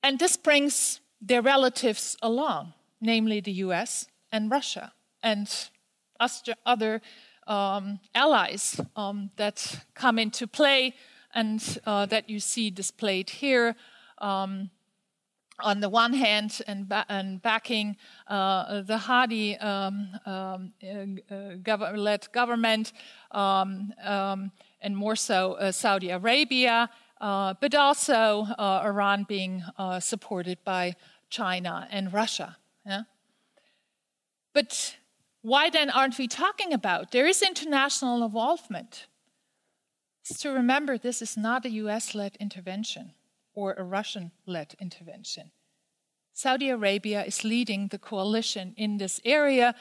And 0.04 0.20
this 0.20 0.38
brings 0.38 1.02
their 1.20 1.42
relatives 1.42 2.16
along, 2.22 2.76
namely 3.02 3.42
the 3.42 3.56
US 3.68 4.06
and 4.32 4.50
Russia, 4.50 4.94
and 5.22 5.50
other 6.66 7.02
um, 7.46 8.00
allies 8.16 8.80
um, 8.96 9.32
that 9.36 9.84
come 9.96 10.18
into 10.18 10.48
play 10.48 10.96
and 11.36 11.60
uh, 11.86 12.06
that 12.06 12.30
you 12.30 12.40
see 12.40 12.70
displayed 12.70 13.30
here. 13.32 13.76
Um, 14.20 14.70
on 15.64 15.80
the 15.80 15.90
one 15.90 16.14
hand, 16.14 16.62
and, 16.68 16.88
ba- 16.88 17.06
and 17.10 17.42
backing 17.42 17.98
uh, 18.28 18.82
the 18.82 18.98
Hadi 18.98 19.58
um, 19.58 20.10
um, 20.26 20.74
uh, 20.82 21.34
gov- 21.62 21.98
led 21.98 22.32
government, 22.32 22.94
um, 23.32 23.94
um 24.04 24.52
and 24.82 24.96
more 24.96 25.16
so 25.16 25.54
uh, 25.54 25.72
Saudi 25.72 26.10
Arabia, 26.10 26.90
uh, 27.20 27.54
but 27.60 27.76
also 27.76 28.48
uh, 28.58 28.82
Iran 28.86 29.26
being 29.28 29.64
uh, 29.78 30.00
supported 30.00 30.58
by 30.64 30.96
China 31.30 31.88
and 31.92 32.14
Russia. 32.14 32.58
Yeah? 32.86 33.04
But 34.54 34.98
why 35.42 35.70
then 35.70 35.90
aren't 35.90 36.18
we 36.18 36.28
talking 36.28 36.74
about? 36.74 37.12
There 37.12 37.28
is 37.28 37.42
international 37.42 38.24
involvement. 38.24 39.08
is 40.30 40.38
to 40.40 40.50
remember 40.52 40.98
this 40.98 41.22
is 41.22 41.36
not 41.38 41.66
a 41.66 41.70
US 41.70 42.16
led 42.16 42.38
intervention 42.40 43.14
or 43.54 43.74
a 43.74 43.84
Russian 43.84 44.32
led 44.46 44.76
intervention. 44.80 45.52
Saudi 46.34 46.70
Arabia 46.70 47.24
is 47.24 47.44
leading 47.44 47.90
the 47.90 48.00
coalition 48.00 48.74
in 48.78 48.98
this 48.98 49.20
area, 49.26 49.76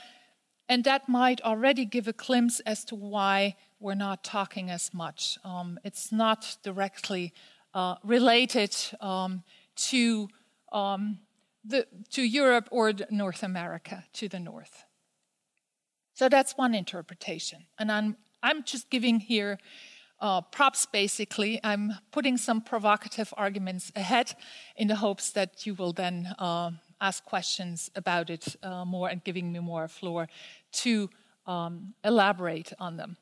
and 0.69 0.85
that 0.85 1.09
might 1.09 1.41
already 1.43 1.85
give 1.85 2.09
a 2.09 2.13
glimpse 2.13 2.61
as 2.61 2.85
to 2.85 2.95
why 2.95 3.55
we're 3.81 3.95
not 3.95 4.25
talking 4.25 4.71
as 4.71 4.93
much. 4.93 5.39
Um, 5.45 5.79
it's 5.85 6.11
not 6.11 6.57
directly 6.63 7.33
uh, 7.75 7.97
related 8.03 8.77
um, 9.01 9.45
to, 9.77 10.29
um, 10.73 11.21
the, 11.65 11.87
to 12.11 12.23
Europe 12.23 12.69
or 12.71 12.93
North 13.11 13.43
America, 13.43 14.05
to 14.15 14.29
the 14.29 14.41
north. 14.41 14.85
So 16.15 16.29
that's 16.29 16.57
one 16.59 16.75
interpretation. 16.75 17.67
And 17.79 17.93
I'm, 17.93 18.17
I'm 18.43 18.65
just 18.65 18.91
giving 18.91 19.21
here 19.21 19.59
uh, 20.21 20.41
props 20.41 20.87
basically. 20.87 21.61
I'm 21.63 21.95
putting 22.11 22.37
some 22.37 22.61
provocative 22.61 23.33
arguments 23.37 23.93
ahead 23.95 24.35
in 24.77 24.89
the 24.89 24.97
hopes 24.97 25.31
that 25.33 25.67
you 25.67 25.75
will 25.75 25.93
then 25.93 26.35
uh, 26.39 26.73
ask 27.01 27.25
questions 27.25 27.91
about 27.95 28.31
it 28.31 28.57
uh, 28.63 28.85
more 28.85 29.09
and 29.09 29.23
giving 29.23 29.53
me 29.53 29.61
more 29.61 29.89
floor 29.89 30.29
to 30.73 31.11
um, 31.47 31.95
elaborate 32.05 32.73
on 32.79 32.97
them. 32.97 33.17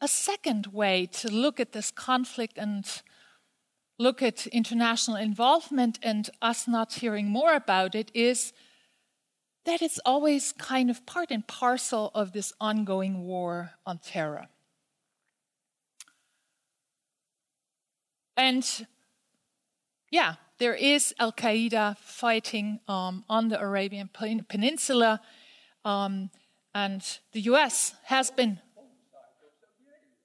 A 0.00 0.08
second 0.08 0.66
way 0.66 1.06
to 1.06 1.30
look 1.30 1.58
at 1.58 1.72
this 1.72 1.90
conflict 1.90 2.58
and 2.58 2.84
look 3.98 4.22
at 4.22 4.46
international 4.48 5.16
involvement 5.16 5.98
and 6.02 6.28
us 6.42 6.66
not 6.68 6.94
hearing 6.94 7.28
more 7.28 7.54
about 7.54 7.94
it 7.94 8.10
is 8.12 8.52
that 9.64 9.80
it's 9.80 9.98
always 10.04 10.52
kind 10.52 10.90
of 10.90 11.04
part 11.06 11.30
and 11.30 11.46
parcel 11.46 12.10
of 12.14 12.32
this 12.32 12.52
ongoing 12.60 13.26
war 13.26 13.72
on 13.86 13.98
terror. 13.98 14.46
And 18.36 18.86
yeah, 20.10 20.34
there 20.58 20.74
is 20.74 21.14
Al 21.18 21.32
Qaeda 21.32 21.96
fighting 21.98 22.80
um, 22.88 23.24
on 23.28 23.48
the 23.48 23.60
Arabian 23.60 24.08
Peninsula, 24.48 25.20
um, 25.84 26.30
and 26.74 27.02
the 27.32 27.40
US 27.42 27.94
has 28.04 28.30
been. 28.30 28.60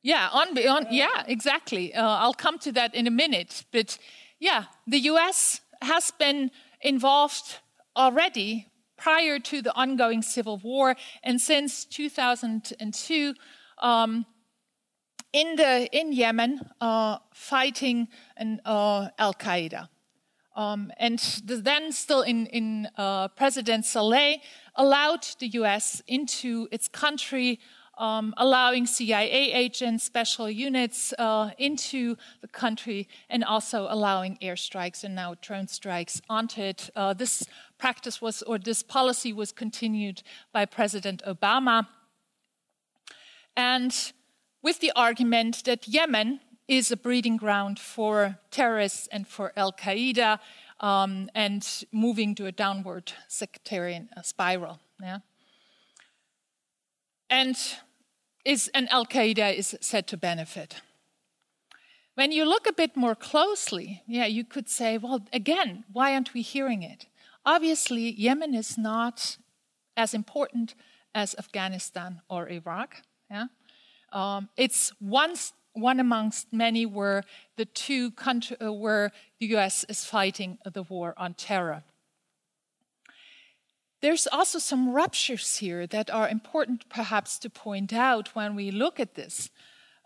Yeah, 0.02 0.30
on, 0.32 0.58
on 0.58 0.88
yeah, 0.92 1.24
exactly. 1.28 1.94
Uh, 1.94 2.06
I'll 2.06 2.34
come 2.34 2.58
to 2.60 2.72
that 2.74 2.96
in 2.96 3.06
a 3.06 3.12
minute. 3.12 3.66
But 3.72 3.98
yeah, 4.40 4.66
the 4.88 5.00
US 5.00 5.62
has 5.82 6.12
been 6.12 6.52
involved 6.82 7.60
already 7.96 8.68
prior 9.00 9.40
to 9.40 9.62
the 9.62 9.74
ongoing 9.76 10.22
civil 10.22 10.58
war 10.58 10.96
and 11.24 11.40
since 11.42 11.86
2002 11.86 13.34
um, 13.80 14.26
in, 15.32 15.56
the, 15.56 15.90
in 15.98 16.12
Yemen 16.12 16.60
uh, 16.82 17.18
fighting 17.34 18.08
uh, 18.66 19.10
Al 19.18 19.34
Qaeda. 19.34 19.88
Um, 20.56 20.92
and 20.98 21.20
the, 21.46 21.58
then, 21.58 21.92
still 21.92 22.22
in, 22.22 22.48
in 22.48 22.90
uh, 22.98 23.30
President 23.30 23.86
Saleh 23.86 24.42
allowed 24.76 25.26
the 25.40 25.48
US 25.60 26.02
into 26.08 26.68
its 26.72 26.88
country 26.88 27.60
um, 28.00 28.34
allowing 28.38 28.88
CIA 28.88 29.52
agents, 29.52 30.06
special 30.06 30.50
units 30.50 31.14
uh, 31.20 31.52
into 31.58 32.16
the 32.42 32.48
country, 32.48 33.08
and 33.30 33.44
also 33.44 33.88
allowing 33.90 34.38
airstrikes 34.42 35.04
and 35.04 35.14
now 35.14 35.36
drone 35.42 35.68
strikes 35.68 36.22
onto 36.30 36.62
it. 36.62 36.90
Uh, 36.96 37.14
this 37.14 37.46
practice 37.78 38.22
was, 38.22 38.42
or 38.44 38.58
this 38.58 38.82
policy 38.82 39.34
was 39.34 39.52
continued 39.52 40.24
by 40.54 40.66
President 40.66 41.22
Obama. 41.28 41.88
And 43.56 43.94
with 44.64 44.80
the 44.80 44.94
argument 44.96 45.66
that 45.66 45.88
Yemen 45.88 46.40
is 46.70 46.92
a 46.92 46.98
breeding 46.98 47.36
ground 47.36 47.80
for 47.80 48.38
terrorists 48.52 49.08
and 49.12 49.28
for 49.28 49.52
Al 49.58 49.74
Qaeda 49.74 50.40
um, 50.80 51.30
and 51.36 51.68
moving 51.92 52.36
to 52.36 52.46
a 52.46 52.52
downward 52.52 53.12
sectarian 53.28 54.08
uh, 54.16 54.22
spiral. 54.22 54.80
Yeah? 55.02 55.20
And 57.30 57.58
is, 58.50 58.70
and 58.74 58.90
Al 58.90 59.06
Qaeda 59.06 59.56
is 59.56 59.78
said 59.80 60.08
to 60.08 60.18
benefit. 60.18 60.82
When 62.16 62.32
you 62.32 62.46
look 62.46 62.68
a 62.68 62.74
bit 62.74 62.98
more 62.98 63.16
closely, 63.16 64.02
yeah, 64.08 64.26
you 64.26 64.44
could 64.44 64.68
say, 64.68 64.98
well, 64.98 65.22
again, 65.32 65.86
why 65.94 66.14
aren't 66.14 66.34
we 66.34 66.42
hearing 66.42 66.82
it? 66.84 67.06
Obviously, 67.46 68.10
Yemen 68.12 68.56
is 68.56 68.78
not 68.78 69.38
as 69.96 70.14
important 70.14 70.76
as 71.14 71.36
Afghanistan 71.38 72.22
or 72.28 72.50
Iraq. 72.50 73.04
Yeah? 73.30 73.46
Um, 74.12 74.50
it's 74.58 74.92
one, 75.00 75.36
one 75.74 76.00
amongst 76.00 76.52
many 76.52 76.86
where 76.86 77.24
the 77.56 77.66
two 77.66 78.12
country, 78.12 78.58
uh, 78.60 78.74
where 78.74 79.12
the 79.40 79.46
U.S. 79.58 79.86
is 79.88 80.04
fighting 80.04 80.58
the 80.74 80.84
war 80.84 81.14
on 81.18 81.36
terror. 81.36 81.84
There's 84.02 84.28
also 84.28 84.60
some 84.60 84.90
ruptures 84.90 85.58
here 85.58 85.86
that 85.88 86.10
are 86.10 86.30
important, 86.30 86.88
perhaps, 86.90 87.38
to 87.40 87.50
point 87.50 87.92
out 87.92 88.34
when 88.34 88.56
we 88.56 88.72
look 88.72 89.00
at 89.00 89.16
this, 89.16 89.50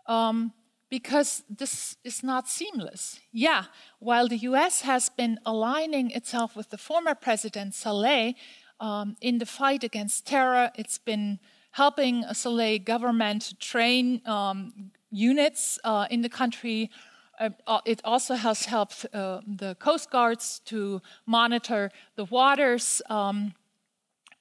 um, 0.06 0.52
because 0.90 1.44
this 1.48 1.96
is 2.02 2.22
not 2.22 2.48
seamless. 2.48 3.20
Yeah, 3.32 3.64
while 4.00 4.26
the 4.26 4.38
US 4.38 4.80
has 4.82 5.08
been 5.08 5.38
aligning 5.46 6.10
itself 6.10 6.56
with 6.56 6.70
the 6.70 6.78
former 6.78 7.14
President 7.14 7.74
Saleh 7.74 8.34
um, 8.80 9.16
in 9.20 9.38
the 9.38 9.46
fight 9.46 9.84
against 9.84 10.26
terror, 10.26 10.72
it's 10.74 10.98
been 10.98 11.38
helping 11.70 12.24
a 12.24 12.34
Saleh 12.34 12.84
government 12.84 13.54
train 13.60 14.20
um, 14.26 14.90
units 15.10 15.78
uh, 15.84 16.06
in 16.10 16.22
the 16.22 16.28
country. 16.28 16.90
Uh, 17.38 17.50
uh 17.66 17.80
it 17.84 18.00
also 18.04 18.34
has 18.34 18.64
helped 18.64 19.06
uh, 19.12 19.40
the 19.46 19.74
coast 19.76 20.10
guards 20.10 20.60
to 20.64 21.00
monitor 21.26 21.90
the 22.16 22.24
waters. 22.24 23.02
Um, 23.08 23.54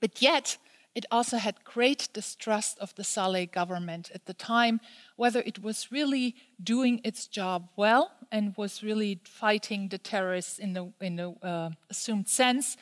but 0.04 0.22
yet, 0.22 0.58
it 0.96 1.06
also 1.10 1.38
had 1.38 1.64
great 1.64 2.10
distrust 2.12 2.78
of 2.80 2.94
the 2.96 3.06
Saleh 3.06 3.50
government 3.50 4.12
at 4.14 4.26
the 4.26 4.34
time, 4.34 4.82
whether 5.16 5.40
it 5.46 5.64
was 5.64 5.94
really 5.94 6.36
doing 6.62 7.00
its 7.06 7.26
job 7.26 7.70
well 7.78 8.12
and 8.30 8.54
was 8.58 8.84
really 8.84 9.22
fighting 9.24 9.88
the 9.88 9.98
terrorists 9.98 10.60
in 10.60 10.74
the, 10.74 10.92
in 11.00 11.16
the 11.16 11.30
uh, 11.42 11.70
assumed 11.90 12.28
sense. 12.28 12.76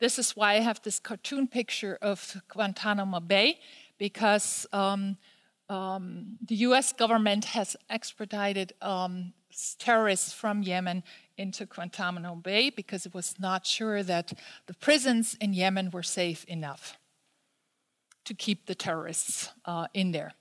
This 0.00 0.18
is 0.18 0.32
why 0.32 0.54
I 0.54 0.60
have 0.60 0.82
this 0.82 0.98
cartoon 0.98 1.46
picture 1.46 1.96
of 2.02 2.42
Guantanamo 2.48 3.20
Bay, 3.20 3.60
because 3.98 4.66
um, 4.72 5.16
um, 5.68 6.38
the 6.44 6.56
US 6.66 6.92
government 6.92 7.44
has 7.44 7.76
extradited 7.88 8.72
um, 8.82 9.32
terrorists 9.78 10.32
from 10.32 10.64
Yemen 10.64 11.04
into 11.38 11.66
Guantanamo 11.66 12.34
Bay 12.34 12.70
because 12.70 13.06
it 13.06 13.14
was 13.14 13.34
not 13.38 13.66
sure 13.66 14.02
that 14.02 14.32
the 14.66 14.74
prisons 14.74 15.36
in 15.40 15.52
Yemen 15.52 15.90
were 15.90 16.02
safe 16.02 16.44
enough 16.44 16.98
to 18.24 18.34
keep 18.34 18.66
the 18.66 18.74
terrorists 18.74 19.50
uh, 19.64 19.86
in 19.94 20.12
there. 20.12 20.32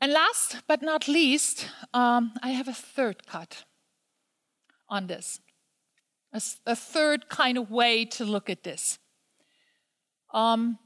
And 0.00 0.12
last 0.12 0.58
but 0.68 0.82
not 0.82 1.08
least, 1.08 1.68
um, 1.94 2.32
I 2.42 2.50
have 2.50 2.68
a 2.68 2.72
third 2.72 3.26
cut 3.26 3.64
on 4.88 5.06
this, 5.06 5.40
a, 6.32 6.40
a, 6.66 6.76
third 6.76 7.28
kind 7.28 7.58
of 7.58 7.70
way 7.70 8.04
to 8.04 8.24
look 8.24 8.48
at 8.48 8.62
this. 8.62 8.98
Um, 10.32 10.78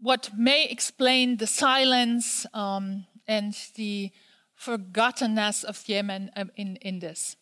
what 0.00 0.30
may 0.36 0.64
explain 0.64 1.36
the 1.36 1.46
silence 1.46 2.46
um, 2.54 3.04
and 3.28 3.54
the 3.76 4.10
forgottenness 4.58 5.62
of 5.62 5.86
Yemen 5.86 6.30
um, 6.34 6.50
in, 6.56 6.76
in 6.76 6.98
this. 6.98 7.36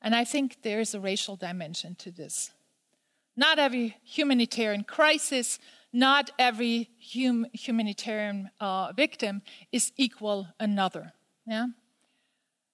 And 0.00 0.14
I 0.14 0.24
think 0.24 0.62
there 0.62 0.80
is 0.80 0.94
a 0.94 1.00
racial 1.00 1.36
dimension 1.36 1.96
to 1.96 2.10
this. 2.10 2.52
Not 3.36 3.58
every 3.58 3.96
humanitarian 4.04 4.84
crisis, 4.84 5.58
not 5.92 6.30
every 6.38 6.90
hum, 7.12 7.46
humanitarian 7.52 8.50
uh, 8.60 8.92
victim 8.92 9.42
is 9.72 9.92
equal 9.96 10.48
another. 10.58 11.12
Yeah? 11.46 11.66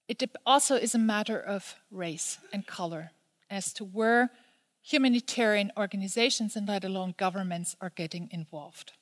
It 0.08 0.22
also 0.44 0.76
is 0.76 0.94
a 0.94 0.98
matter 0.98 1.40
of 1.40 1.76
race 1.90 2.38
and 2.52 2.66
color 2.66 3.10
as 3.50 3.72
to 3.74 3.84
where 3.84 4.30
humanitarian 4.82 5.72
organizations 5.78 6.56
and 6.56 6.68
let 6.68 6.84
alone 6.84 7.14
governments 7.16 7.74
are 7.80 7.90
getting 7.90 8.28
involved. 8.30 8.92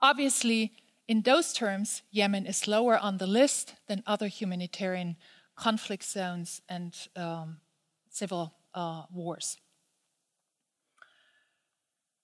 Obviously, 0.00 0.72
in 1.10 1.22
those 1.22 1.52
terms, 1.52 2.02
Yemen 2.12 2.46
is 2.46 2.68
lower 2.68 2.96
on 2.96 3.18
the 3.18 3.26
list 3.26 3.74
than 3.88 4.04
other 4.06 4.28
humanitarian 4.28 5.16
conflict 5.56 6.04
zones 6.04 6.62
and 6.68 6.94
um, 7.16 7.56
civil 8.08 8.54
uh, 8.74 9.02
wars. 9.12 9.56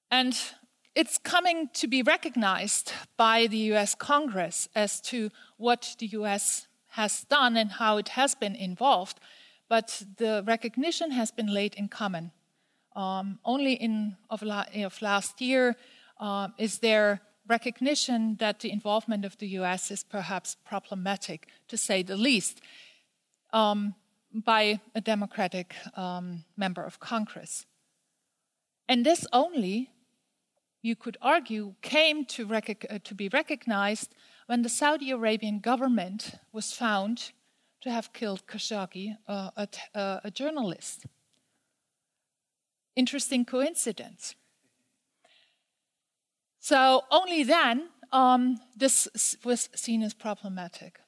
And 0.09 0.39
it's 0.95 1.19
coming 1.19 1.69
to 1.75 1.89
be 1.89 2.05
recognized 2.05 2.93
by 3.17 3.49
the 3.49 3.59
US 3.75 3.97
Congress 3.97 4.69
as 4.77 5.01
to 5.01 5.31
what 5.57 5.97
the 5.99 6.07
US 6.19 6.69
has 6.91 7.25
done 7.25 7.57
and 7.57 7.73
how 7.73 7.97
it 7.97 8.11
has 8.11 8.37
been 8.37 8.55
involved, 8.55 9.19
but 9.69 10.05
the 10.17 10.45
recognition 10.47 11.11
has 11.11 11.33
been 11.33 11.53
laid 11.53 11.75
in 11.75 11.89
common. 11.89 12.31
Um, 12.95 13.41
only 13.45 13.73
in 13.73 14.17
of, 14.31 14.43
la, 14.43 14.65
of 14.77 15.03
last 15.03 15.41
year 15.41 15.75
uh, 16.21 16.51
is 16.57 16.79
there 16.79 17.21
recognition 17.49 18.37
that 18.37 18.61
the 18.61 18.71
involvement 18.71 19.25
of 19.25 19.37
the 19.39 19.49
US 19.61 19.91
is 19.91 20.05
perhaps 20.05 20.57
problematic, 20.65 21.49
to 21.69 21.77
say 21.77 22.03
the 22.03 22.17
least, 22.17 22.61
um, 23.53 23.95
by 24.33 24.81
a 24.95 25.01
Democratic 25.01 25.75
um, 25.97 26.45
member 26.57 26.83
of 26.83 27.01
Congress. 27.01 27.67
And 28.89 29.05
this 29.05 29.27
only, 29.33 29.91
you 30.83 30.95
could 30.95 31.17
argue, 31.23 31.75
came 31.83 32.25
to, 32.27 32.47
rec- 32.47 32.87
uh, 32.91 32.99
to 33.05 33.15
be 33.15 33.29
recognized 33.29 34.15
when 34.47 34.63
the 34.63 34.69
Saudi 34.69 35.11
Arabian 35.11 35.59
government 35.61 36.35
was 36.53 36.73
found 36.73 37.33
to 37.81 37.91
have 37.91 38.13
killed 38.13 38.47
Khashoggi, 38.47 39.17
uh, 39.29 39.51
a, 39.57 39.69
uh, 39.95 40.21
a 40.25 40.31
journalist. 40.31 41.07
Interesting 42.95 43.45
coincidence. 43.45 44.35
So 46.69 47.05
only 47.13 47.45
then 47.45 47.91
um, 48.11 48.59
this 48.77 49.07
was 49.45 49.69
seen 49.77 50.03
as 50.03 50.15
problematic. 50.15 50.99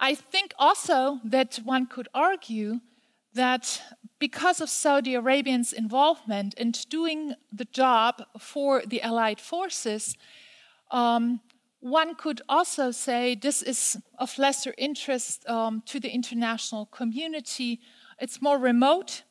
I 0.00 0.16
think 0.16 0.52
also 0.58 1.20
that 1.22 1.60
one 1.62 1.86
could 1.86 2.08
argue 2.12 2.80
that 3.34 3.80
because 4.18 4.60
of 4.60 4.68
Saudi 4.68 5.14
Arabians' 5.14 5.72
involvement 5.72 6.54
in 6.54 6.72
doing 6.90 7.34
the 7.52 7.66
job 7.66 8.20
for 8.36 8.82
the 8.84 9.00
Allied 9.00 9.40
forces, 9.40 10.16
um, 10.90 11.38
one 11.78 12.16
could 12.16 12.42
also 12.48 12.90
say 12.90 13.36
this 13.36 13.62
is 13.62 13.96
of 14.18 14.36
lesser 14.38 14.74
interest 14.76 15.48
um, 15.48 15.84
to 15.86 16.00
the 16.00 16.10
international 16.10 16.86
community. 16.86 17.78
It's 18.20 18.42
more 18.42 18.58
remote, 18.58 19.22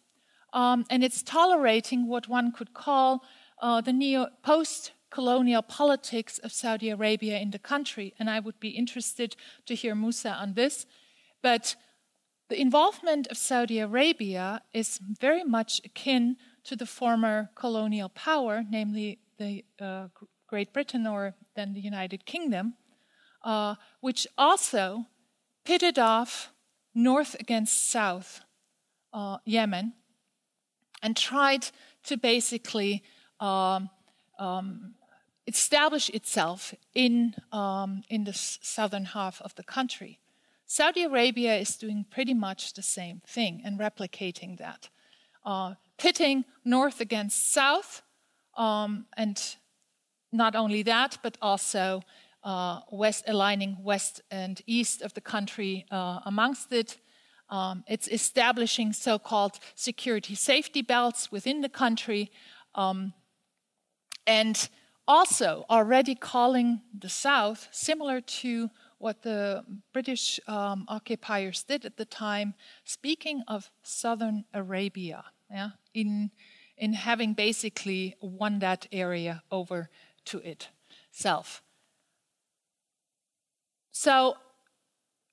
um, 0.54 0.86
and 0.90 1.04
it's 1.04 1.22
tolerating 1.22 2.08
what 2.08 2.30
one 2.30 2.54
could 2.54 2.74
call 2.74 3.26
uh, 3.62 3.82
the 3.82 3.92
neo 3.92 4.28
post 4.42 4.94
colonial 5.10 5.62
politics 5.62 6.38
of 6.40 6.52
Saudi 6.52 6.90
Arabia 6.90 7.40
in 7.40 7.52
the 7.52 7.60
country. 7.60 8.14
And 8.20 8.30
I 8.30 8.40
would 8.40 8.60
be 8.60 8.70
interested 8.70 9.36
to 9.66 9.76
hear 9.76 9.96
Musa 9.96 10.32
on 10.32 10.54
this. 10.54 10.86
But 11.42 11.76
the 12.50 12.60
involvement 12.60 13.28
of 13.28 13.38
Saudi 13.38 13.80
Arabia 13.80 14.62
is 14.74 15.00
very 15.20 15.44
much 15.44 15.82
akin 15.84 16.38
to 16.64 16.76
the 16.76 16.86
former 16.86 17.50
colonial 17.56 18.10
power, 18.10 18.64
namely 18.70 19.20
the 19.38 19.64
uh, 19.80 20.08
Great 20.48 20.74
Britain 20.74 21.06
or 21.06 21.36
then 21.56 21.74
the 21.74 21.82
United 21.82 22.26
Kingdom, 22.26 22.76
uh, 23.44 23.76
which 24.00 24.28
also 24.38 25.06
pitted 25.66 26.00
off 26.00 26.52
north 26.96 27.36
against 27.40 27.90
south 27.90 28.42
uh, 29.14 29.38
Yemen 29.46 29.94
and 31.04 31.16
tried 31.16 31.68
to 32.04 32.18
basically 32.18 33.04
um, 33.40 33.90
um, 34.40 34.96
establish 35.46 36.10
itself 36.10 36.74
in, 36.94 37.36
um, 37.52 38.04
in 38.10 38.26
the 38.26 38.34
southern 38.34 39.06
half 39.06 39.42
of 39.42 39.56
the 39.56 39.64
country. 39.64 40.20
Saudi 40.66 41.04
Arabia 41.04 41.56
is 41.56 41.78
doing 41.78 42.06
pretty 42.12 42.34
much 42.34 42.74
the 42.74 42.82
same 42.82 43.22
thing 43.26 43.62
and 43.64 43.80
replicating 43.80 44.58
that, 44.58 44.90
uh, 45.46 45.76
pitting 45.98 46.44
north 46.66 47.00
against 47.00 47.54
south, 47.54 48.02
um, 48.58 49.06
and 49.16 49.56
not 50.34 50.56
only 50.56 50.84
that, 50.84 51.18
but 51.24 51.38
also 51.42 52.02
uh, 52.44 52.82
west, 52.92 53.24
aligning 53.28 53.78
west 53.82 54.22
and 54.30 54.62
east 54.68 55.02
of 55.02 55.14
the 55.14 55.22
country 55.22 55.86
uh, 55.90 56.20
amongst 56.26 56.74
it. 56.74 56.98
Um, 57.50 57.86
it's 57.88 58.10
establishing 58.10 58.92
so 58.92 59.18
called 59.18 59.60
security 59.74 60.36
safety 60.36 60.82
belts 60.82 61.32
within 61.32 61.62
the 61.62 61.70
country. 61.70 62.30
Um, 62.76 63.14
and 64.28 64.70
also 65.08 65.66
already 65.70 66.14
calling 66.14 66.82
the 66.94 67.10
South, 67.10 67.70
similar 67.72 68.20
to 68.20 68.70
what 69.00 69.22
the 69.22 69.64
British 69.94 70.40
um, 70.48 70.86
occupiers 70.90 71.64
did 71.64 71.86
at 71.86 71.98
the 71.98 72.06
time, 72.06 72.54
speaking 72.84 73.44
of 73.48 73.72
southern 73.82 74.44
Arabia, 74.54 75.24
yeah, 75.50 75.70
in, 75.94 76.32
in 76.78 76.94
having 76.94 77.34
basically 77.34 78.16
won 78.22 78.60
that 78.60 78.88
area 78.92 79.44
over 79.50 79.90
to 80.26 80.40
itself. 80.40 81.64
So, 83.92 84.38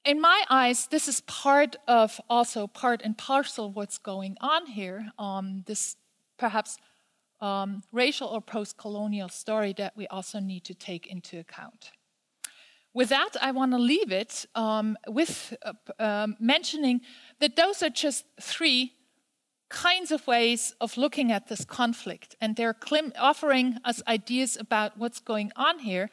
in 0.04 0.20
my 0.20 0.44
eyes, 0.50 0.86
this 0.86 1.08
is 1.08 1.22
part 1.22 1.76
of 1.88 2.20
also 2.28 2.66
part 2.66 3.00
and 3.02 3.16
parcel 3.16 3.72
what's 3.72 3.96
going 3.96 4.36
on 4.40 4.66
here. 4.66 5.10
Um, 5.18 5.64
this 5.66 5.96
perhaps 6.38 6.76
um, 7.44 7.82
racial 7.92 8.28
or 8.28 8.40
post 8.40 8.78
colonial 8.78 9.28
story 9.28 9.74
that 9.74 9.92
we 9.96 10.06
also 10.06 10.40
need 10.40 10.64
to 10.64 10.74
take 10.74 11.06
into 11.06 11.38
account. 11.38 11.92
With 12.94 13.08
that, 13.08 13.36
I 13.42 13.50
want 13.50 13.72
to 13.72 13.78
leave 13.78 14.12
it 14.12 14.46
um, 14.54 14.96
with 15.08 15.54
uh, 15.62 15.72
um, 15.98 16.36
mentioning 16.40 17.00
that 17.40 17.56
those 17.56 17.82
are 17.82 17.90
just 17.90 18.24
three 18.40 18.92
kinds 19.68 20.12
of 20.12 20.26
ways 20.26 20.74
of 20.80 20.96
looking 20.96 21.32
at 21.32 21.48
this 21.48 21.64
conflict, 21.64 22.36
and 22.40 22.56
they're 22.56 22.76
offering 23.18 23.78
us 23.84 24.02
ideas 24.06 24.56
about 24.56 24.96
what's 24.96 25.20
going 25.20 25.50
on 25.56 25.80
here. 25.80 26.08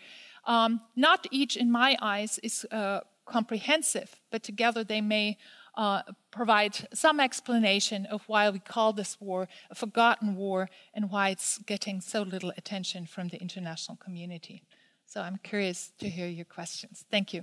Um, 0.46 0.82
not 0.96 1.28
each, 1.32 1.56
in 1.56 1.72
my 1.72 1.96
eyes, 2.02 2.40
is 2.44 2.66
uh, 2.72 3.02
comprehensive, 3.26 4.20
but 4.32 4.44
together 4.44 4.84
they 4.84 5.02
may 5.02 5.38
uh, 5.76 6.02
provide 6.32 6.76
some 6.94 7.20
explanation 7.20 8.06
of 8.08 8.24
why 8.28 8.50
we 8.50 8.60
call 8.60 8.94
this 8.94 9.20
war 9.20 9.48
a 9.70 9.76
forgotten 9.76 10.36
war 10.36 10.70
and 10.94 11.10
why 11.10 11.30
it's 11.30 11.58
getting 11.60 12.02
so 12.02 12.22
little 12.22 12.54
attention 12.58 13.06
from 13.06 13.30
the 13.30 13.42
international 13.42 13.98
community. 13.98 14.64
So 15.06 15.22
I'm 15.22 15.40
curious 15.44 15.92
to 16.00 16.10
hear 16.10 16.28
your 16.28 16.46
questions. 16.46 17.06
Thank 17.10 17.34
you. 17.34 17.42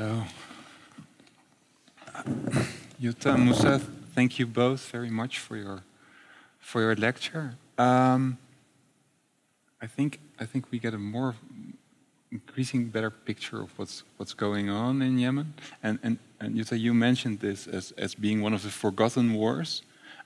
So, 0.00 0.24
Jutta, 3.02 3.38
Musa, 3.38 3.78
thank 4.14 4.38
you 4.38 4.46
both 4.46 4.88
very 4.88 5.10
much 5.10 5.38
for 5.38 5.58
your 5.58 5.82
for 6.58 6.80
your 6.80 6.96
lecture. 6.96 7.56
Um, 7.76 8.38
I 9.82 9.86
think 9.86 10.18
I 10.38 10.46
think 10.46 10.70
we 10.70 10.78
get 10.78 10.94
a 10.94 10.98
more 10.98 11.34
increasing 12.32 12.86
better 12.86 13.10
picture 13.10 13.60
of 13.60 13.78
what's 13.78 14.04
what's 14.16 14.32
going 14.32 14.70
on 14.70 15.02
in 15.02 15.18
Yemen. 15.18 15.52
And 15.82 15.98
and 16.02 16.18
and 16.40 16.56
Jutta, 16.56 16.80
you 16.80 16.94
mentioned 16.94 17.40
this 17.40 17.66
as 17.66 17.92
as 17.98 18.14
being 18.14 18.40
one 18.40 18.54
of 18.54 18.62
the 18.62 18.70
forgotten 18.70 19.34
wars. 19.34 19.82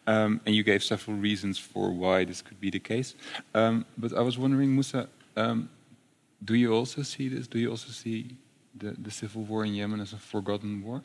Um, 0.07 0.41
and 0.47 0.55
you 0.55 0.62
gave 0.62 0.85
several 0.85 1.16
reasons 1.16 1.59
for 1.59 1.91
why 1.91 2.25
this 2.25 2.43
could 2.43 2.61
be 2.61 2.70
the 2.70 2.79
case. 2.79 3.16
Um, 3.55 3.87
but 3.99 4.12
I 4.12 4.20
was 4.20 4.39
wondering, 4.39 4.72
Musa, 4.72 5.09
um, 5.37 5.68
do 6.45 6.55
you 6.55 6.72
also 6.72 7.03
see 7.03 7.29
this? 7.29 7.49
Do 7.49 7.59
you 7.59 7.70
also 7.70 7.91
see 7.91 8.37
the, 8.77 8.93
the 8.99 9.11
civil 9.11 9.43
war 9.43 9.64
in 9.64 9.75
Yemen 9.75 10.01
as 10.01 10.12
a 10.12 10.18
forgotten 10.18 10.83
war? 10.83 11.03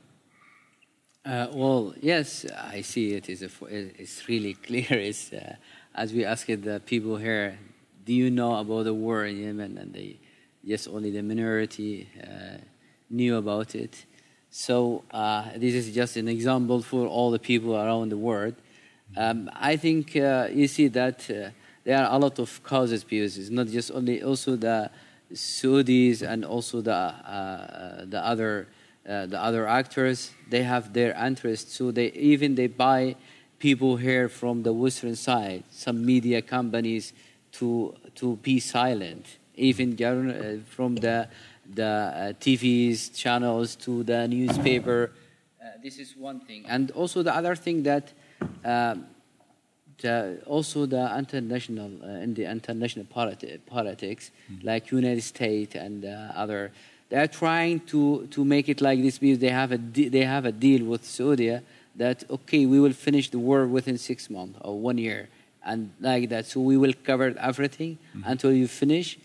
Uh, 1.26 1.48
well, 1.54 1.94
yes, 2.02 2.46
I 2.46 2.82
see 2.82 3.14
it 3.14 3.30
is 3.30 3.44
a, 3.44 3.50
it's 3.70 4.28
really 4.28 4.54
clear. 4.68 4.88
It's, 4.92 5.34
uh, 5.34 5.56
as 5.94 6.14
we 6.14 6.26
asked 6.26 6.48
the 6.48 6.82
people 6.86 7.18
here, 7.18 7.60
do 8.06 8.14
you 8.14 8.32
know 8.32 8.56
about 8.56 8.84
the 8.84 8.94
war 8.94 9.26
in 9.26 9.38
Yemen? 9.38 9.78
And 9.78 9.94
they, 9.94 10.20
yes, 10.64 10.88
only 10.88 11.12
the 11.12 11.22
minority 11.22 12.10
uh, 12.24 12.58
knew 13.10 13.38
about 13.38 13.76
it. 13.76 14.06
So 14.50 15.04
uh, 15.12 15.50
this 15.56 15.76
is 15.76 15.94
just 15.94 16.18
an 16.18 16.28
example 16.28 16.82
for 16.82 17.06
all 17.06 17.30
the 17.30 17.40
people 17.40 17.76
around 17.76 18.10
the 18.10 18.18
world. 18.18 18.56
Um, 19.16 19.50
I 19.54 19.76
think 19.76 20.16
uh, 20.16 20.48
you 20.52 20.68
see 20.68 20.88
that 20.88 21.30
uh, 21.30 21.50
there 21.84 21.98
are 21.98 22.14
a 22.14 22.18
lot 22.18 22.40
of 22.40 22.64
causes 22.64 23.04
because 23.04 23.38
it's 23.38 23.50
not 23.50 23.68
just 23.68 23.92
only 23.92 24.24
also 24.24 24.56
the 24.56 24.90
Saudis 25.34 26.22
and 26.22 26.44
also 26.44 26.82
the 26.82 26.94
uh, 26.94 28.06
the 28.06 28.24
other 28.24 28.68
uh, 29.08 29.26
the 29.26 29.40
other 29.40 29.68
actors 29.68 30.32
they 30.50 30.64
have 30.64 30.94
their 30.94 31.14
interests 31.14 31.76
so 31.76 31.92
they 31.92 32.08
even 32.14 32.56
they 32.56 32.68
buy 32.68 33.16
people 33.60 33.98
here 33.98 34.30
from 34.30 34.64
the 34.64 34.74
western 34.74 35.16
side 35.16 35.64
some 35.70 36.06
media 36.06 36.42
companies 36.42 37.14
to 37.52 37.94
to 38.16 38.36
be 38.38 38.60
silent. 38.60 39.38
Even 39.56 39.94
uh, 40.02 40.60
from 40.70 40.96
the 40.96 41.28
the 41.74 41.84
uh, 41.84 42.34
TVs 42.40 43.16
channels 43.16 43.76
to 43.76 44.04
the 44.04 44.28
newspaper. 44.28 45.12
Uh, 45.62 45.66
this 45.84 46.00
is 46.00 46.16
one 46.16 46.40
thing. 46.40 46.66
And 46.68 46.92
also 46.92 47.22
the 47.22 47.36
other 47.36 47.56
thing 47.56 47.84
that 47.84 48.14
the, 50.02 50.42
also 50.46 50.86
the 50.86 51.18
international 51.18 51.92
uh, 52.04 52.24
in 52.24 52.34
the 52.34 52.46
international 52.46 53.06
politi- 53.06 53.60
politics, 53.66 54.32
mm-hmm. 54.52 54.68
like 54.68 54.92
United 54.92 55.22
States 55.24 55.76
and 55.76 56.06
uh, 56.06 56.32
other, 56.36 56.72
they 57.10 57.18
are 57.18 57.28
trying 57.28 57.80
to, 57.92 58.28
to 58.28 58.46
make 58.46 58.70
it 58.70 58.82
like 58.82 59.02
this 59.02 59.18
because 59.18 59.40
they 59.40 59.50
have 59.50 59.72
a 59.72 59.78
de- 59.78 60.10
they 60.10 60.26
have 60.26 60.46
a 60.46 60.52
deal 60.52 60.86
with 60.86 61.04
Saudi 61.06 61.60
that 61.96 62.24
okay, 62.30 62.66
we 62.66 62.80
will 62.80 62.94
finish 62.94 63.30
the 63.30 63.40
war 63.40 63.66
within 63.68 63.98
six 63.98 64.30
months 64.30 64.58
or 64.62 64.80
one 64.80 64.98
year, 64.98 65.28
and 65.66 65.92
like 66.00 66.30
that. 66.30 66.46
So 66.46 66.62
we 66.62 66.78
will 66.78 66.94
cover 67.04 67.36
everything 67.40 67.98
Mm-hmm. 68.16 68.30
until 68.32 68.52
you 68.52 68.68
finish 68.68 69.18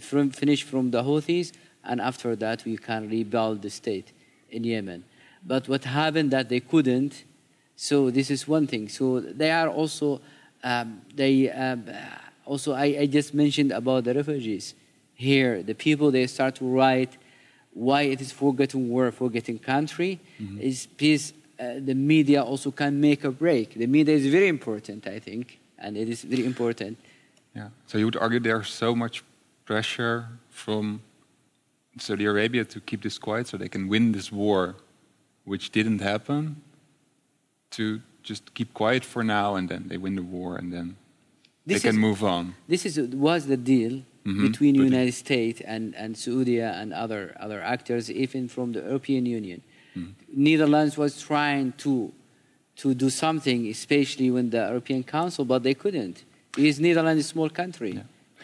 from 0.00 0.30
finish 0.30 0.62
from 0.62 0.90
the 0.90 1.02
Houthis, 1.02 1.52
and 1.84 2.00
after 2.00 2.34
that 2.36 2.64
we 2.64 2.76
can 2.76 3.08
rebuild 3.08 3.62
the 3.62 3.70
state 3.70 4.12
in 4.50 4.64
Yemen. 4.64 5.04
But 5.44 5.68
what 5.68 5.84
happened 5.84 6.30
that 6.30 6.48
they 6.48 6.60
couldn't. 6.60 7.24
So 7.82 8.10
this 8.10 8.30
is 8.30 8.46
one 8.46 8.68
thing. 8.68 8.88
So 8.88 9.18
they 9.18 9.50
are 9.50 9.68
also 9.68 10.20
um, 10.62 11.02
they 11.16 11.50
um, 11.50 11.82
also 12.44 12.74
I, 12.74 12.84
I 13.00 13.06
just 13.06 13.34
mentioned 13.34 13.72
about 13.72 14.04
the 14.04 14.14
refugees 14.14 14.74
here. 15.14 15.64
The 15.64 15.74
people 15.74 16.12
they 16.12 16.28
start 16.28 16.54
to 16.60 16.64
write 16.64 17.18
why 17.74 18.02
it 18.02 18.20
is 18.20 18.30
forgotten 18.30 18.88
war, 18.88 19.10
forgotten 19.10 19.58
country 19.58 20.20
is 20.60 20.86
because 20.86 21.32
uh, 21.58 21.80
the 21.84 21.94
media 21.94 22.44
also 22.44 22.70
can 22.70 23.00
make 23.00 23.24
a 23.24 23.32
break. 23.32 23.74
The 23.74 23.88
media 23.88 24.14
is 24.14 24.28
very 24.28 24.46
important, 24.46 25.08
I 25.08 25.18
think, 25.18 25.58
and 25.76 25.96
it 25.96 26.08
is 26.08 26.22
very 26.22 26.46
important. 26.46 26.98
Yeah. 27.56 27.70
So 27.88 27.98
you 27.98 28.04
would 28.04 28.16
argue 28.16 28.38
there's 28.38 28.70
so 28.70 28.94
much 28.94 29.24
pressure 29.64 30.28
from 30.50 31.02
Saudi 31.98 32.26
Arabia 32.26 32.64
to 32.64 32.78
keep 32.80 33.02
this 33.02 33.18
quiet 33.18 33.48
so 33.48 33.56
they 33.56 33.68
can 33.68 33.88
win 33.88 34.12
this 34.12 34.30
war, 34.30 34.76
which 35.44 35.72
didn't 35.72 36.00
happen, 36.00 36.62
to 37.72 38.00
just 38.22 38.54
keep 38.54 38.72
quiet 38.74 39.04
for 39.04 39.22
now 39.24 39.56
and 39.56 39.68
then 39.68 39.84
they 39.88 39.98
win 39.98 40.14
the 40.14 40.22
war 40.22 40.56
and 40.56 40.72
then 40.72 40.96
This 41.66 41.82
they 41.82 41.88
can 41.88 41.96
is- 41.96 42.00
move 42.06 42.22
on. 42.24 42.54
This 42.68 42.86
is 42.86 42.98
was 43.28 43.46
the 43.46 43.56
deal 43.56 44.02
Mhm, 44.24 44.42
between 44.48 44.74
the 44.78 44.84
United 44.84 45.14
States 45.14 45.60
and, 45.66 45.94
and 45.96 46.16
Saudi 46.16 46.60
and 46.60 46.92
other 46.92 47.22
other 47.44 47.60
actors, 47.74 48.08
even 48.08 48.46
from 48.48 48.72
the 48.72 48.80
European 48.80 49.26
Union. 49.26 49.60
Hmm. 49.94 50.10
Netherlands 50.48 50.96
was 50.96 51.12
trying 51.20 51.72
to 51.84 51.92
to 52.82 52.94
do 52.94 53.10
something, 53.10 53.66
especially 53.68 54.30
when 54.30 54.50
the 54.50 54.58
European 54.70 55.02
Council, 55.04 55.44
but 55.44 55.62
they 55.62 55.74
couldn't. 55.74 56.16
Because 56.54 56.78
Netherlands 56.80 57.18
is 57.20 57.26
a 57.26 57.32
small 57.36 57.50
country. 57.50 57.92
Yeah. 57.92 58.02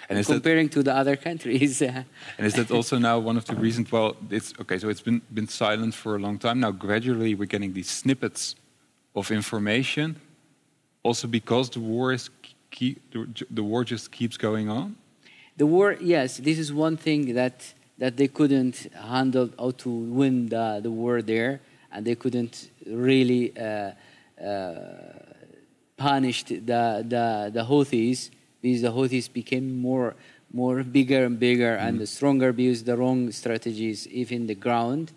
And 0.09 0.19
is 0.19 0.27
that- 0.27 0.35
comparing 0.35 0.69
to 0.77 0.83
the 0.83 0.95
other 1.01 1.17
countries. 1.29 1.81
And 2.39 2.45
is 2.51 2.55
that 2.55 2.71
also 2.71 2.99
now 2.99 3.17
one 3.31 3.37
of 3.39 3.45
the 3.45 3.55
reasons? 3.67 3.87
Well, 3.93 4.17
it's 4.31 4.53
okay. 4.63 4.79
So 4.83 4.89
it's 4.89 5.05
been 5.09 5.21
been 5.39 5.49
silent 5.49 5.95
for 5.95 6.11
a 6.17 6.19
long 6.27 6.39
time 6.39 6.59
now. 6.65 6.73
Gradually, 6.87 7.35
we're 7.39 7.53
getting 7.55 7.73
these 7.75 7.91
snippets 8.01 8.43
of 9.15 9.31
information, 9.31 10.21
also 11.03 11.29
because 11.29 11.71
the 11.71 11.81
war 11.81 12.13
is 12.13 12.31
keep, 12.71 13.01
the, 13.51 13.63
war 13.63 13.85
just 13.85 14.13
keeps 14.13 14.37
going 14.37 14.69
on. 14.69 14.97
The 15.57 15.67
war, 15.67 15.97
yes, 16.01 16.39
this 16.39 16.59
is 16.59 16.73
one 16.73 16.97
thing 16.97 17.35
that 17.35 17.75
that 17.99 18.17
they 18.17 18.29
couldn't 18.29 18.89
handle 18.95 19.51
how 19.59 19.73
to 19.73 19.91
win 19.91 20.49
the, 20.49 20.79
the 20.81 20.91
war 20.91 21.21
there, 21.21 21.61
and 21.91 22.07
they 22.07 22.15
couldn't 22.15 22.71
really 22.87 23.53
uh, 23.59 23.91
uh, 24.41 24.75
punish 25.97 26.45
the, 26.45 26.61
the 26.61 27.51
the 27.53 27.65
Houthis 27.65 28.31
because 28.63 28.83
the 28.83 28.93
Houthis 28.93 29.33
became 29.33 29.81
more 29.81 30.15
more 30.53 30.83
bigger 30.83 31.25
and 31.25 31.39
bigger 31.39 31.75
and 31.75 31.99
the 31.99 32.07
stronger 32.07 32.53
because 32.53 32.85
the 32.85 32.97
wrong 32.97 33.31
strategies 33.33 34.07
even 34.09 34.47
the 34.47 34.55
ground. 34.55 35.13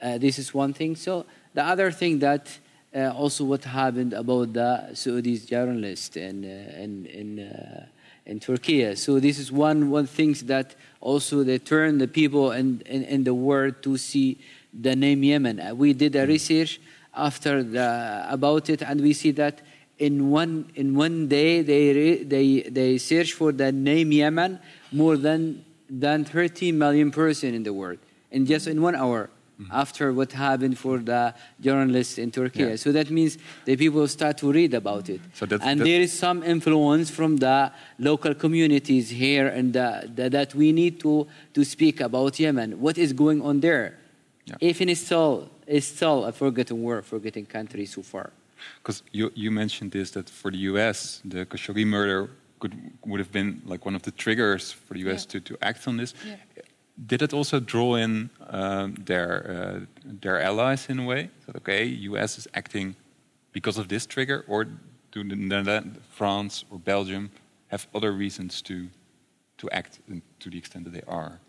Uh, 0.00 0.18
this 0.18 0.38
is 0.38 0.54
one 0.54 0.72
thing. 0.72 0.94
So 0.94 1.26
the 1.54 1.64
other 1.64 1.90
thing 1.90 2.20
that 2.20 2.58
uh, 2.98 3.12
also 3.16 3.44
what 3.44 3.64
happened 3.64 4.12
about 4.12 4.52
the 4.52 4.94
Saudi 4.94 5.38
journalist 5.38 6.16
in 6.16 6.44
uh, 6.44 6.82
in 6.82 7.06
in, 7.06 7.38
uh, 7.38 7.86
in 8.26 8.40
Turkey. 8.40 8.94
So 8.96 9.20
this 9.20 9.38
is 9.38 9.52
one 9.52 9.90
one 9.90 10.06
things 10.06 10.42
that 10.44 10.74
also 11.00 11.44
they 11.44 11.58
turn 11.58 11.98
the 11.98 12.08
people 12.08 12.52
in, 12.52 12.82
in, 12.86 13.04
in 13.04 13.24
the 13.24 13.34
world 13.34 13.82
to 13.82 13.96
see 13.96 14.38
the 14.72 14.96
name 14.96 15.22
Yemen. 15.22 15.60
Uh, 15.60 15.74
we 15.74 15.92
did 15.92 16.16
a 16.16 16.26
research 16.26 16.80
after 17.14 17.62
the, 17.62 18.26
about 18.28 18.68
it, 18.68 18.82
and 18.82 19.00
we 19.00 19.12
see 19.12 19.30
that 19.32 19.62
in 19.98 20.30
one 20.30 20.70
in 20.74 20.94
one 20.94 21.28
day 21.28 21.62
they 21.62 21.92
re, 21.92 22.22
they 22.24 22.62
they 22.62 22.98
search 22.98 23.32
for 23.32 23.52
the 23.52 23.70
name 23.72 24.12
Yemen 24.12 24.58
more 24.92 25.16
than 25.16 25.64
than 25.90 26.24
30 26.24 26.72
million 26.72 27.10
person 27.10 27.54
in 27.54 27.62
the 27.62 27.72
world 27.72 27.98
in 28.30 28.44
just 28.44 28.66
in 28.66 28.82
one 28.82 28.94
hour 28.94 29.30
Mm-hmm. 29.60 29.72
after 29.72 30.12
what 30.12 30.30
happened 30.32 30.78
for 30.78 30.98
the 30.98 31.34
journalists 31.60 32.16
in 32.16 32.30
Turkey. 32.30 32.60
Yeah. 32.60 32.76
So 32.76 32.92
that 32.92 33.10
means 33.10 33.38
the 33.64 33.76
people 33.76 34.06
start 34.06 34.38
to 34.38 34.52
read 34.52 34.72
about 34.72 35.08
it. 35.08 35.20
So 35.34 35.46
that's- 35.46 35.68
and 35.68 35.80
that- 35.80 35.84
there 35.84 36.00
is 36.00 36.12
some 36.12 36.44
influence 36.44 37.10
from 37.10 37.38
the 37.38 37.72
local 37.98 38.34
communities 38.34 39.10
here 39.10 39.48
and 39.48 39.72
the, 39.72 40.08
the, 40.14 40.30
that 40.30 40.54
we 40.54 40.70
need 40.70 41.00
to, 41.00 41.26
to 41.54 41.64
speak 41.64 42.00
about 42.00 42.38
Yemen. 42.38 42.80
What 42.80 42.98
is 42.98 43.12
going 43.12 43.42
on 43.42 43.58
there? 43.58 43.98
Yeah. 44.46 44.54
Even 44.60 44.88
it's 44.90 45.00
still, 45.00 45.50
it's 45.66 45.86
still 45.86 46.24
a 46.26 46.32
forgotten 46.32 46.80
war, 46.80 47.02
forgotten 47.02 47.44
country 47.44 47.84
so 47.86 48.02
far. 48.02 48.30
Because 48.80 49.02
you, 49.10 49.32
you 49.34 49.50
mentioned 49.50 49.90
this 49.90 50.12
that 50.12 50.30
for 50.30 50.52
the 50.52 50.58
U.S. 50.72 51.20
the 51.24 51.44
Khashoggi 51.46 51.84
murder 51.84 52.30
could 52.60 52.74
would 53.04 53.18
have 53.20 53.32
been 53.32 53.60
like 53.66 53.84
one 53.84 53.94
of 53.96 54.02
the 54.02 54.10
triggers 54.12 54.70
for 54.72 54.94
the 54.94 55.00
U.S. 55.00 55.24
Yeah. 55.24 55.40
to, 55.40 55.40
to 55.40 55.58
act 55.62 55.86
on 55.88 55.96
this. 55.96 56.14
Yeah. 56.24 56.36
Did 57.06 57.22
it 57.22 57.32
also 57.32 57.60
draw 57.60 57.94
in 57.94 58.30
um, 58.48 58.94
their 58.94 59.30
uh, 59.50 59.80
their 60.04 60.40
allies 60.42 60.88
in 60.88 60.98
a 60.98 61.04
way? 61.04 61.30
That 61.46 61.56
okay, 61.56 61.84
U.S. 61.84 62.38
is 62.38 62.48
acting 62.54 62.96
because 63.52 63.78
of 63.78 63.88
this 63.88 64.06
trigger, 64.06 64.44
or 64.48 64.66
do 65.12 65.22
the 65.24 65.84
France 66.10 66.64
or 66.70 66.78
Belgium 66.78 67.30
have 67.68 67.86
other 67.94 68.12
reasons 68.12 68.62
to 68.62 68.88
to 69.58 69.70
act 69.70 70.00
to 70.40 70.50
the 70.50 70.58
extent 70.58 70.84
that 70.84 70.92
they 70.92 71.04
are? 71.06 71.40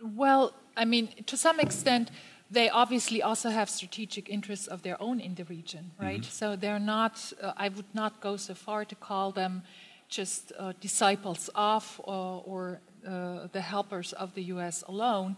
Well, 0.00 0.54
I 0.76 0.84
mean, 0.84 1.08
to 1.26 1.36
some 1.36 1.60
extent, 1.60 2.10
they 2.50 2.68
obviously 2.68 3.22
also 3.22 3.50
have 3.50 3.68
strategic 3.68 4.28
interests 4.28 4.66
of 4.66 4.82
their 4.82 5.00
own 5.00 5.20
in 5.20 5.34
the 5.34 5.44
region, 5.44 5.90
right? 5.98 6.24
So 6.24 6.56
they're 6.56 6.78
not, 6.78 7.32
uh, 7.42 7.52
I 7.56 7.68
would 7.68 7.94
not 7.94 8.20
go 8.20 8.36
so 8.36 8.54
far 8.54 8.84
to 8.84 8.94
call 8.94 9.32
them 9.32 9.62
just 10.08 10.52
uh, 10.58 10.72
disciples 10.80 11.50
of 11.54 12.00
or, 12.04 12.42
or 12.46 12.80
the 13.04 13.60
helpers 13.60 14.12
of 14.12 14.34
the 14.34 14.42
US 14.44 14.82
alone. 14.88 15.36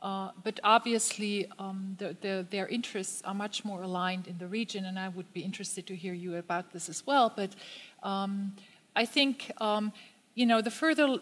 Uh, 0.00 0.30
but 0.44 0.60
obviously, 0.62 1.50
um, 1.58 1.96
the, 1.98 2.16
the, 2.20 2.46
their 2.50 2.68
interests 2.68 3.20
are 3.24 3.34
much 3.34 3.64
more 3.64 3.82
aligned 3.82 4.28
in 4.28 4.38
the 4.38 4.46
region, 4.46 4.84
and 4.84 4.96
I 4.98 5.08
would 5.08 5.32
be 5.32 5.40
interested 5.40 5.86
to 5.88 5.96
hear 5.96 6.14
you 6.14 6.36
about 6.36 6.72
this 6.72 6.88
as 6.88 7.04
well. 7.04 7.32
But 7.34 7.50
um, 8.04 8.54
I 8.94 9.04
think, 9.04 9.50
um, 9.60 9.92
you 10.34 10.46
know, 10.46 10.60
the 10.60 10.70
further 10.70 11.18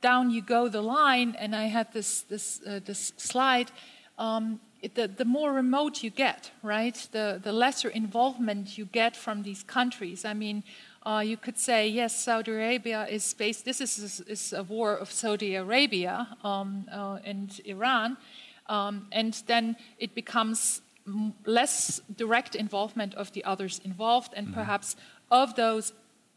down 0.00 0.30
you 0.30 0.42
go 0.42 0.68
the 0.68 0.82
line, 0.82 1.36
and 1.38 1.54
I 1.54 1.66
had 1.66 1.92
this 1.92 2.22
this 2.22 2.60
uh, 2.66 2.80
this 2.84 3.12
slide. 3.16 3.70
Um, 4.18 4.60
it, 4.80 4.94
the, 4.94 5.08
the 5.08 5.24
more 5.24 5.52
remote 5.52 6.02
you 6.02 6.10
get, 6.10 6.50
right, 6.62 7.08
the, 7.10 7.40
the 7.42 7.52
lesser 7.52 7.88
involvement 7.88 8.78
you 8.78 8.84
get 8.84 9.16
from 9.16 9.42
these 9.42 9.64
countries. 9.64 10.24
I 10.24 10.34
mean, 10.34 10.62
uh, 11.08 11.20
you 11.20 11.38
could 11.38 11.58
say, 11.58 11.88
yes, 11.88 12.14
Saudi 12.14 12.50
Arabia 12.52 13.06
is 13.08 13.32
based, 13.32 13.64
this 13.64 13.80
is, 13.80 14.20
is 14.20 14.52
a 14.52 14.62
war 14.62 14.94
of 14.94 15.10
Saudi 15.10 15.54
Arabia 15.54 16.28
um, 16.44 16.84
uh, 16.92 17.18
and 17.24 17.60
Iran, 17.64 18.18
um, 18.66 19.06
and 19.12 19.42
then 19.46 19.76
it 19.98 20.14
becomes 20.14 20.82
less 21.46 22.02
direct 22.16 22.54
involvement 22.54 23.14
of 23.14 23.32
the 23.32 23.42
others 23.44 23.80
involved, 23.84 24.34
and 24.36 24.52
perhaps 24.52 24.96
of 25.30 25.54
those 25.54 25.94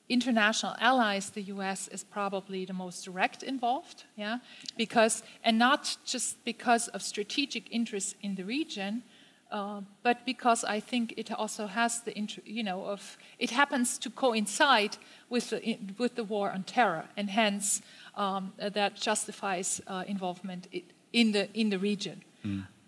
international 0.07 0.75
allies, 0.79 1.31
the 1.31 1.41
U.S. 1.55 1.89
is 1.89 2.05
probably 2.05 2.63
the 2.63 2.73
most 2.73 3.03
direct 3.03 3.43
involved, 3.43 4.05
yeah, 4.15 4.37
because 4.77 5.23
and 5.43 5.59
not 5.59 5.97
just 6.05 6.45
because 6.45 6.87
of 6.89 7.01
strategic 7.01 7.69
interests 7.71 8.15
in 8.21 8.35
the 8.35 8.45
region, 8.45 9.03
uh, 9.51 9.81
but 10.03 10.25
because 10.25 10.63
I 10.63 10.79
think 10.79 11.13
it 11.17 11.31
also 11.31 11.67
has 11.67 12.01
the 12.01 12.13
you 12.45 12.63
know 12.63 12.85
of 12.85 13.17
it 13.37 13.51
happens 13.51 13.97
to 13.99 14.09
coincide 14.09 14.97
with 15.29 15.49
the 15.49 15.77
with 15.97 16.15
the 16.15 16.23
war 16.23 16.51
on 16.51 16.63
terror, 16.63 17.05
and 17.17 17.29
hence 17.29 17.81
um, 18.15 18.53
that 18.57 18.95
justifies 18.95 19.81
uh, 19.87 20.03
involvement 20.07 20.67
in 21.13 21.31
the 21.31 21.49
in 21.53 21.69
the 21.69 21.79
region. 21.79 22.23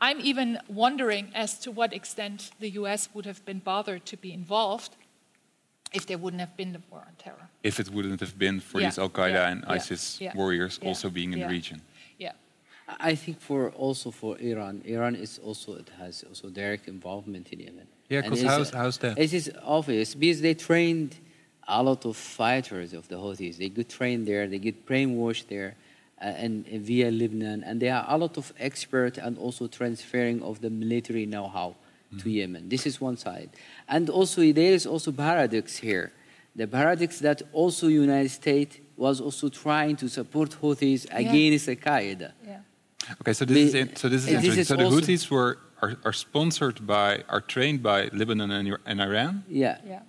I'm 0.01 0.19
even 0.19 0.59
wondering 0.67 1.31
as 1.33 1.57
to 1.59 1.71
what 1.71 1.93
extent 1.93 2.51
the 2.59 2.71
U.S. 2.81 3.07
would 3.13 3.25
have 3.25 3.45
been 3.45 3.59
bothered 3.59 4.05
to 4.07 4.17
be 4.17 4.33
involved 4.33 4.97
if 5.93 6.05
there 6.05 6.17
wouldn't 6.17 6.41
have 6.41 6.57
been 6.57 6.73
the 6.73 6.81
war 6.91 7.03
on 7.07 7.13
terror. 7.17 7.49
If 7.63 7.79
it 7.79 7.89
wouldn't 7.89 8.19
have 8.19 8.37
been 8.37 8.59
for 8.59 8.81
Yeah, 8.81 8.87
these 8.87 8.99
Al 8.99 9.09
Qaeda 9.09 9.33
yeah, 9.33 9.49
and 9.49 9.65
ISIS 9.65 10.19
yeah, 10.19 10.35
warriors 10.35 10.79
also 10.83 11.09
being 11.09 11.33
in 11.33 11.39
the 11.39 11.47
region. 11.47 11.81
Yeah. 12.87 12.95
I 12.99 13.15
think 13.15 13.39
for 13.39 13.71
also 13.71 14.11
for 14.11 14.37
Iran, 14.39 14.81
Iran 14.85 15.15
is 15.15 15.39
also 15.39 15.75
it 15.75 15.89
has 15.99 16.23
also 16.27 16.49
direct 16.49 16.87
involvement 16.87 17.47
in 17.53 17.59
Yemen. 17.59 17.87
Yeah, 18.09 18.21
because 18.21 18.41
it's, 18.41 18.49
how's- 18.49 18.73
uh, 18.73 18.77
how's 18.77 18.97
that? 18.99 19.17
It 19.17 19.33
is 19.33 19.51
obvious 19.63 20.15
because 20.15 20.41
they 20.41 20.53
trained 20.53 21.15
a 21.67 21.81
lot 21.81 22.05
of 22.05 22.17
fighters 22.17 22.93
of 22.93 23.07
the 23.07 23.15
Houthis. 23.15 23.57
They 23.57 23.69
get 23.69 23.89
trained 23.89 24.27
there, 24.27 24.47
they 24.47 24.59
get 24.59 24.85
brainwashed 24.85 25.47
there, 25.47 25.75
uh, 26.21 26.25
and, 26.25 26.65
and 26.67 26.81
via 26.85 27.09
Lebanon, 27.09 27.63
and 27.63 27.79
there 27.81 27.95
are 27.95 28.05
a 28.09 28.17
lot 28.17 28.37
of 28.37 28.51
expert 28.59 29.17
and 29.17 29.37
also 29.37 29.67
transferring 29.67 30.43
of 30.43 30.59
the 30.59 30.69
military 30.69 31.25
know-how 31.25 31.75
to 32.19 32.29
Yemen. 32.29 32.67
This 32.69 32.85
is 32.85 32.99
one 33.01 33.15
side, 33.17 33.49
and 33.87 34.09
also 34.09 34.41
there 34.51 34.73
is 34.73 34.85
also 34.85 35.11
paradox 35.13 35.77
here. 35.77 36.11
The 36.55 36.67
paradox 36.67 37.19
that 37.19 37.41
also 37.53 37.87
United 37.87 38.29
States 38.29 38.77
was 38.97 39.19
also 39.21 39.49
trying 39.49 39.95
to 39.95 40.07
support 40.09 40.51
Houthis 40.61 41.05
against 41.11 41.67
Al 41.69 41.75
Qaeda. 41.75 42.31
Yeah. 42.45 42.59
Okay, 43.21 43.33
so 43.33 43.45
this 43.45 43.55
The- 43.55 43.61
is 43.61 43.75
in, 43.75 43.95
so 43.95 44.09
this 44.09 44.21
is 44.23 44.27
uh, 44.27 44.31
this 44.31 44.43
interesting. 44.43 44.59
is 44.61 44.67
so 44.67 44.75
the 44.75 44.83
Houthis 44.89 45.29
were 45.29 45.57
are, 45.81 45.95
are 46.05 46.13
sponsored 46.13 46.87
by, 46.87 47.23
are 47.27 47.41
trained 47.41 47.83
by 47.83 48.09
Lebanon 48.13 48.51
and, 48.51 48.77
and 48.85 49.01
Iran. 49.01 49.43
Yeah. 49.49 49.77
Yeah. 49.85 49.99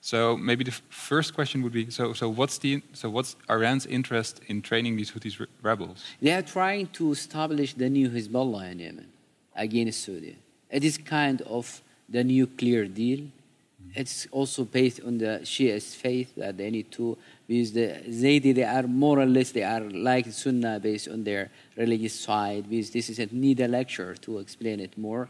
So 0.00 0.34
maybe 0.36 0.64
the 0.64 0.70
f- 0.70 0.82
first 0.88 1.34
question 1.34 1.62
would 1.62 1.72
be: 1.74 1.90
So, 1.90 2.14
so 2.14 2.26
what's 2.30 2.56
the 2.58 2.82
so 2.94 3.10
what's 3.10 3.36
Iran's 3.50 3.84
interest 3.86 4.40
in 4.46 4.62
training 4.62 4.96
these 4.96 5.10
Houthi 5.12 5.38
re- 5.38 5.46
rebels? 5.62 6.02
They 6.22 6.32
are 6.32 6.42
trying 6.42 6.86
to 6.98 7.12
establish 7.12 7.74
the 7.74 7.90
new 7.90 8.08
Hezbollah 8.08 8.72
in 8.72 8.78
Yemen 8.78 9.08
against 9.54 10.04
Saudi. 10.04 10.36
It 10.70 10.84
is 10.84 10.96
kind 10.96 11.42
of 11.42 11.82
the 12.08 12.24
nuclear 12.24 12.86
deal. 12.86 13.20
It's 13.94 14.28
also 14.30 14.64
based 14.64 15.00
on 15.04 15.18
the 15.18 15.40
Shia's 15.42 15.94
faith 15.94 16.34
that 16.36 16.56
they 16.56 16.70
need 16.70 16.92
to 16.92 17.18
because 17.48 17.72
the 17.72 17.88
Zaydi 18.08 18.54
they 18.54 18.62
are 18.62 18.84
more 18.84 19.18
or 19.18 19.26
less 19.26 19.50
they 19.50 19.64
are 19.64 19.80
like 19.80 20.26
Sunnah 20.30 20.78
based 20.78 21.08
on 21.08 21.24
their 21.24 21.50
religious 21.76 22.14
side. 22.20 22.70
Because 22.70 22.90
this 22.90 23.10
is 23.10 23.18
a 23.18 23.26
need 23.32 23.58
a 23.60 23.66
lecture 23.66 24.14
to 24.14 24.38
explain 24.38 24.78
it 24.78 24.96
more. 24.96 25.28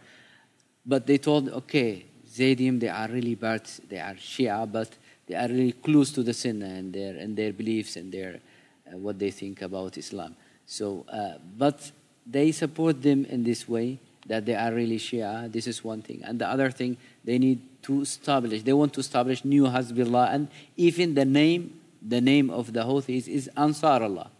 But 0.84 1.06
they 1.06 1.18
told, 1.18 1.48
okay, 1.48 2.04
Zaydim, 2.28 2.80
they 2.80 2.88
are 2.88 3.08
really 3.08 3.34
bad, 3.34 3.62
they 3.88 3.98
are 3.98 4.14
Shia, 4.14 4.70
but 4.70 4.90
they 5.26 5.34
are 5.34 5.48
really 5.48 5.72
close 5.72 6.10
to 6.12 6.22
the 6.22 6.34
Sunnah 6.34 6.66
and 6.66 6.92
their, 6.92 7.16
and 7.16 7.36
their 7.36 7.52
beliefs 7.52 7.96
and 7.96 8.12
their, 8.12 8.40
uh, 8.86 8.96
what 8.98 9.18
they 9.18 9.30
think 9.30 9.62
about 9.62 9.96
Islam. 9.96 10.36
So, 10.66 11.06
uh, 11.08 11.38
but 11.56 11.90
they 12.26 12.52
support 12.52 13.02
them 13.02 13.24
in 13.24 13.42
this 13.42 13.68
way 13.68 13.98
that 14.26 14.46
they 14.46 14.54
are 14.54 14.72
really 14.72 14.98
Shia. 14.98 15.50
This 15.50 15.66
is 15.66 15.82
one 15.82 16.02
thing. 16.02 16.22
And 16.24 16.38
the 16.38 16.48
other 16.48 16.70
thing, 16.70 16.96
they 17.24 17.38
need 17.38 17.60
to 17.82 18.02
establish, 18.02 18.62
they 18.62 18.72
want 18.72 18.92
to 18.94 19.00
establish 19.00 19.44
new 19.44 19.64
Hezbollah. 19.64 20.32
And 20.34 20.48
even 20.76 21.14
the 21.14 21.24
name, 21.24 21.80
the 22.06 22.20
name 22.20 22.50
of 22.50 22.72
the 22.72 22.80
Houthis 22.80 23.28
is 23.28 23.48
Ansar 23.56 24.02
Allah. 24.02 24.30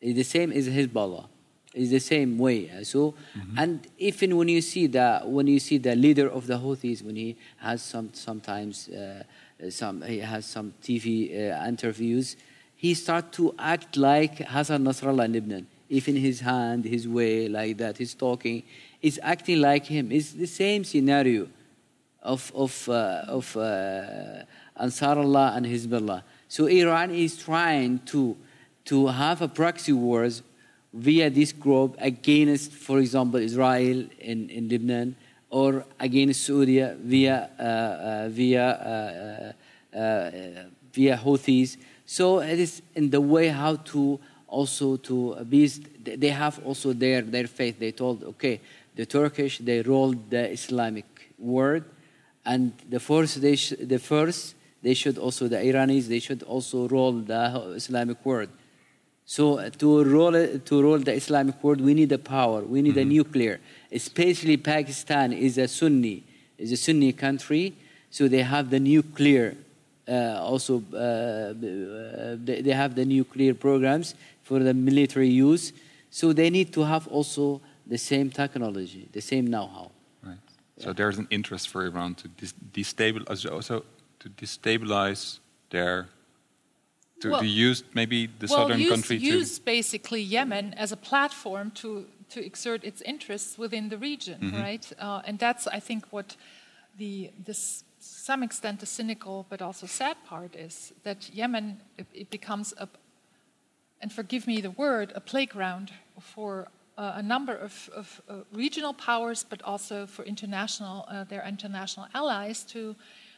It's 0.00 0.16
the 0.16 0.24
same 0.24 0.52
as 0.52 0.68
Hezbollah. 0.68 1.26
It's 1.74 1.90
the 1.90 2.00
same 2.00 2.38
way. 2.38 2.70
Uh, 2.70 2.82
So, 2.82 3.14
and 3.56 3.86
even 3.98 4.36
when 4.36 4.48
you 4.48 4.60
see 4.62 4.86
the 4.86 5.20
when 5.24 5.46
you 5.46 5.60
see 5.60 5.78
the 5.78 5.94
leader 5.94 6.28
of 6.28 6.46
the 6.46 6.54
Houthis, 6.58 7.02
when 7.02 7.16
he 7.16 7.36
has 7.58 7.82
some 7.82 8.10
sometimes 8.14 8.88
uh, 8.88 9.22
some 9.70 10.02
he 10.02 10.18
has 10.20 10.46
some 10.46 10.72
TV 10.82 11.06
uh, 11.52 11.66
interviews, 11.68 12.36
he 12.74 12.94
start 12.94 13.32
to 13.32 13.54
act 13.58 13.96
like 13.96 14.38
Hassan 14.48 14.84
Nasrallah 14.84 15.26
in 15.26 15.32
Lebanon. 15.34 15.66
Even 15.90 16.16
his 16.16 16.40
hand, 16.40 16.84
his 16.84 17.06
way, 17.08 17.48
like 17.48 17.76
that, 17.78 17.96
he's 17.98 18.14
talking, 18.14 18.62
is 19.02 19.18
acting 19.22 19.60
like 19.60 19.86
him. 19.86 20.10
It's 20.12 20.32
the 20.32 20.46
same 20.46 20.84
scenario 20.84 21.48
of 22.22 22.52
of 22.54 22.88
uh, 22.88 23.24
of 23.28 23.56
uh, 23.56 24.44
Ansar 24.76 25.18
Allah 25.18 25.52
and 25.56 25.66
Hezbollah. 25.66 26.22
So 26.48 26.66
Iran 26.66 27.10
is 27.10 27.36
trying 27.36 28.00
to 28.06 28.36
to 28.86 29.06
have 29.08 29.42
a 29.42 29.48
proxy 29.48 29.92
wars 29.92 30.42
via 30.92 31.30
this 31.30 31.52
group 31.52 31.94
against, 31.98 32.72
for 32.72 32.98
example, 32.98 33.38
Israel 33.40 34.06
in, 34.18 34.48
in 34.48 34.68
Lebanon 34.68 35.14
or 35.50 35.84
against 36.00 36.44
Saudi 36.44 36.80
via 36.80 37.50
uh, 37.58 37.62
uh, 37.62 38.28
via 38.30 39.54
uh, 39.94 39.96
uh, 39.96 40.30
via 40.92 41.16
Houthis. 41.16 41.76
So 42.06 42.40
it 42.40 42.58
is 42.58 42.82
in 42.94 43.10
the 43.10 43.20
way 43.20 43.48
how 43.48 43.76
to 43.76 44.18
also 44.46 44.96
to 44.96 45.44
be. 45.44 45.66
They 46.02 46.30
have 46.30 46.64
also 46.64 46.92
their 46.92 47.22
their 47.22 47.46
faith. 47.46 47.78
They 47.78 47.92
told 47.92 48.24
okay, 48.24 48.60
the 48.96 49.06
Turkish 49.06 49.58
they 49.58 49.82
rolled 49.82 50.30
the 50.30 50.50
Islamic 50.50 51.04
word, 51.38 51.84
and 52.44 52.72
the 52.88 53.00
first 53.00 53.40
they 53.40 53.56
sh- 53.56 53.74
the 53.80 53.98
first 53.98 54.54
they 54.82 54.94
should 54.94 55.18
also 55.18 55.48
the 55.48 55.56
Iranis 55.56 56.06
they 56.08 56.20
should 56.20 56.42
also 56.42 56.88
roll 56.88 57.12
the 57.12 57.72
Islamic 57.76 58.24
world. 58.24 58.48
So 59.24 59.58
uh, 59.58 59.68
to 59.78 60.04
roll 60.04 60.32
to 60.58 60.82
roll 60.82 60.98
the 60.98 61.12
Islamic 61.12 61.62
world, 61.62 61.80
we 61.80 61.92
need 61.92 62.08
the 62.08 62.18
power. 62.18 62.62
We 62.62 62.80
need 62.80 62.96
a 62.96 63.04
nuclear. 63.04 63.60
Especially 63.92 64.56
Pakistan 64.56 65.32
is 65.32 65.58
a 65.58 65.68
Sunni, 65.68 66.24
is 66.56 66.72
a 66.72 66.76
Sunni 66.76 67.12
country, 67.12 67.74
so 68.10 68.26
they 68.28 68.42
have 68.42 68.70
the 68.70 68.80
nuclear. 68.80 69.54
Uh, 70.08 70.40
also, 70.40 70.82
uh, 70.94 71.52
they 72.42 72.62
they 72.62 72.72
have 72.72 72.94
the 72.94 73.04
nuclear 73.04 73.52
programs 73.52 74.14
for 74.44 74.60
the 74.60 74.72
military 74.72 75.28
use. 75.28 75.74
So 76.10 76.32
they 76.32 76.48
need 76.48 76.72
to 76.72 76.84
have 76.84 77.06
also 77.08 77.60
the 77.86 77.98
same 77.98 78.30
technology, 78.30 79.08
the 79.12 79.20
same 79.20 79.46
know-how. 79.48 79.90
So 80.78 80.92
there's 80.92 81.18
an 81.18 81.26
interest 81.30 81.68
for 81.68 81.84
Iran 81.86 82.14
to 82.16 82.28
destabilize, 82.72 83.50
also 83.50 83.84
to 84.20 84.28
destabilize 84.30 85.38
their, 85.70 86.08
to, 87.20 87.30
Well- 87.30 87.40
to 87.40 87.46
use 87.46 87.82
maybe 87.94 88.26
the 88.26 88.46
well, 88.48 88.58
southern 88.58 88.80
use, 88.80 88.90
country 88.90 89.16
use 89.16 89.58
basically 89.58 90.22
Yemen 90.22 90.74
as 90.74 90.92
a 90.92 90.96
platform 90.96 91.70
to, 91.72 92.06
to 92.30 92.44
exert 92.44 92.84
its 92.84 93.02
interests 93.02 93.58
within 93.58 93.88
the 93.88 93.98
region, 93.98 94.40
Mm-hmm. 94.40 94.60
right? 94.60 94.92
Uh, 94.98 95.22
and 95.26 95.38
that's, 95.38 95.66
I 95.66 95.80
think, 95.80 96.04
what 96.10 96.36
the 96.96 97.30
this 97.44 97.84
some 98.00 98.42
extent 98.42 98.80
the 98.80 98.86
cynical 98.86 99.44
but 99.48 99.60
also 99.60 99.86
sad 99.86 100.16
part 100.24 100.54
is 100.54 100.92
that 101.02 101.30
Yemen 101.34 101.80
it, 101.96 102.06
it 102.14 102.30
becomes 102.30 102.72
a, 102.78 102.88
and 104.00 104.12
forgive 104.12 104.46
me 104.46 104.60
the 104.60 104.70
word, 104.70 105.12
a 105.14 105.20
playground 105.20 105.90
for 106.20 106.68
uh, 106.98 107.12
a 107.16 107.22
number 107.22 107.54
of, 107.54 107.88
of 107.94 108.20
uh, 108.28 108.34
regional 108.52 108.92
powers, 108.92 109.44
but 109.48 109.62
also 109.62 110.06
for 110.06 110.24
international 110.24 111.06
uh, 111.08 111.24
their 111.24 111.46
international 111.46 112.06
allies 112.12 112.64
to 112.64 112.96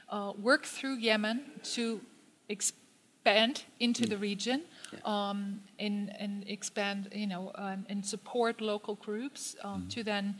uh, 0.09 0.33
work 0.43 0.65
through 0.65 0.97
Yemen 0.97 1.43
to 1.75 2.01
expand 2.49 3.65
into 3.79 4.07
the 4.07 4.17
region 4.17 4.63
um, 5.05 5.61
and, 5.79 6.11
and 6.19 6.45
expand, 6.49 7.11
you 7.13 7.27
know, 7.27 7.53
um, 7.55 7.85
and 7.89 8.05
support 8.05 8.61
local 8.61 8.95
groups 8.95 9.57
um, 9.63 9.87
to 9.91 10.03
then 10.03 10.35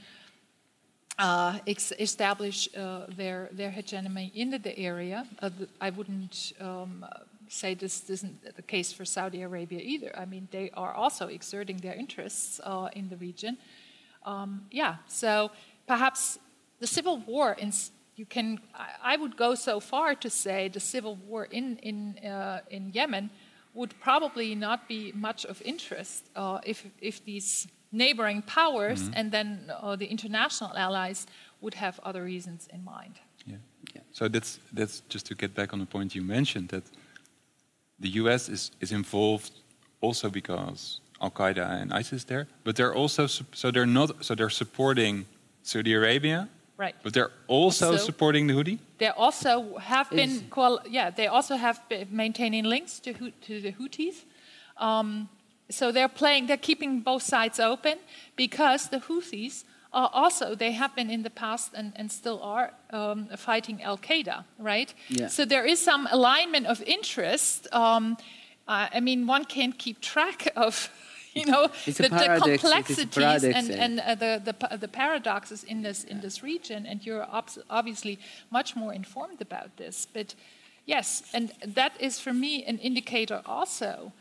uh, 1.18 1.59
ex- 1.66 1.93
establish 1.99 2.68
uh, 2.75 3.05
their 3.16 3.51
their 3.53 3.71
hegemony 3.71 4.33
in 4.35 4.51
the, 4.51 4.59
the 4.59 4.77
area. 4.79 5.27
Uh, 5.43 5.51
the, 5.51 5.68
I 5.81 5.91
wouldn't 5.91 6.55
um, 6.61 7.05
say 7.51 7.74
this 7.74 8.09
isn't 8.09 8.57
the 8.57 8.62
case 8.62 8.92
for 8.92 9.05
Saudi 9.05 9.42
Arabia 9.42 9.80
either. 9.82 10.12
I 10.16 10.24
mean, 10.24 10.48
they 10.51 10.70
are 10.74 10.94
also 10.94 11.26
exerting 11.26 11.78
their 11.78 11.94
interests 11.94 12.61
uh, 12.64 12.88
in 12.92 13.09
the 13.09 13.16
region. 13.16 13.59
Um, 14.24 14.66
yeah, 14.70 14.96
so 15.07 15.51
perhaps 15.86 16.38
the 16.78 16.86
civil 16.86 17.18
war 17.18 17.57
in 17.59 17.72
you 18.16 18.26
can. 18.26 18.61
I, 18.74 19.14
I 19.14 19.16
would 19.16 19.36
go 19.36 19.55
so 19.55 19.80
far 19.80 20.14
to 20.14 20.30
say 20.30 20.68
the 20.68 20.80
civil 20.80 21.16
war 21.16 21.44
in 21.51 21.78
in 21.78 22.18
uh, 22.18 22.61
in 22.70 22.90
Yemen 22.92 23.30
would 23.74 23.94
probably 24.01 24.55
not 24.55 24.88
be 24.88 25.12
much 25.14 25.44
of 25.46 25.62
interest 25.62 26.30
uh, 26.36 26.59
if 26.64 26.86
if 27.01 27.24
these 27.24 27.68
neighboring 27.92 28.42
powers 28.42 29.11
and 29.16 29.32
then 29.32 29.72
uh, 29.82 29.96
the 29.96 30.07
international 30.07 30.76
allies 30.76 31.26
would 31.61 31.74
have 31.74 31.98
other 32.05 32.22
reasons 32.22 32.68
in 32.72 32.84
mind. 32.84 33.14
Yeah. 33.46 34.03
So 34.12 34.28
that's 34.28 34.61
that's 34.72 35.03
just 35.09 35.26
to 35.26 35.34
get 35.34 35.55
back 35.55 35.72
on 35.72 35.78
the 35.78 35.86
point 35.86 36.14
you 36.14 36.22
mentioned 36.22 36.68
that 36.68 36.84
the 38.01 38.09
U.S. 38.22 38.48
is 38.48 38.70
is 38.80 38.92
involved 38.92 39.51
also 40.01 40.28
because 40.30 41.01
Al 41.20 41.30
Qaeda 41.30 41.80
and 41.82 41.92
ISIS 41.92 42.24
there, 42.24 42.46
but 42.64 42.74
they're 42.76 42.94
also 42.94 43.26
so 43.26 43.70
they're 43.70 43.86
not 43.86 44.24
so 44.24 44.34
they're 44.34 44.51
supporting 44.51 45.26
Saudi 45.62 45.92
Arabia, 45.94 46.48
Right. 46.78 46.94
but 47.03 47.12
they're 47.12 47.30
also 47.46 47.92
Also- 47.92 48.05
supporting 48.05 48.46
the 48.48 48.55
Houthi. 48.55 48.78
They 48.98 49.09
also 49.16 49.76
have 49.78 50.09
been 50.11 50.30
Is- 50.30 50.42
qual- 50.51 50.80
yeah. 50.88 51.11
They 51.14 51.26
also 51.26 51.57
have 51.57 51.80
been 51.88 52.09
maintaining 52.11 52.64
links 52.64 53.01
to 53.01 53.12
Hou- 53.12 53.32
to 53.46 53.61
the 53.61 53.72
Houthis. 53.72 54.24
Um, 54.78 55.28
so 55.68 55.92
they're 55.92 56.09
playing. 56.22 56.46
They're 56.48 56.57
keeping 56.70 57.03
both 57.03 57.22
sides 57.22 57.61
open 57.61 57.98
because 58.36 58.88
the 58.88 59.01
Houthis 59.01 59.64
are 59.93 60.11
also 60.12 60.55
they 60.55 60.72
have 60.72 60.95
been 60.95 61.11
in 61.11 61.22
the 61.22 61.30
past 61.30 61.72
and, 61.74 61.93
and 61.97 62.11
still 62.11 62.41
are 62.43 62.72
um, 62.91 63.28
fighting 63.36 63.82
Al 63.82 63.99
Qaeda, 63.99 64.45
right? 64.59 64.95
Yeah. 65.09 65.28
So 65.28 65.45
there 65.45 65.64
is 65.64 65.80
some 65.80 66.09
alignment 66.11 66.66
of 66.66 66.80
interest. 66.82 67.66
Um, 67.72 68.16
uh, 68.68 68.88
I 68.95 69.01
mean, 69.01 69.26
one 69.26 69.45
can't 69.45 69.76
keep 69.76 70.01
track 70.01 70.49
of. 70.57 70.91
You 71.32 71.47
know 71.47 71.68
the, 71.84 71.93
the 71.93 72.09
paradox, 72.11 72.47
it 72.47 72.51
is 72.51 72.99
a 72.99 73.03
complexities 73.07 73.45
and, 73.45 73.70
and 73.70 74.01
uh, 74.01 74.16
the, 74.16 74.43
the, 74.45 74.76
the 74.78 74.88
paradoxes 74.88 75.62
in 75.62 75.80
this 75.80 76.03
in 76.03 76.20
this 76.20 76.43
region, 76.43 76.86
and 76.86 77.07
you're 77.07 77.24
obviously 77.70 78.18
much 78.51 78.74
more 78.74 78.93
informed 78.93 79.41
about 79.41 79.76
this. 79.76 80.09
But 80.12 80.34
yes, 80.86 81.22
and 81.32 81.53
that 81.64 81.93
is 82.01 82.18
for 82.18 82.32
me 82.32 82.64
an 82.64 82.78
indicator 82.78 83.43
also 83.47 84.12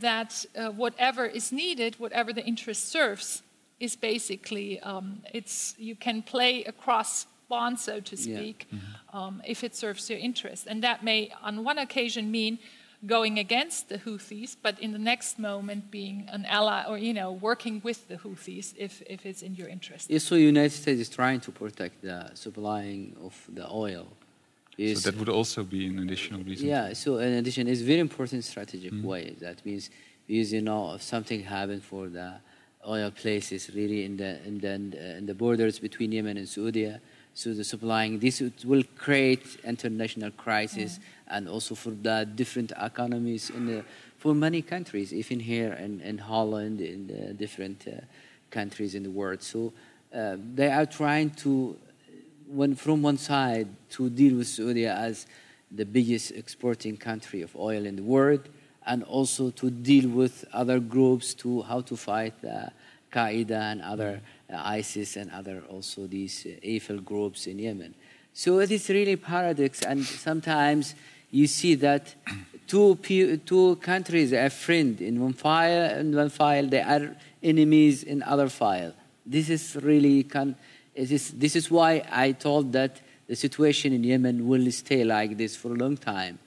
that 0.00 0.44
uh, 0.56 0.70
whatever 0.70 1.24
is 1.24 1.52
needed, 1.52 2.00
whatever 2.00 2.32
the 2.32 2.44
interest 2.44 2.88
serves, 2.88 3.42
is 3.80 3.96
basically 3.96 4.80
um, 4.80 5.22
it's 5.32 5.74
you 5.78 5.94
can 5.96 6.22
play 6.22 6.64
across 6.64 7.26
bonds, 7.48 7.82
so 7.84 8.00
to 8.00 8.16
Yeah. 8.16 8.22
speak, 8.38 8.68
um, 9.12 9.42
if 9.46 9.62
it 9.62 9.74
serves 9.76 10.10
your 10.10 10.18
interest, 10.18 10.66
and 10.66 10.82
that 10.82 11.02
may 11.04 11.30
on 11.42 11.64
one 11.64 11.78
occasion 11.78 12.30
mean 12.30 12.58
going 13.06 13.38
against 13.38 13.88
the 13.90 13.98
Houthis, 13.98 14.56
but 14.62 14.80
in 14.80 14.90
the 14.92 14.98
next 14.98 15.38
moment 15.38 15.90
being 15.90 16.26
an 16.32 16.44
ally 16.46 16.82
or 16.88 16.96
you 16.98 17.12
know 17.14 17.30
working 17.32 17.80
with 17.84 18.08
the 18.08 18.16
Houthis 18.16 18.74
if, 18.78 19.02
if 19.08 19.26
it's 19.26 19.42
in 19.42 19.54
your 19.54 19.68
interest. 19.68 20.10
Yeah, 20.10 20.18
so 20.18 20.34
United 20.34 20.72
States 20.72 21.00
is 21.00 21.08
trying 21.10 21.40
to 21.40 21.50
protect 21.52 22.02
the 22.02 22.30
supplying 22.34 23.14
of 23.22 23.34
the 23.54 23.66
oil. 23.70 24.06
Is- 24.78 25.02
So 25.02 25.10
that 25.10 25.18
would 25.20 25.28
also 25.28 25.62
be 25.64 25.86
an 25.86 25.98
additional 25.98 26.42
reason. 26.42 26.68
yeah, 26.68 26.92
so 26.94 27.18
in 27.18 27.32
addition, 27.34 27.68
it's 27.68 27.82
very 27.82 28.00
important 28.00 28.44
strategic 28.44 28.92
way. 29.04 29.36
That 29.40 29.64
means 29.64 29.90
because 30.26 30.52
you 30.52 30.62
know 30.62 30.94
if 30.94 31.02
something 31.02 31.42
happened 31.44 31.82
for 31.84 32.08
the 32.08 32.28
oil 32.86 33.10
places 33.10 33.70
really 33.74 34.04
in 34.04 34.16
the, 34.16 34.42
in 34.46 34.60
the, 34.60 35.16
in 35.18 35.26
the 35.26 35.34
borders 35.34 35.78
between 35.78 36.12
Yemen 36.12 36.36
and 36.36 36.48
Saudi. 36.48 36.94
So 37.34 37.52
the 37.52 37.64
supplying 37.64 38.18
this 38.18 38.42
will 38.64 38.82
create 38.96 39.58
international 39.64 40.30
crisis 40.30 41.00
and 41.28 41.48
also 41.48 41.74
for 41.74 41.90
the 41.90 42.26
different 42.34 42.72
economies 42.80 43.50
in 43.50 43.66
the, 43.66 43.84
for 44.16 44.34
many 44.34 44.62
countries, 44.62 45.12
even 45.12 45.40
here 45.40 45.74
in, 45.74 46.00
in 46.00 46.18
Holland, 46.18 46.80
in 46.80 47.06
the 47.08 47.34
different 47.34 47.86
uh, 47.86 48.00
countries 48.50 48.94
in 48.94 49.02
the 49.02 49.10
world. 49.10 49.42
So 49.42 49.72
uh, 50.14 50.36
they 50.54 50.70
are 50.70 50.86
trying 50.86 51.30
to, 51.30 51.76
when, 52.48 52.74
from 52.74 53.02
one 53.02 53.18
side, 53.18 53.68
to 53.90 54.08
deal 54.08 54.36
with 54.36 54.48
Saudi 54.48 54.86
as 54.86 55.26
the 55.70 55.84
biggest 55.84 56.30
exporting 56.30 56.96
country 56.96 57.42
of 57.42 57.54
oil 57.56 57.84
in 57.84 57.96
the 57.96 58.02
world, 58.02 58.48
and 58.86 59.02
also 59.04 59.50
to 59.50 59.70
deal 59.70 60.08
with 60.08 60.44
other 60.52 60.78
groups 60.78 61.34
to 61.34 61.62
how 61.62 61.80
to 61.80 61.96
fight 61.96 62.34
uh, 62.44 62.68
Qaeda 63.12 63.72
and 63.72 63.82
other 63.82 64.20
uh, 64.52 64.56
ISIS 64.56 65.16
and 65.16 65.30
other 65.30 65.62
also 65.68 66.06
these 66.06 66.46
uh, 66.46 66.50
evil 66.62 66.98
groups 67.00 67.46
in 67.46 67.58
Yemen. 67.58 67.94
So 68.32 68.60
it 68.60 68.70
is 68.70 68.88
really 68.90 69.16
paradox, 69.16 69.82
and 69.82 70.04
sometimes 70.04 70.94
you 71.30 71.46
see 71.46 71.74
that 71.76 72.14
two 72.66 72.96
two 73.46 73.76
countries 73.76 74.32
are 74.32 74.50
friends 74.50 75.00
in 75.00 75.20
one 75.20 75.32
file, 75.32 75.98
in 75.98 76.14
one 76.14 76.28
file 76.28 76.66
they 76.66 76.82
are 76.82 77.16
enemies 77.42 78.02
in 78.02 78.22
other 78.22 78.48
file. 78.48 78.92
This 79.24 79.48
is 79.48 79.76
really 79.82 80.22
can. 80.24 80.54
This, 80.94 81.30
this 81.30 81.56
is 81.56 81.70
why 81.70 82.04
I 82.10 82.32
told 82.32 82.72
that 82.72 83.00
the 83.26 83.36
situation 83.36 83.92
in 83.92 84.04
Yemen 84.04 84.46
will 84.46 84.70
stay 84.70 85.04
like 85.04 85.36
this 85.36 85.56
for 85.56 85.72
a 85.72 85.74
long 85.74 85.96
time. 85.96 86.38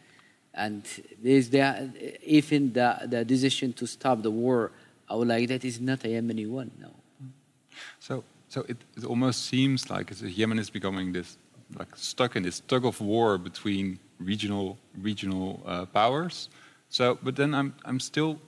And 0.60 0.84
there's 1.24 1.48
the, 1.50 1.66
even 2.26 2.74
the, 2.74 2.90
the 3.08 3.24
decision 3.24 3.72
to 3.74 3.88
stop 3.88 4.22
the 4.22 4.32
war, 4.32 4.72
I 5.10 5.16
would 5.16 5.30
like 5.30 5.48
that 5.48 5.64
is 5.64 5.80
not 5.80 6.04
a 6.04 6.10
Yemeni 6.10 6.48
one, 6.48 6.70
no. 6.80 6.92
So, 8.00 8.24
so 8.50 8.66
it, 8.68 8.78
it 8.98 9.06
almost 9.06 9.46
seems 9.46 9.90
like 9.90 10.12
Yemen 10.22 10.60
is 10.60 10.70
becoming 10.70 11.14
this, 11.14 11.38
like 11.78 11.96
stuck 11.96 12.36
in 12.36 12.44
this 12.44 12.60
tug 12.60 12.86
of 12.86 13.00
war 13.00 13.38
between 13.38 14.00
regional 14.20 14.78
regional 15.02 15.62
uh, 15.66 15.86
powers. 15.86 16.50
So, 16.90 17.18
but 17.24 17.36
then 17.36 17.54
I'm 17.54 17.74
I'm 17.86 18.00
still, 18.00 18.40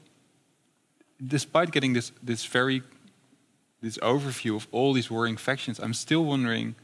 despite 1.25 1.71
getting 1.71 1.93
this 1.93 2.11
this 2.21 2.45
very 2.45 2.81
this 3.81 3.97
overview 3.99 4.55
of 4.55 4.67
all 4.71 4.93
these 4.93 5.09
warring 5.09 5.37
factions, 5.37 5.79
I'm 5.79 5.93
still 5.93 6.25
wondering 6.25 6.75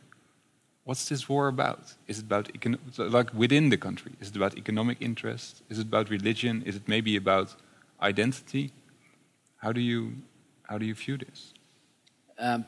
what's 0.88 1.10
this 1.10 1.28
war 1.28 1.50
about? 1.50 1.94
Is 2.08 2.20
it 2.20 2.26
about 2.26 2.46
like 2.98 3.34
within 3.34 3.70
the 3.70 3.78
country? 3.78 4.14
Is 4.22 4.30
it 4.30 4.38
about 4.38 4.58
economic 4.58 4.98
interest? 5.02 5.62
Is 5.70 5.80
it 5.80 5.88
about 5.88 6.10
religion? 6.10 6.64
Is 6.66 6.78
it 6.78 6.88
maybe 6.88 7.18
about 7.18 7.54
identity? 8.02 8.72
How 9.58 9.74
do 9.74 9.82
you 9.82 10.14
how 10.64 10.78
do 10.78 10.86
you 10.86 10.96
view 10.96 11.18
this? 11.18 11.54
Um, 12.40 12.64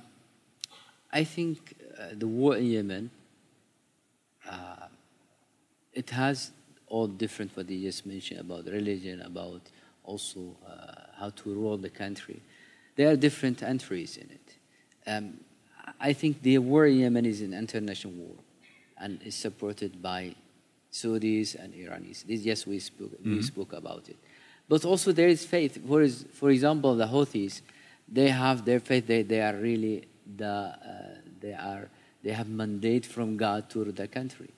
I 1.13 1.24
think 1.24 1.76
uh, 1.97 2.07
the 2.17 2.28
war 2.28 2.57
in 2.57 2.65
Yemen 2.65 3.11
uh, 4.49 4.88
it 5.93 6.09
has 6.09 6.51
all 6.88 7.07
different 7.07 7.55
what 7.55 7.70
you 7.70 7.80
just 7.88 8.05
mentioned 8.05 8.41
about 8.41 8.65
religion, 8.65 9.22
about 9.22 9.61
also 10.03 10.57
uh, 10.67 11.20
how 11.20 11.30
to 11.30 11.53
rule 11.53 11.78
the 11.78 11.89
country. 11.89 12.41
There 12.97 13.09
are 13.09 13.15
different 13.15 13.63
entries 13.63 14.17
in 14.17 14.30
it. 14.38 14.47
Um, 15.07 15.39
I 15.99 16.13
think 16.13 16.41
the 16.41 16.57
war 16.59 16.85
in 16.85 16.99
Yemen 16.99 17.25
is 17.25 17.41
an 17.41 17.53
international 17.53 18.13
war 18.13 18.35
and 18.97 19.21
is 19.23 19.35
supported 19.35 20.01
by 20.01 20.35
Saudis 20.91 21.55
and 21.55 21.73
Iranis. 21.73 22.25
This, 22.25 22.41
yes, 22.41 22.65
we 22.65 22.79
spoke, 22.79 23.11
mm-hmm. 23.11 23.35
we 23.35 23.41
spoke 23.41 23.73
about 23.73 24.09
it. 24.09 24.17
But 24.67 24.85
also 24.85 25.11
there 25.11 25.27
is 25.27 25.45
faith. 25.45 25.79
For, 25.87 26.07
for 26.07 26.49
example, 26.49 26.95
the 26.95 27.07
Houthis, 27.07 27.61
they 28.07 28.29
have 28.29 28.65
their 28.65 28.79
faith. 28.79 29.07
They, 29.07 29.23
they 29.23 29.41
are 29.41 29.55
really 29.55 30.07
the, 30.37 30.47
uh, 30.47 30.75
they 31.41 31.53
are 31.53 31.89
they 32.23 32.31
have 32.31 32.49
mandate 32.49 33.05
from 33.05 33.37
God 33.37 33.69
to 33.71 33.83
rule 33.83 33.93
the 33.93 34.07
country. 34.07 34.49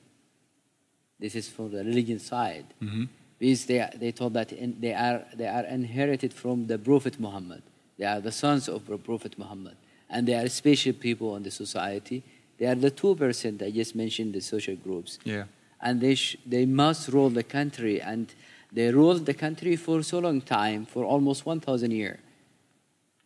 This 1.19 1.35
is 1.35 1.47
for 1.47 1.69
the 1.69 1.83
religion 1.83 2.19
side. 2.19 2.65
Mm-hmm. 2.81 3.03
Because 3.37 3.65
they, 3.65 3.87
they 3.95 4.11
told 4.11 4.33
that 4.33 4.51
in, 4.51 4.77
they, 4.79 4.93
are, 4.93 5.23
they 5.35 5.47
are 5.47 5.65
inherited 5.65 6.33
from 6.33 6.67
the 6.67 6.77
Prophet 6.77 7.19
Muhammad. 7.19 7.61
They 7.97 8.05
are 8.05 8.19
the 8.19 8.31
sons 8.31 8.67
of 8.67 8.87
the 8.87 8.97
Prophet 8.97 9.37
Muhammad 9.37 9.75
and 10.11 10.27
they 10.27 10.35
are 10.35 10.47
special 10.49 10.93
people 10.93 11.35
in 11.37 11.43
the 11.43 11.49
society. 11.49 12.21
They 12.59 12.67
are 12.67 12.75
the 12.75 12.91
2% 12.91 13.63
I 13.63 13.71
just 13.71 13.95
mentioned, 13.95 14.33
the 14.33 14.41
social 14.41 14.75
groups. 14.75 15.17
Yeah. 15.23 15.45
And 15.81 15.99
they, 15.99 16.15
sh- 16.15 16.37
they 16.45 16.65
must 16.65 17.07
rule 17.07 17.29
the 17.29 17.43
country, 17.43 17.99
and 18.01 18.31
they 18.71 18.91
ruled 18.91 19.25
the 19.25 19.33
country 19.33 19.75
for 19.77 20.03
so 20.03 20.19
long 20.19 20.41
time, 20.41 20.85
for 20.85 21.05
almost 21.05 21.45
1,000 21.45 21.89
years. 21.89 22.19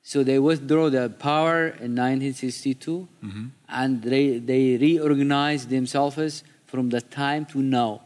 So 0.04 0.24
they 0.24 0.38
withdrew 0.38 0.92
the 0.92 1.10
power 1.10 1.66
in 1.66 1.96
1962, 1.96 3.08
mm-hmm. 3.24 3.46
and 3.68 4.04
they, 4.04 4.38
they 4.38 4.78
reorganized 4.78 5.70
themselves 5.70 6.44
from 6.68 6.90
the 6.90 7.02
time 7.02 7.46
to 7.48 7.58
now. 7.58 8.02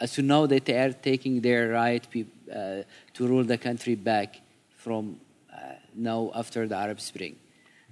As 0.00 0.12
to 0.14 0.22
now 0.22 0.46
that 0.46 0.64
they 0.64 0.76
are 0.76 0.92
taking 0.92 1.40
their 1.40 1.68
right 1.68 2.04
uh, 2.52 2.82
to 3.14 3.26
rule 3.26 3.44
the 3.44 3.56
country 3.56 3.94
back 3.94 4.40
from 4.76 5.20
uh, 5.50 5.74
now 5.94 6.32
after 6.34 6.66
the 6.66 6.76
Arab 6.76 7.00
Spring. 7.00 7.36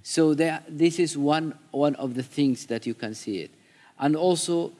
So 0.06 0.34
there, 0.34 0.62
this 0.68 0.98
is 0.98 1.16
one, 1.16 1.54
one 1.70 1.94
of 1.94 2.12
the 2.14 2.22
things 2.22 2.66
that 2.66 2.86
you 2.86 2.92
can 2.92 3.14
see 3.14 3.38
it. 3.38 3.50
And 3.98 4.14
also, 4.14 4.72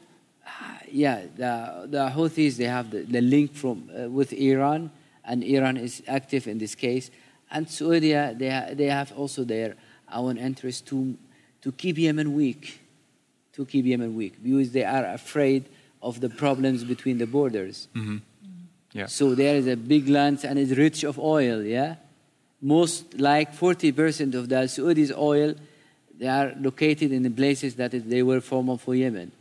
yeah, 0.87 1.23
the, 1.35 1.87
the 1.89 2.09
Houthis, 2.15 2.57
they 2.57 2.65
have 2.65 2.91
the, 2.91 3.01
the 3.01 3.21
link 3.21 3.55
from, 3.55 3.89
uh, 3.89 4.07
with 4.07 4.31
Iran, 4.33 4.91
and 5.25 5.43
Iran 5.43 5.77
is 5.77 6.03
active 6.07 6.47
in 6.47 6.59
this 6.59 6.75
case. 6.75 7.09
And 7.49 7.67
Saudi, 7.67 8.11
they, 8.11 8.49
ha, 8.51 8.67
they 8.73 8.85
have 8.85 9.11
also 9.13 9.43
their 9.43 9.75
own 10.13 10.37
interest 10.37 10.85
to, 10.87 11.17
to 11.63 11.71
keep 11.71 11.97
Yemen 11.97 12.35
weak, 12.35 12.79
to 13.53 13.65
keep 13.65 13.85
Yemen 13.85 14.15
weak, 14.15 14.35
because 14.43 14.71
they 14.73 14.83
are 14.83 15.05
afraid 15.05 15.65
of 16.03 16.21
the 16.21 16.29
problems 16.29 16.83
between 16.83 17.17
the 17.17 17.25
borders. 17.25 17.87
Mm-hmm. 17.95 18.17
Yeah. 18.93 19.07
So 19.07 19.33
there 19.33 19.55
is 19.55 19.65
a 19.65 19.75
big 19.75 20.07
land 20.07 20.43
and 20.43 20.59
it's 20.59 20.77
rich 20.77 21.03
of 21.03 21.17
oil, 21.17 21.63
yeah? 21.63 21.95
Most 22.65 23.19
like 23.19 23.55
40% 23.55 24.33
of 24.33 24.49
the 24.49 24.67
Saudi's 24.67 25.11
oil, 25.11 25.53
they 26.17 26.27
are 26.27 26.51
located 26.59 27.11
in 27.11 27.21
the 27.21 27.29
places 27.29 27.75
that 27.75 27.91
they 27.91 28.23
were 28.23 28.41
former 28.41 28.77
for 28.77 28.95
Yemen. 28.95 29.31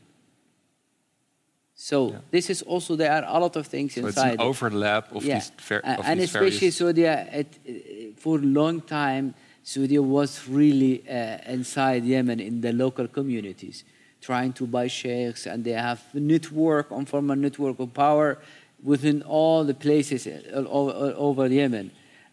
So 1.74 2.10
yeah. 2.10 2.18
this 2.30 2.50
is 2.50 2.60
also 2.62 2.96
there 2.96 3.10
are 3.10 3.24
a 3.24 3.40
lot 3.40 3.56
of 3.56 3.66
things 3.66 3.94
so 3.94 4.06
inside. 4.06 4.34
It's 4.34 4.42
an 4.42 4.46
overlap 4.46 5.10
of 5.14 5.24
yeah. 5.24 5.36
these, 5.36 5.52
ver- 5.66 5.78
of 5.78 6.04
and 6.04 6.20
these 6.20 6.28
especially 6.28 6.68
various... 6.68 6.76
Saudi, 6.76 7.06
uh, 7.06 7.40
it, 7.40 7.48
uh, 7.66 8.20
for 8.20 8.36
a 8.38 8.42
long 8.42 8.82
time, 8.82 9.34
Saudi 9.62 9.98
was 9.98 10.46
really 10.46 11.02
uh, 11.08 11.38
inside 11.46 12.04
Yemen 12.04 12.40
in 12.40 12.60
the 12.60 12.74
local 12.74 13.08
communities, 13.08 13.84
trying 14.20 14.52
to 14.52 14.66
buy 14.66 14.86
sheikhs, 14.86 15.46
and 15.46 15.64
they 15.64 15.72
have 15.72 16.02
network, 16.12 16.90
informal 16.90 17.36
network 17.36 17.78
of 17.78 17.94
power 17.94 18.38
within 18.82 19.22
all 19.22 19.64
the 19.64 19.74
places 19.74 20.26
uh, 20.26 20.42
all, 20.56 20.66
all, 20.66 20.90
all 20.90 21.14
over 21.30 21.46
Yemen. 21.46 21.90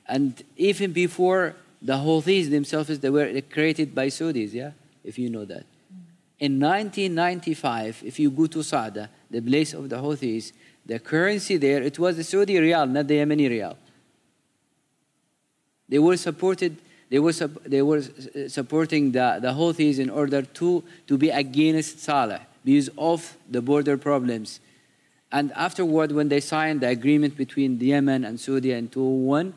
And 0.07 0.41
even 0.57 0.91
before 0.91 1.55
the 1.81 1.93
Houthis 1.93 2.49
themselves, 2.49 2.99
they 2.99 3.09
were 3.09 3.41
created 3.41 3.95
by 3.95 4.07
Saudis, 4.07 4.53
yeah? 4.53 4.71
If 5.03 5.17
you 5.17 5.29
know 5.29 5.45
that. 5.45 5.65
In 6.39 6.59
1995, 6.59 8.03
if 8.05 8.19
you 8.19 8.31
go 8.31 8.47
to 8.47 8.59
Saada, 8.59 9.09
the 9.29 9.41
place 9.41 9.73
of 9.73 9.89
the 9.89 9.97
Houthis, 9.97 10.51
the 10.85 10.99
currency 10.99 11.57
there, 11.57 11.81
it 11.83 11.99
was 11.99 12.17
the 12.17 12.23
Saudi 12.23 12.55
riyal, 12.55 12.89
not 12.89 13.07
the 13.07 13.15
Yemeni 13.15 13.49
riyal. 13.49 13.75
They 15.87 15.99
were 15.99 16.17
supported, 16.17 16.77
they 17.09 17.19
were, 17.19 17.31
they 17.31 17.81
were 17.81 17.99
uh, 17.99 18.47
supporting 18.47 19.11
the, 19.11 19.39
the 19.41 19.49
Houthis 19.49 19.99
in 19.99 20.09
order 20.09 20.41
to, 20.41 20.83
to 21.07 21.17
be 21.17 21.29
against 21.29 21.99
Saleh 21.99 22.41
because 22.63 22.89
of 22.97 23.37
the 23.49 23.61
border 23.61 23.97
problems. 23.97 24.59
And 25.31 25.51
afterward, 25.53 26.11
when 26.11 26.29
they 26.29 26.39
signed 26.39 26.81
the 26.81 26.87
agreement 26.87 27.37
between 27.37 27.79
Yemen 27.79 28.25
and 28.25 28.39
Saudi 28.39 28.71
in 28.71 28.89
2001, 28.89 29.53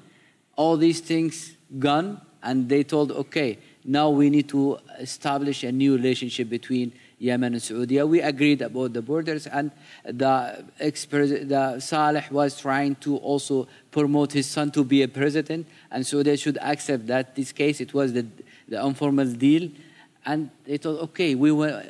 all 0.57 0.77
these 0.77 1.01
things 1.01 1.57
gone, 1.79 2.21
and 2.43 2.69
they 2.69 2.83
told, 2.83 3.11
okay, 3.13 3.59
now 3.85 4.11
we 4.11 4.31
need 4.31 4.49
to 4.49 4.79
establish 4.99 5.65
a 5.65 5.73
new 5.73 5.97
relationship 5.97 6.49
between 6.49 6.93
Yemen 7.19 7.55
and 7.55 7.63
Saudi. 7.63 8.03
We 8.03 8.21
agreed 8.21 8.61
about 8.63 8.93
the 8.93 9.03
borders, 9.03 9.47
and 9.47 9.71
the, 10.05 10.65
the 10.79 11.81
Saleh 11.81 12.31
was 12.31 12.61
trying 12.61 12.97
to 12.97 13.17
also 13.17 13.67
promote 13.91 14.33
his 14.33 14.47
son 14.47 14.71
to 14.73 14.85
be 14.85 15.03
a 15.03 15.09
president, 15.09 15.67
and 15.91 16.07
so 16.07 16.23
they 16.23 16.37
should 16.37 16.59
accept 16.59 17.07
that. 17.07 17.35
This 17.35 17.53
case, 17.53 17.81
it 17.81 17.95
was 17.95 18.13
the, 18.13 18.27
the 18.69 18.85
informal 18.85 19.27
deal, 19.33 19.71
and 20.27 20.51
they 20.65 20.79
told, 20.79 21.01
okay, 21.01 21.35
we 21.35 21.51
were 21.51 21.85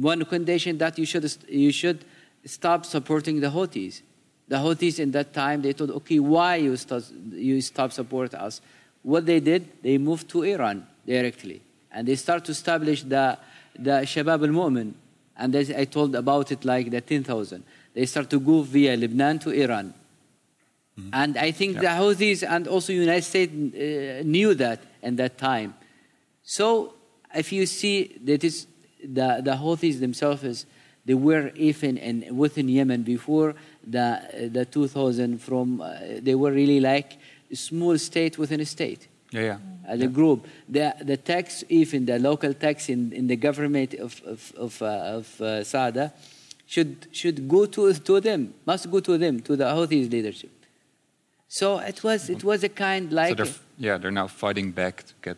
one 0.00 0.24
condition 0.24 0.78
that 0.78 0.98
you 0.98 1.04
should 1.04 1.36
you 1.48 1.70
should 1.70 2.04
stop 2.44 2.84
supporting 2.84 3.40
the 3.40 3.48
Houthis. 3.48 4.02
The 4.48 4.56
Houthis 4.56 5.00
in 5.00 5.10
that 5.12 5.32
time, 5.32 5.62
they 5.62 5.72
told, 5.72 5.90
okay, 5.90 6.18
why 6.20 6.56
you 6.56 6.76
stop, 6.76 7.02
you 7.32 7.60
stop 7.60 7.92
support 7.92 8.34
us? 8.34 8.60
What 9.02 9.26
they 9.26 9.40
did, 9.40 9.82
they 9.82 9.98
moved 9.98 10.28
to 10.30 10.42
Iran 10.42 10.86
directly. 11.06 11.62
And 11.90 12.06
they 12.06 12.16
start 12.16 12.44
to 12.44 12.52
establish 12.52 13.02
the, 13.02 13.38
the 13.78 14.02
Shabab 14.02 14.42
al-Mu'min. 14.42 14.92
And 15.36 15.54
as 15.54 15.70
I 15.70 15.84
told 15.84 16.14
about 16.14 16.52
it 16.52 16.64
like 16.64 16.90
the 16.90 17.00
10,000. 17.00 17.62
They 17.94 18.06
start 18.06 18.30
to 18.30 18.40
go 18.40 18.62
via 18.62 18.96
Lebanon 18.96 19.38
to 19.40 19.50
Iran. 19.50 19.94
Mm-hmm. 20.98 21.10
And 21.12 21.36
I 21.36 21.50
think 21.50 21.74
yeah. 21.74 21.80
the 21.80 22.02
Houthis 22.02 22.48
and 22.48 22.68
also 22.68 22.92
United 22.92 23.24
States 23.24 23.52
uh, 23.52 24.22
knew 24.24 24.54
that 24.54 24.80
in 25.02 25.16
that 25.16 25.38
time. 25.38 25.74
So 26.42 26.94
if 27.34 27.52
you 27.52 27.66
see 27.66 28.18
that 28.24 28.44
is 28.44 28.66
the, 29.02 29.40
the 29.42 29.52
Houthis 29.52 30.00
themselves, 30.00 30.66
they 31.06 31.14
were 31.14 31.52
even 31.54 31.96
in, 31.96 32.36
within 32.36 32.68
Yemen 32.68 33.02
before 33.02 33.54
the, 33.86 34.50
the 34.52 34.64
2000 34.64 35.40
from, 35.40 35.80
uh, 35.80 35.96
they 36.20 36.34
were 36.34 36.50
really 36.50 36.80
like 36.80 37.16
a 37.50 37.56
small 37.56 37.96
state 37.96 38.36
within 38.36 38.60
a 38.60 38.66
state. 38.66 39.08
Yeah, 39.30 39.40
yeah. 39.40 39.58
As 39.86 40.00
a 40.00 40.08
group, 40.08 40.46
the 40.68 40.94
the 41.00 41.16
tax, 41.16 41.62
even 41.68 42.06
the 42.06 42.18
local 42.18 42.52
tax 42.54 42.88
in, 42.88 43.12
in 43.12 43.26
the 43.28 43.36
government 43.36 43.94
of 43.94 44.20
of 44.24 44.52
of, 44.56 44.82
uh, 44.82 44.86
of 44.86 45.40
uh, 45.40 45.44
Saada, 45.62 46.12
should 46.66 47.06
should 47.12 47.48
go 47.48 47.66
to 47.66 47.92
to 47.92 48.20
them, 48.20 48.54
must 48.64 48.90
go 48.90 49.00
to 49.00 49.18
them, 49.18 49.40
to 49.40 49.56
the 49.56 49.64
Houthis 49.64 50.10
leadership. 50.10 50.50
So 51.48 51.78
it 51.78 52.02
was 52.02 52.30
it 52.30 52.42
was 52.42 52.64
a 52.64 52.68
kind 52.68 53.10
So 53.10 53.16
like 53.16 53.36
they're, 53.36 53.46
yeah, 53.78 53.98
they're 53.98 54.10
now 54.10 54.26
fighting 54.26 54.72
back 54.72 55.04
to 55.04 55.14
get 55.22 55.36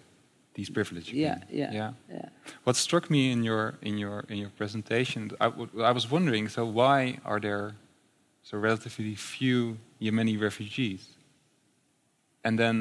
these 0.59 0.73
privileges. 0.79 1.13
yeah, 1.13 1.39
yeah 1.61 1.79
yeah. 1.79 1.93
yeah 2.17 2.29
What 2.65 2.77
struck 2.77 3.05
me 3.15 3.21
in 3.35 3.41
your 3.51 3.65
in 3.89 3.95
your 4.05 4.19
in 4.33 4.37
your 4.43 4.53
presentation, 4.61 5.21
I, 5.47 5.49
w- 5.59 5.83
I 5.91 5.93
was 5.99 6.05
wondering. 6.15 6.45
So 6.57 6.63
why 6.81 6.99
are 7.31 7.41
there 7.49 7.67
so 8.49 8.55
relatively 8.69 9.15
few 9.37 9.61
Yemeni 10.05 10.35
refugees? 10.49 11.03
And 12.45 12.59
then 12.63 12.77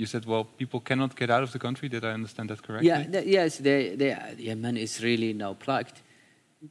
you 0.00 0.06
said, 0.06 0.22
well, 0.30 0.44
people 0.60 0.80
cannot 0.88 1.10
get 1.20 1.28
out 1.30 1.42
of 1.46 1.50
the 1.54 1.58
country. 1.66 1.88
Did 1.88 2.04
I 2.04 2.12
understand 2.18 2.46
that 2.50 2.60
correctly? 2.62 2.88
Yeah, 2.88 3.02
th- 3.14 3.26
yes, 3.26 3.58
they, 3.58 3.96
they, 4.00 4.10
Yemen 4.38 4.76
is 4.76 5.02
really 5.08 5.32
now 5.32 5.54
plugged. 5.54 5.96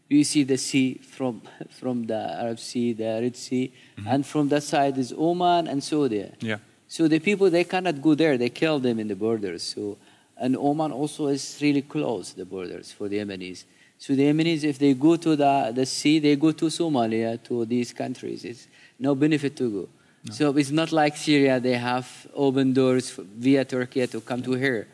You 0.09 0.23
see 0.23 0.43
the 0.43 0.57
sea 0.57 0.89
from, 1.15 1.41
from 1.79 1.95
the 2.11 2.21
Arab 2.43 2.59
Sea, 2.59 2.93
the 2.93 3.11
Red 3.23 3.35
Sea, 3.35 3.65
mm-hmm. 3.67 4.07
and 4.11 4.25
from 4.25 4.49
that 4.49 4.63
side 4.63 4.97
is 4.97 5.13
Oman 5.27 5.67
and 5.67 5.83
Saudi. 5.83 6.25
Yeah. 6.39 6.59
So 6.87 7.07
the 7.07 7.19
people, 7.19 7.49
they 7.49 7.63
cannot 7.63 8.01
go 8.01 8.13
there. 8.15 8.37
They 8.37 8.49
kill 8.49 8.79
them 8.79 8.99
in 8.99 9.07
the 9.07 9.15
borders. 9.15 9.63
So, 9.63 9.97
and 10.37 10.55
Oman 10.57 10.91
also 10.91 11.27
is 11.27 11.57
really 11.61 11.81
close, 11.81 12.33
the 12.33 12.45
borders 12.45 12.91
for 12.91 13.07
the 13.07 13.17
Yemenis. 13.17 13.63
So 13.97 14.15
the 14.15 14.23
Yemenis, 14.23 14.63
if 14.63 14.77
they 14.77 14.93
go 14.93 15.15
to 15.15 15.35
the, 15.35 15.71
the 15.73 15.85
sea, 15.85 16.19
they 16.19 16.35
go 16.35 16.51
to 16.51 16.65
Somalia, 16.65 17.41
to 17.45 17.65
these 17.65 17.93
countries. 17.93 18.43
It's 18.43 18.67
no 18.99 19.15
benefit 19.15 19.55
to 19.57 19.69
go. 19.69 19.89
So 20.31 20.57
it's 20.57 20.71
not 20.71 20.91
like 20.91 21.15
Syria, 21.17 21.59
they 21.59 21.77
have 21.77 22.09
open 22.33 22.73
doors 22.73 23.11
via 23.11 23.63
Turkey 23.63 24.07
to 24.07 24.21
come 24.21 24.41
to 24.41 24.53
here. 24.53 24.87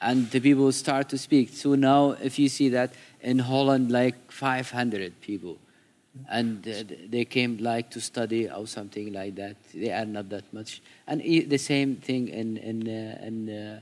And 0.00 0.28
the 0.32 0.40
people 0.40 0.72
start 0.72 1.08
to 1.10 1.18
speak. 1.18 1.50
So 1.52 1.76
now, 1.76 2.16
if 2.20 2.36
you 2.36 2.48
see 2.48 2.68
that 2.70 2.92
in 3.20 3.38
Holland, 3.38 3.92
like 3.92 4.32
500 4.32 5.20
people, 5.20 5.58
and 6.28 6.66
uh, 6.68 6.82
they 7.08 7.24
came 7.24 7.58
like 7.58 7.90
to 7.90 8.00
study 8.00 8.50
or 8.50 8.66
something 8.66 9.12
like 9.12 9.34
that. 9.36 9.56
They 9.72 9.92
are 9.92 10.04
not 10.04 10.28
that 10.30 10.52
much. 10.52 10.82
And 11.06 11.22
the 11.22 11.58
same 11.58 11.96
thing 11.96 12.28
in, 12.28 12.56
in, 12.58 12.88
uh, 12.88 13.26
in, 13.26 13.48
uh, 13.48 13.80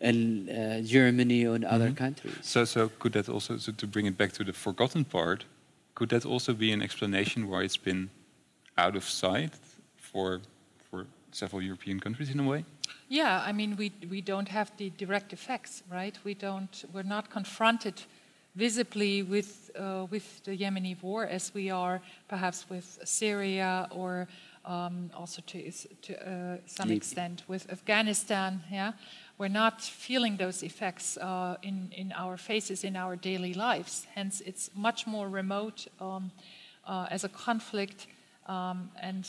in 0.00 0.48
uh, 0.48 0.80
Germany 0.82 1.46
or 1.46 1.56
in 1.56 1.64
other 1.64 1.92
countries. 1.92 2.36
So, 2.42 2.64
so 2.64 2.90
could 2.98 3.12
that 3.12 3.28
also, 3.28 3.56
so 3.56 3.72
to 3.72 3.86
bring 3.86 4.06
it 4.06 4.16
back 4.16 4.32
to 4.32 4.44
the 4.44 4.52
forgotten 4.52 5.04
part, 5.04 5.44
could 5.94 6.10
that 6.10 6.26
also 6.26 6.52
be 6.52 6.72
an 6.72 6.82
explanation 6.82 7.48
why 7.48 7.62
it's 7.62 7.78
been 7.78 8.10
out 8.76 8.96
of 8.96 9.04
sight 9.04 9.54
for 9.96 10.40
for 10.90 11.06
several 11.32 11.62
European 11.62 12.00
countries 12.00 12.30
in 12.30 12.40
a 12.40 12.42
way? 12.42 12.64
Yeah, 13.08 13.42
I 13.46 13.52
mean, 13.52 13.76
we, 13.76 13.92
we 14.10 14.20
don't 14.20 14.48
have 14.48 14.72
the 14.76 14.90
direct 14.90 15.32
effects, 15.32 15.82
right? 15.90 16.18
We 16.24 16.34
don't, 16.34 16.84
we're 16.92 17.02
not 17.02 17.30
confronted 17.30 18.02
visibly 18.56 19.22
with, 19.22 19.70
uh, 19.78 20.06
with 20.10 20.42
the 20.44 20.56
Yemeni 20.56 21.00
war 21.02 21.26
as 21.26 21.52
we 21.54 21.70
are 21.70 22.00
perhaps 22.28 22.66
with 22.68 22.98
Syria 23.04 23.86
or 23.90 24.26
um, 24.64 25.10
also 25.14 25.42
to, 25.46 25.70
to 26.02 26.28
uh, 26.28 26.56
some 26.66 26.90
extent 26.90 27.44
with 27.46 27.70
Afghanistan. 27.70 28.62
Yeah, 28.72 28.92
we're 29.38 29.48
not 29.48 29.82
feeling 29.82 30.36
those 30.36 30.62
effects 30.62 31.16
uh, 31.18 31.56
in, 31.62 31.90
in 31.92 32.12
our 32.16 32.36
faces, 32.36 32.84
in 32.84 32.96
our 32.96 33.16
daily 33.16 33.54
lives. 33.54 34.06
Hence, 34.14 34.40
it's 34.46 34.70
much 34.74 35.06
more 35.06 35.28
remote 35.28 35.86
um, 36.00 36.30
uh, 36.86 37.06
as 37.10 37.24
a 37.24 37.28
conflict, 37.28 38.06
um, 38.46 38.90
and 39.00 39.28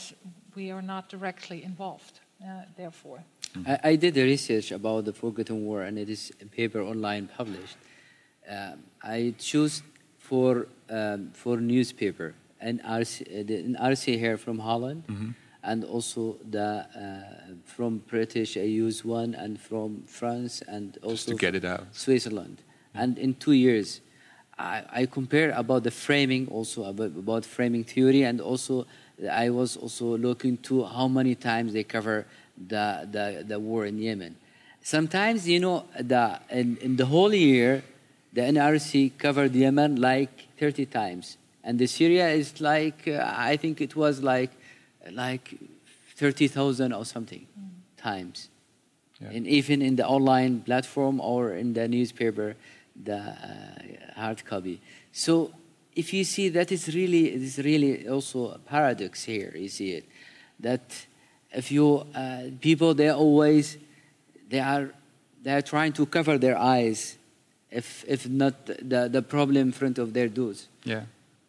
we 0.56 0.72
are 0.72 0.82
not 0.82 1.10
directly 1.10 1.64
involved, 1.64 2.20
uh, 2.42 2.62
therefore. 2.78 3.24
I, 3.66 3.80
I 3.84 3.96
did 3.96 4.18
a 4.18 4.24
research 4.24 4.72
about 4.72 5.06
the 5.06 5.14
Forgotten 5.14 5.66
War, 5.66 5.84
and 5.84 5.98
it 5.98 6.10
is 6.10 6.32
a 6.42 6.46
paper 6.46 6.82
online 6.82 7.28
published. 7.28 7.78
Um, 8.50 8.84
I 9.04 9.34
choose 9.38 9.84
for 10.18 10.68
um, 10.90 11.32
for 11.34 11.58
newspaper 11.58 12.34
NRC, 12.64 13.22
uh, 13.22 13.44
the 13.46 13.64
NRC 13.76 14.18
here 14.18 14.38
from 14.38 14.60
Holland, 14.60 15.04
and 15.68 15.84
also 15.84 16.38
the 16.50 16.88
uh, 16.96 17.54
from 17.66 18.00
British 18.08 18.58
I 18.58 18.62
use 18.62 19.04
one, 19.04 19.36
and 19.36 19.60
from 19.60 20.04
France, 20.08 20.64
and 20.68 20.98
also 21.04 21.32
to 21.32 21.38
get 21.38 21.56
it 21.56 21.66
out. 21.66 21.86
Switzerland. 21.92 22.64
And 22.96 23.18
in 23.20 23.36
two 23.36 23.52
years, 23.52 24.02
I, 24.58 24.84
I 24.92 25.06
compare 25.06 25.52
about 25.52 25.84
the 25.84 25.92
framing 25.92 26.48
also 26.48 26.86
about, 26.86 27.12
about 27.18 27.46
framing 27.46 27.84
theory, 27.84 28.24
and 28.24 28.42
also 28.42 28.88
I 29.30 29.50
was 29.50 29.78
also 29.78 30.18
looking 30.18 30.58
to 30.70 30.86
how 30.86 31.08
many 31.08 31.36
times 31.36 31.74
they 31.74 31.84
cover 31.84 32.26
the, 32.58 33.08
the, 33.12 33.44
the 33.46 33.60
war 33.60 33.86
in 33.86 34.00
Yemen. 34.00 34.36
Sometimes, 34.82 35.48
you 35.48 35.60
know, 35.60 35.86
the, 36.00 36.40
in, 36.50 36.78
in 36.78 36.96
the 36.96 37.06
whole 37.06 37.34
year, 37.34 37.84
the 38.32 38.42
NRC 38.42 39.18
covered 39.18 39.54
Yemen 39.54 40.00
like 40.00 40.48
30 40.60 40.86
times. 40.86 41.38
And 41.64 41.78
the 41.78 41.88
Syria 41.88 42.30
is 42.30 42.62
like, 42.62 43.08
uh, 43.08 43.34
I 43.36 43.58
think 43.58 43.82
it 43.82 43.96
was 43.96 44.24
like, 44.24 44.52
like 45.12 45.56
30,000 46.16 46.94
or 46.94 47.06
something 47.06 47.46
times. 47.98 48.50
Yeah. 49.22 49.30
And 49.30 49.48
even 49.48 49.82
in 49.82 49.96
the 49.96 50.08
online 50.08 50.62
platform 50.62 51.20
or 51.20 51.54
in 51.54 51.74
the 51.74 51.88
newspaper, 51.88 52.56
the 53.04 53.18
uh, 53.18 53.34
hard 54.16 54.46
copy. 54.46 54.80
So 55.12 55.52
if 55.96 56.14
you 56.14 56.24
see 56.24 56.50
that 56.50 56.72
is 56.72 56.94
really, 56.94 57.34
it 57.34 57.42
is 57.42 57.58
really 57.60 58.08
also 58.08 58.52
a 58.52 58.60
paradox 58.60 59.24
here, 59.24 59.52
you 59.56 59.70
see 59.70 59.92
it. 59.94 60.06
That 60.60 61.06
if 61.52 61.72
you, 61.72 62.06
uh, 62.16 62.44
people, 62.62 62.94
they 62.94 63.10
always, 63.10 63.78
they 64.50 64.60
are, 64.60 64.92
they 65.44 65.54
are 65.54 65.62
trying 65.62 65.94
to 65.94 66.06
cover 66.06 66.38
their 66.38 66.58
eyes 66.58 67.18
if, 67.72 68.06
if 68.08 68.28
not 68.30 68.66
the, 68.66 69.10
the 69.12 69.22
problem 69.22 69.58
in 69.68 69.72
front 69.72 69.98
of 69.98 70.14
their 70.14 70.28
doors. 70.28 70.68
Yeah. 70.84 71.04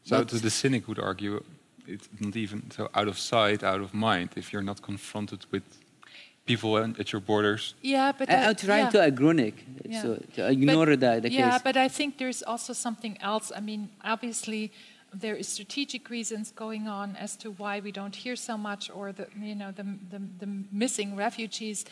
So 0.04 0.18
But- 0.18 0.28
the, 0.28 0.38
the 0.38 0.50
cynic 0.50 0.88
would 0.88 0.98
argue 0.98 1.42
it's 1.89 2.09
not 2.20 2.36
even 2.36 2.70
so 2.70 2.89
out 2.95 3.09
of 3.09 3.18
sight, 3.18 3.62
out 3.62 3.80
of 3.80 3.93
mind 3.93 4.28
if 4.36 4.53
you're 4.53 4.62
not 4.72 4.80
confronted 4.82 5.41
with 5.51 5.62
people 6.47 6.76
at 6.78 6.99
at 7.01 7.12
your 7.12 7.20
borders. 7.22 7.74
Yeah, 7.82 8.12
but 8.18 8.28
I, 8.28 8.32
that- 8.32 8.49
I'm 8.49 8.57
trying 8.57 8.84
yeah. 8.84 8.91
to 8.91 9.03
ironic, 9.03 9.55
Yeah. 9.84 10.03
so 10.03 10.09
to 10.34 10.41
ignore 10.51 10.86
But- 10.86 11.01
the, 11.01 11.20
the 11.28 11.30
yeah, 11.30 11.51
case. 11.51 11.62
but 11.64 11.76
I 11.76 11.89
think 11.89 12.18
there's 12.18 12.43
also 12.43 12.72
something 12.72 13.16
else. 13.20 13.53
I 13.57 13.61
mean, 13.61 13.89
obviously, 14.05 14.70
there 15.22 15.36
is 15.41 15.49
strategic 15.49 16.11
reasons 16.11 16.53
going 16.53 16.89
on 16.89 17.16
as 17.16 17.36
to 17.36 17.51
why 17.61 17.80
we 17.80 17.93
don't 17.93 18.16
hear 18.24 18.36
so 18.36 18.57
much, 18.59 18.91
or 18.91 19.12
the 19.12 19.26
you 19.49 19.55
know 19.55 19.70
the 19.72 19.84
the, 20.12 20.20
the 20.41 20.49
missing 20.72 21.17
refugees. 21.17 21.84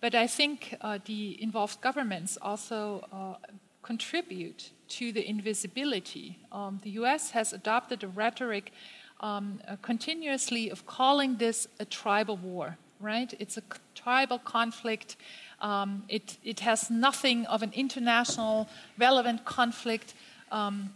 But 0.00 0.14
I 0.14 0.26
think 0.28 0.58
uh, 0.80 0.98
the 1.04 1.42
involved 1.42 1.80
governments 1.80 2.38
also 2.40 2.78
uh, 3.12 3.34
contribute 3.82 4.70
to 4.88 5.12
the 5.12 5.24
invisibility. 5.28 6.38
Um, 6.52 6.78
the 6.82 6.90
U.S. 7.00 7.30
has 7.32 7.52
adopted 7.52 8.04
a 8.04 8.08
rhetoric 8.08 8.70
um, 9.20 9.60
uh, 9.66 9.76
continuously 9.82 10.70
of 10.70 10.86
calling 10.86 11.36
this 11.36 11.68
a 11.80 11.84
tribal 11.84 12.36
war. 12.36 12.76
Right? 13.00 13.32
It's 13.38 13.56
a 13.56 13.62
tribal 13.94 14.38
conflict. 14.40 15.16
Um, 15.60 16.02
it, 16.08 16.36
it 16.42 16.60
has 16.60 16.90
nothing 16.90 17.46
of 17.46 17.62
an 17.62 17.72
international 17.74 18.68
relevant 18.98 19.44
conflict. 19.44 20.14
Um, 20.50 20.90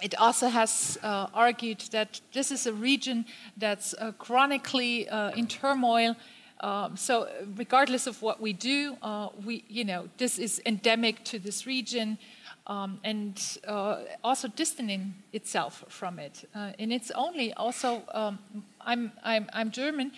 it 0.00 0.14
also 0.18 0.48
has 0.48 0.98
uh, 1.02 1.26
argued 1.34 1.80
that 1.92 2.20
this 2.32 2.50
is 2.50 2.66
a 2.66 2.72
region 2.72 3.26
that's 3.56 3.94
uh, 3.94 4.12
chronically 4.12 5.08
uh, 5.08 5.30
in 5.32 5.46
turmoil. 5.46 6.16
Um, 6.60 6.96
so, 6.96 7.28
regardless 7.56 8.06
of 8.06 8.20
what 8.22 8.40
we 8.40 8.52
do, 8.52 8.96
uh, 9.02 9.28
we, 9.44 9.64
you 9.68 9.84
know, 9.84 10.08
this 10.18 10.38
is 10.38 10.60
endemic 10.66 11.24
to 11.24 11.38
this 11.38 11.66
region, 11.66 12.18
um, 12.70 13.00
and 13.02 13.58
uh, 13.66 14.04
also 14.22 14.46
distancing 14.46 15.12
itself 15.32 15.84
from 15.88 16.20
it. 16.20 16.48
Uh, 16.54 16.70
and 16.78 16.92
it's 16.92 17.10
only 17.10 17.52
also, 17.54 18.02
um, 18.14 18.38
I'm, 18.80 19.10
I'm, 19.24 19.50
I'm 19.52 19.72
German. 19.72 20.12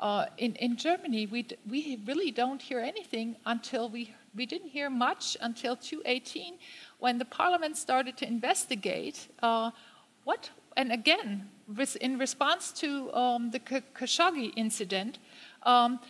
Uh, 0.00 0.24
in, 0.38 0.54
in 0.54 0.76
Germany, 0.76 1.26
we, 1.26 1.42
d- 1.42 1.56
we 1.68 2.00
really 2.06 2.30
don't 2.30 2.62
hear 2.62 2.80
anything 2.80 3.36
until 3.44 3.90
we, 3.90 4.14
we 4.34 4.46
didn't 4.46 4.70
hear 4.70 4.88
much 4.88 5.36
until 5.42 5.76
2018 5.76 6.54
when 6.98 7.18
the 7.18 7.26
parliament 7.26 7.76
started 7.76 8.16
to 8.16 8.26
investigate 8.26 9.28
uh, 9.42 9.70
what, 10.24 10.48
and 10.78 10.90
again, 10.90 11.50
res- 11.66 11.96
in 11.96 12.18
response 12.18 12.72
to 12.72 13.12
um, 13.12 13.50
the 13.50 13.60
Khashoggi 13.60 14.54
incident, 14.56 15.18
um, 15.64 16.00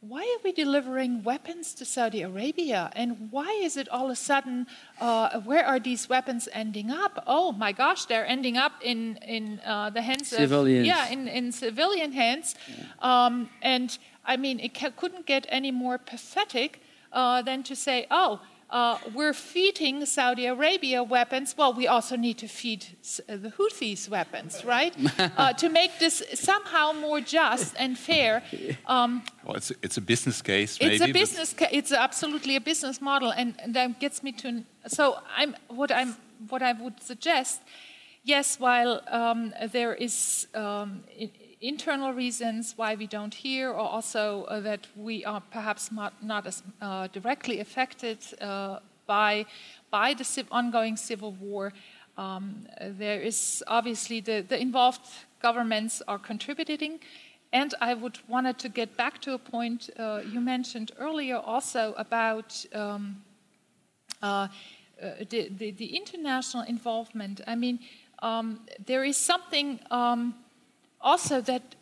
why 0.00 0.22
are 0.22 0.42
we 0.44 0.52
delivering 0.52 1.24
weapons 1.24 1.74
to 1.74 1.84
Saudi 1.84 2.22
Arabia? 2.22 2.90
And 2.94 3.30
why 3.32 3.50
is 3.60 3.76
it 3.76 3.88
all 3.88 4.06
of 4.06 4.12
a 4.12 4.16
sudden, 4.16 4.68
uh, 5.00 5.40
where 5.40 5.64
are 5.64 5.80
these 5.80 6.08
weapons 6.08 6.48
ending 6.52 6.90
up? 6.90 7.24
Oh 7.26 7.50
my 7.50 7.72
gosh, 7.72 8.04
they're 8.04 8.26
ending 8.26 8.56
up 8.56 8.74
in, 8.80 9.16
in 9.16 9.60
uh, 9.66 9.90
the 9.90 10.02
hands 10.02 10.28
Civilians. 10.28 10.82
of. 10.82 10.86
Yeah, 10.86 11.08
in, 11.08 11.26
in 11.26 11.50
civilian 11.50 12.12
hands. 12.12 12.54
Um, 13.00 13.50
and 13.60 13.98
I 14.24 14.36
mean, 14.36 14.60
it 14.60 14.72
ca- 14.72 14.92
couldn't 14.96 15.26
get 15.26 15.46
any 15.48 15.72
more 15.72 15.98
pathetic 15.98 16.80
uh, 17.12 17.42
than 17.42 17.64
to 17.64 17.74
say, 17.74 18.06
oh, 18.08 18.40
uh, 18.70 18.98
we're 19.14 19.32
feeding 19.32 20.04
Saudi 20.04 20.46
Arabia 20.46 21.02
weapons. 21.02 21.54
Well, 21.56 21.72
we 21.72 21.86
also 21.86 22.16
need 22.16 22.38
to 22.38 22.48
feed 22.48 22.84
uh, 23.28 23.36
the 23.36 23.50
Houthis 23.50 24.08
weapons, 24.08 24.64
right? 24.64 24.94
uh, 25.36 25.52
to 25.54 25.68
make 25.68 25.98
this 25.98 26.22
somehow 26.34 26.92
more 26.92 27.20
just 27.20 27.74
and 27.78 27.98
fair. 27.98 28.42
Um, 28.86 29.22
well, 29.44 29.56
it's 29.56 29.70
a, 29.70 29.74
it's 29.82 29.96
a 29.96 30.02
business 30.02 30.42
case. 30.42 30.78
Maybe, 30.80 30.94
it's 30.94 31.04
a 31.04 31.12
business. 31.12 31.54
Ca- 31.54 31.68
it's 31.72 31.92
absolutely 31.92 32.56
a 32.56 32.60
business 32.60 33.00
model, 33.00 33.30
and, 33.30 33.54
and 33.58 33.74
that 33.74 34.00
gets 34.00 34.22
me 34.22 34.32
to. 34.32 34.64
So 34.86 35.18
I'm 35.34 35.56
what 35.68 35.90
I'm 35.90 36.16
what 36.48 36.62
I 36.62 36.72
would 36.72 37.02
suggest. 37.02 37.62
Yes, 38.24 38.60
while 38.60 39.00
um, 39.08 39.54
there 39.72 39.94
is. 39.94 40.46
Um, 40.54 41.04
internal 41.60 42.12
reasons 42.12 42.74
why 42.76 42.94
we 42.94 43.06
don't 43.06 43.34
hear, 43.34 43.70
or 43.70 43.80
also 43.80 44.44
uh, 44.44 44.60
that 44.60 44.86
we 44.96 45.24
are 45.24 45.42
perhaps 45.50 45.90
not, 45.90 46.22
not 46.22 46.46
as 46.46 46.62
uh, 46.80 47.08
directly 47.08 47.60
affected 47.60 48.18
uh, 48.40 48.78
by, 49.06 49.44
by 49.90 50.14
the 50.14 50.24
civ- 50.24 50.48
ongoing 50.50 50.96
civil 50.96 51.32
war. 51.32 51.72
Um, 52.16 52.66
there 52.80 53.20
is 53.20 53.62
obviously 53.66 54.20
the, 54.20 54.44
the 54.46 54.60
involved 54.60 55.06
governments 55.40 56.02
are 56.08 56.18
contributing. 56.18 57.00
And 57.52 57.74
I 57.80 57.94
would 57.94 58.18
wanted 58.28 58.58
to 58.58 58.68
get 58.68 58.96
back 58.96 59.20
to 59.22 59.32
a 59.32 59.38
point 59.38 59.88
uh, 59.98 60.20
you 60.30 60.40
mentioned 60.40 60.92
earlier 60.98 61.36
also 61.36 61.94
about 61.96 62.64
um, 62.74 63.22
uh, 64.20 64.48
the, 65.30 65.48
the, 65.56 65.70
the, 65.70 65.96
international 65.96 66.64
involvement. 66.64 67.40
I 67.46 67.54
mean, 67.54 67.78
um, 68.18 68.60
there 68.84 69.04
is 69.04 69.16
something 69.16 69.78
um, 69.90 70.34
also 71.00 71.40
that 71.40 71.76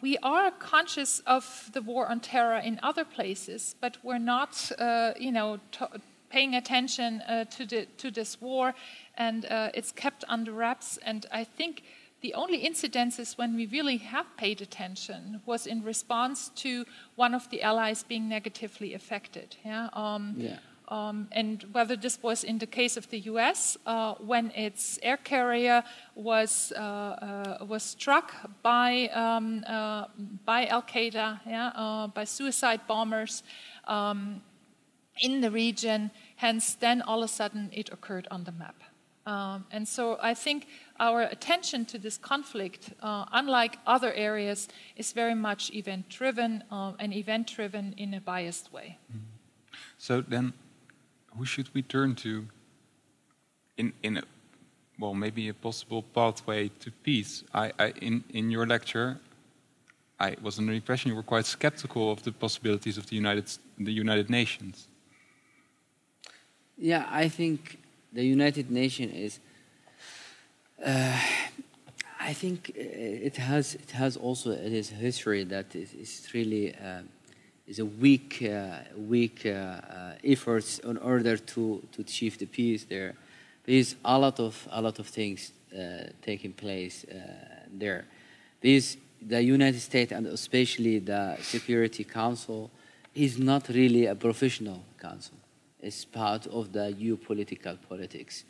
we 0.00 0.16
are 0.18 0.50
conscious 0.50 1.20
of 1.26 1.70
the 1.72 1.82
war 1.82 2.08
on 2.08 2.20
terror 2.20 2.58
in 2.58 2.78
other 2.82 3.04
places, 3.04 3.74
but 3.80 3.98
we're 4.02 4.18
not, 4.18 4.70
uh, 4.78 5.12
you 5.18 5.32
know, 5.32 5.58
paying 6.30 6.54
attention 6.54 7.20
uh, 7.22 7.44
to, 7.44 7.66
the, 7.66 7.86
to 7.96 8.10
this 8.10 8.40
war, 8.40 8.74
and 9.16 9.46
uh, 9.46 9.70
it's 9.74 9.92
kept 9.92 10.24
under 10.28 10.52
wraps. 10.52 10.98
And 10.98 11.26
I 11.32 11.44
think 11.44 11.82
the 12.20 12.34
only 12.34 12.64
incidences 12.64 13.38
when 13.38 13.56
we 13.56 13.66
really 13.66 13.98
have 13.98 14.26
paid 14.36 14.60
attention 14.60 15.40
was 15.46 15.66
in 15.66 15.82
response 15.82 16.50
to 16.56 16.84
one 17.16 17.34
of 17.34 17.48
the 17.50 17.62
allies 17.62 18.02
being 18.02 18.28
negatively 18.28 18.94
affected. 18.94 19.56
Yeah. 19.64 19.88
Um, 19.92 20.34
yeah. 20.36 20.58
Um, 20.88 21.28
and 21.32 21.64
whether 21.72 21.96
this 21.96 22.18
was 22.22 22.44
in 22.44 22.58
the 22.58 22.66
case 22.66 22.96
of 22.96 23.10
the 23.10 23.18
U.S. 23.32 23.76
Uh, 23.84 24.14
when 24.14 24.50
its 24.54 24.98
air 25.02 25.18
carrier 25.18 25.84
was 26.14 26.72
uh, 26.76 26.80
uh, 26.80 27.64
was 27.66 27.82
struck 27.82 28.32
by 28.62 29.08
um, 29.08 29.64
uh, 29.66 30.06
by 30.46 30.64
Al 30.66 30.82
Qaeda, 30.82 31.40
yeah, 31.46 31.68
uh, 31.74 32.06
by 32.06 32.24
suicide 32.24 32.80
bombers 32.88 33.42
um, 33.86 34.40
in 35.20 35.42
the 35.42 35.50
region. 35.50 36.10
Hence, 36.36 36.74
then 36.74 37.02
all 37.02 37.22
of 37.22 37.30
a 37.30 37.32
sudden 37.32 37.68
it 37.72 37.90
occurred 37.92 38.26
on 38.30 38.44
the 38.44 38.52
map. 38.52 38.82
Um, 39.26 39.66
and 39.70 39.86
so 39.86 40.16
I 40.22 40.32
think 40.32 40.68
our 40.98 41.20
attention 41.20 41.84
to 41.86 41.98
this 41.98 42.16
conflict, 42.16 42.94
uh, 43.02 43.26
unlike 43.32 43.76
other 43.86 44.10
areas, 44.14 44.68
is 44.96 45.12
very 45.12 45.34
much 45.34 45.70
event 45.74 46.08
driven 46.08 46.64
and 46.70 47.12
event 47.12 47.46
driven 47.54 47.92
in 47.98 48.14
a 48.14 48.22
biased 48.22 48.72
way. 48.72 48.96
Mm-hmm. 49.12 49.24
So 49.98 50.22
then 50.22 50.54
who 51.38 51.44
should 51.44 51.72
we 51.74 51.82
turn 51.82 52.14
to 52.16 52.46
in, 53.76 53.92
in 54.02 54.18
a, 54.18 54.22
well, 54.98 55.14
maybe 55.14 55.48
a 55.48 55.54
possible 55.54 56.02
pathway 56.02 56.68
to 56.80 56.90
peace? 56.90 57.44
I, 57.54 57.72
I, 57.78 57.86
in, 58.02 58.24
in 58.30 58.50
your 58.50 58.66
lecture, 58.66 59.18
I 60.18 60.36
was 60.42 60.58
under 60.58 60.72
the 60.72 60.76
impression 60.76 61.10
you 61.10 61.16
were 61.16 61.22
quite 61.22 61.46
skeptical 61.46 62.10
of 62.10 62.22
the 62.22 62.32
possibilities 62.32 62.98
of 62.98 63.06
the 63.06 63.16
United, 63.16 63.46
the 63.78 63.92
United 63.92 64.28
Nations. 64.28 64.88
Yeah, 66.76 67.06
I 67.10 67.28
think 67.28 67.78
the 68.12 68.24
United 68.24 68.70
Nations 68.70 69.14
is. 69.14 69.38
Uh, 70.84 71.20
I 72.20 72.32
think 72.32 72.70
it 72.74 73.36
has 73.36 73.74
it 73.74 73.90
has 73.92 74.16
also 74.16 74.50
it 74.50 74.72
is 74.72 74.90
history 74.90 75.44
that 75.44 75.74
is, 75.74 75.94
is 75.94 76.28
really 76.34 76.74
uh, 76.74 77.02
is 77.68 77.78
a 77.78 77.84
weak, 77.84 78.42
uh, 78.42 78.78
weak 78.96 79.42
uh, 79.44 79.48
uh, 79.50 80.12
efforts 80.24 80.78
in 80.78 80.96
order 80.96 81.36
to, 81.36 81.82
to 81.92 82.00
achieve 82.00 82.38
the 82.38 82.46
peace 82.46 82.84
there. 82.84 83.14
There's 83.64 83.94
a 84.04 84.18
lot 84.18 84.40
of, 84.40 84.66
a 84.72 84.80
lot 84.80 84.98
of 84.98 85.06
things 85.06 85.52
taking 86.22 86.54
place 86.54 87.04
there. 87.70 88.06
There's 88.62 88.96
the 89.20 89.42
United 89.42 89.80
States 89.80 90.12
and 90.12 90.26
especially 90.26 90.98
the 90.98 91.36
Security 91.42 92.04
Council 92.04 92.70
is 93.14 93.38
not 93.38 93.68
really 93.68 94.06
a 94.06 94.14
professional 94.14 94.82
council. 94.98 95.36
It's 95.80 96.06
part 96.06 96.46
of 96.46 96.72
the 96.72 96.94
geopolitical 96.98 97.76
politics. 97.86 98.44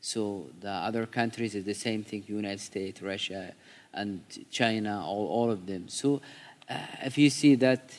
So 0.00 0.46
the 0.60 0.70
other 0.70 1.06
countries 1.06 1.54
is 1.54 1.64
the 1.64 1.74
same 1.74 2.02
thing: 2.02 2.24
United 2.26 2.60
States, 2.60 3.00
Russia, 3.00 3.54
and 3.92 4.20
China, 4.50 5.02
all, 5.06 5.26
all 5.28 5.50
of 5.50 5.66
them. 5.66 5.88
So 5.88 6.20
uh, 6.68 6.74
if 7.04 7.16
you 7.16 7.30
see 7.30 7.54
that 7.56 7.92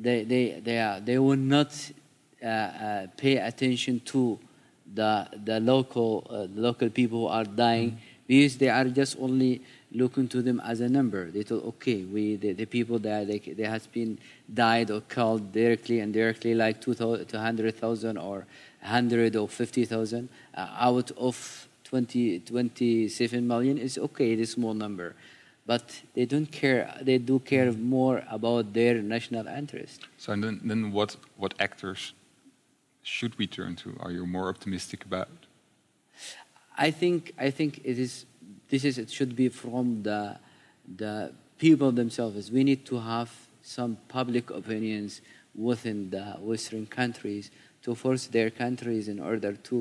they, 0.00 0.24
they, 0.24 0.60
they, 0.64 0.78
are, 0.80 1.00
they 1.00 1.18
will 1.18 1.36
not 1.36 1.72
uh, 2.42 2.46
uh, 2.46 3.06
pay 3.16 3.36
attention 3.36 4.00
to 4.00 4.38
the, 4.94 5.28
the, 5.44 5.60
local, 5.60 6.26
uh, 6.30 6.46
local 6.54 6.88
people 6.88 7.20
who 7.20 7.26
are 7.26 7.44
dying 7.44 7.90
mm-hmm. 7.90 8.00
because 8.26 8.56
they 8.56 8.68
are 8.68 8.84
just 8.84 9.16
only 9.20 9.60
looking 9.92 10.26
to 10.28 10.40
them 10.40 10.60
as 10.64 10.80
a 10.80 10.88
number. 10.88 11.30
They 11.30 11.42
thought, 11.42 11.64
okay, 11.64 12.02
we, 12.04 12.36
the, 12.36 12.52
the 12.52 12.64
people 12.64 12.98
that 13.00 13.26
they, 13.26 13.38
they 13.38 13.64
has 13.64 13.86
been 13.86 14.18
died 14.52 14.90
or 14.90 15.02
killed 15.02 15.52
directly 15.52 16.00
and 16.00 16.12
directly 16.14 16.54
like 16.54 16.80
200,000 16.80 18.16
or 18.16 18.46
100 18.80 19.36
or 19.36 19.48
50,000 19.48 20.28
uh, 20.54 20.68
out 20.78 21.10
of 21.12 21.68
20, 21.84 22.40
27 22.40 23.46
million 23.46 23.76
is 23.76 23.98
okay, 23.98 24.32
it's 24.32 24.52
small 24.52 24.74
number 24.74 25.14
but 25.70 26.02
they 26.16 26.26
don't 26.26 26.50
care. 26.50 26.82
They 27.00 27.18
do 27.18 27.38
care 27.38 27.70
more 27.70 28.24
about 28.28 28.72
their 28.72 28.96
national 29.14 29.46
interest. 29.46 29.98
So 30.18 30.34
then, 30.34 30.60
then 30.70 30.90
what 30.90 31.10
what 31.42 31.52
actors 31.66 32.00
should 33.14 33.38
we 33.38 33.46
turn 33.46 33.76
to? 33.82 33.88
Are 34.04 34.12
you 34.18 34.26
more 34.26 34.48
optimistic 34.48 35.04
about? 35.04 35.28
I 36.86 36.90
think 37.00 37.20
I 37.46 37.50
think 37.58 37.70
it 37.84 37.98
is. 38.06 38.12
This 38.70 38.82
is 38.84 38.98
it 38.98 39.10
should 39.16 39.34
be 39.42 39.48
from 39.48 40.02
the 40.02 40.22
the 41.02 41.14
people 41.64 41.92
themselves. 41.92 42.50
We 42.50 42.62
need 42.64 42.82
to 42.86 42.96
have 42.98 43.30
some 43.62 43.92
public 44.08 44.50
opinions 44.50 45.20
within 45.54 46.10
the 46.10 46.24
Western 46.50 46.86
countries 46.86 47.44
to 47.84 47.94
force 47.94 48.26
their 48.26 48.50
countries 48.50 49.06
in 49.06 49.18
order 49.20 49.52
to 49.70 49.76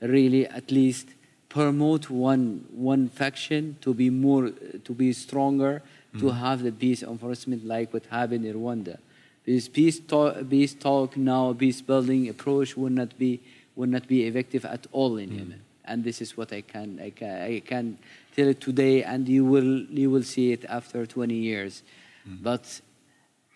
really 0.00 0.46
at 0.46 0.70
least 0.70 1.08
promote 1.48 2.10
one 2.10 2.64
one 2.72 3.08
faction 3.08 3.76
to 3.80 3.94
be 3.94 4.10
more 4.10 4.50
to 4.84 4.92
be 4.92 5.12
stronger 5.12 5.82
mm-hmm. 5.82 6.20
to 6.20 6.32
have 6.34 6.62
the 6.62 6.72
peace 6.72 7.02
enforcement 7.02 7.64
like 7.64 7.92
what 7.92 8.04
happened 8.06 8.44
in 8.44 8.54
Rwanda. 8.54 8.98
This 9.44 9.68
peace 9.68 10.00
talk, 10.00 10.48
peace 10.50 10.74
talk 10.74 11.16
now, 11.16 11.52
peace 11.52 11.80
building 11.80 12.28
approach 12.28 12.76
will 12.76 12.90
not 12.90 13.16
be 13.18 13.40
will 13.76 13.88
not 13.88 14.08
be 14.08 14.24
effective 14.24 14.64
at 14.64 14.86
all 14.92 15.16
in 15.18 15.28
mm-hmm. 15.28 15.38
Yemen. 15.38 15.60
And 15.84 16.02
this 16.02 16.20
is 16.20 16.36
what 16.36 16.52
I 16.52 16.62
can, 16.62 16.98
I 17.00 17.10
can 17.10 17.42
I 17.42 17.60
can 17.60 17.98
tell 18.34 18.48
it 18.48 18.60
today, 18.60 19.04
and 19.04 19.28
you 19.28 19.44
will 19.44 19.82
you 19.84 20.10
will 20.10 20.24
see 20.24 20.52
it 20.52 20.64
after 20.68 21.06
20 21.06 21.34
years. 21.34 21.82
Mm-hmm. 22.28 22.42
But 22.42 22.80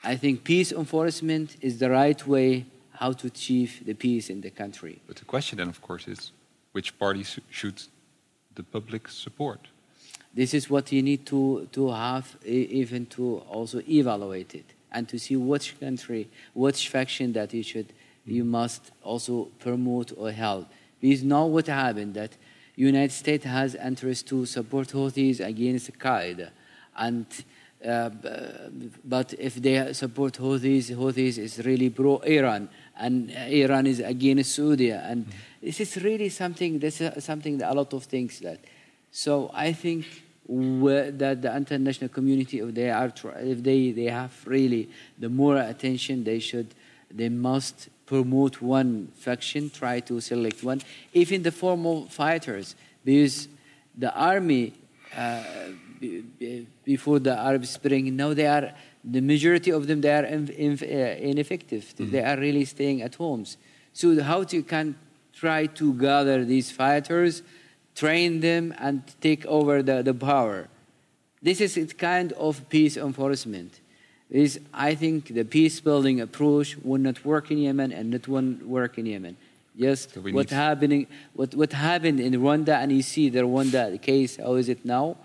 I 0.04 0.16
think 0.16 0.44
peace 0.44 0.70
enforcement 0.72 1.56
is 1.60 1.78
the 1.78 1.90
right 1.90 2.24
way 2.26 2.66
how 2.92 3.12
to 3.12 3.26
achieve 3.26 3.82
the 3.84 3.94
peace 3.94 4.30
in 4.30 4.42
the 4.42 4.50
country. 4.50 5.00
But 5.06 5.16
the 5.16 5.24
question 5.24 5.58
then, 5.58 5.68
of 5.68 5.80
course, 5.82 6.06
is 6.06 6.32
which 6.72 6.98
parties 6.98 7.38
should 7.50 7.82
the 8.54 8.62
public 8.62 9.08
support? 9.08 9.68
This 10.32 10.54
is 10.54 10.70
what 10.70 10.92
you 10.92 11.02
need 11.02 11.26
to, 11.26 11.68
to 11.72 11.90
have, 11.90 12.36
even 12.44 13.06
to 13.06 13.38
also 13.48 13.80
evaluate 13.88 14.54
it 14.54 14.66
and 14.92 15.08
to 15.08 15.18
see 15.18 15.36
which 15.36 15.78
country, 15.80 16.28
which 16.54 16.88
faction 16.88 17.32
that 17.32 17.52
you 17.52 17.62
should, 17.62 17.92
you 18.24 18.44
must 18.44 18.92
also 19.02 19.48
promote 19.58 20.12
or 20.16 20.30
help. 20.30 20.68
Because 21.00 21.24
now 21.24 21.46
what 21.46 21.66
happened 21.66 22.14
that 22.14 22.36
United 22.76 23.12
States 23.12 23.44
has 23.44 23.74
interest 23.74 24.28
to 24.28 24.46
support 24.46 24.88
Houthis 24.88 25.40
against 25.40 25.92
Qaeda, 25.98 26.50
and 26.96 27.26
uh, 27.86 28.10
but 29.04 29.32
if 29.38 29.54
they 29.54 29.92
support 29.94 30.34
Houthis, 30.34 30.90
Houthis 30.90 31.38
is 31.38 31.64
really 31.64 31.88
pro-Iran, 31.88 32.68
and 32.98 33.30
Iran 33.30 33.86
is 33.86 34.00
against 34.00 34.54
Saudi, 34.54 34.90
and 34.90 35.26
mm-hmm 35.26 35.49
this 35.62 35.80
is 35.80 36.02
really 36.02 36.28
something. 36.28 36.78
This 36.78 37.00
is 37.00 37.24
something 37.24 37.58
that 37.58 37.70
a 37.70 37.74
lot 37.74 37.92
of 37.92 38.04
things 38.04 38.40
that. 38.40 38.60
So 39.10 39.50
I 39.52 39.72
think 39.72 40.06
that 40.48 41.42
the 41.42 41.56
international 41.56 42.08
community, 42.08 42.60
if 42.60 42.74
they 42.74 42.90
are, 42.90 43.12
if 43.38 43.62
they 43.62 43.92
they 43.92 44.06
have 44.06 44.32
really 44.46 44.88
the 45.18 45.28
more 45.28 45.56
attention, 45.58 46.24
they 46.24 46.38
should, 46.38 46.74
they 47.10 47.28
must 47.28 47.88
promote 48.06 48.60
one 48.60 49.08
faction, 49.16 49.70
try 49.70 50.00
to 50.00 50.20
select 50.20 50.64
one, 50.64 50.80
even 51.12 51.42
the 51.42 51.52
formal 51.52 52.06
fighters, 52.06 52.74
because 53.04 53.48
the 53.96 54.14
army. 54.14 54.72
Uh, 55.16 55.42
before 56.84 57.18
the 57.18 57.36
Arab 57.36 57.66
Spring. 57.66 58.16
Now 58.16 58.32
they 58.34 58.46
are 58.46 58.72
the 59.04 59.20
majority 59.20 59.70
of 59.70 59.86
them 59.86 60.00
they 60.00 60.12
are 60.12 60.24
uh, 60.24 61.28
ineffective. 61.30 61.94
Mm. 61.98 62.10
They 62.10 62.22
are 62.22 62.36
really 62.36 62.64
staying 62.64 63.02
at 63.02 63.14
homes. 63.14 63.56
So 63.92 64.22
how 64.22 64.44
to 64.44 64.62
can 64.62 64.94
try 65.32 65.66
to 65.66 65.94
gather 65.94 66.44
these 66.44 66.70
fighters, 66.70 67.42
train 67.94 68.40
them, 68.40 68.74
and 68.78 69.02
take 69.20 69.44
over 69.46 69.82
the, 69.82 70.02
the 70.02 70.14
power. 70.14 70.68
This 71.42 71.60
is 71.60 71.76
a 71.76 71.86
kind 71.86 72.32
of 72.32 72.68
peace 72.68 72.96
enforcement. 72.96 73.80
Is 74.30 74.60
I 74.72 74.94
think 74.94 75.34
the 75.34 75.44
peace 75.44 75.80
building 75.80 76.20
approach 76.20 76.76
will 76.76 77.00
not 77.00 77.24
work 77.24 77.50
in 77.50 77.58
Yemen 77.58 77.92
and 77.92 78.10
not 78.10 78.28
one 78.28 78.60
work 78.64 78.96
in 78.98 79.06
Yemen. 79.06 79.36
Just 79.76 80.14
so 80.14 80.20
what 80.20 80.50
happening 80.50 81.06
what, 81.32 81.54
what 81.54 81.72
happened 81.72 82.20
in 82.20 82.34
Rwanda 82.34 82.74
and 82.80 82.92
you 82.92 83.02
see 83.02 83.28
the 83.28 83.40
Rwanda 83.40 84.00
case, 84.00 84.36
how 84.36 84.54
is 84.54 84.68
it 84.68 84.84
now? 84.84 85.16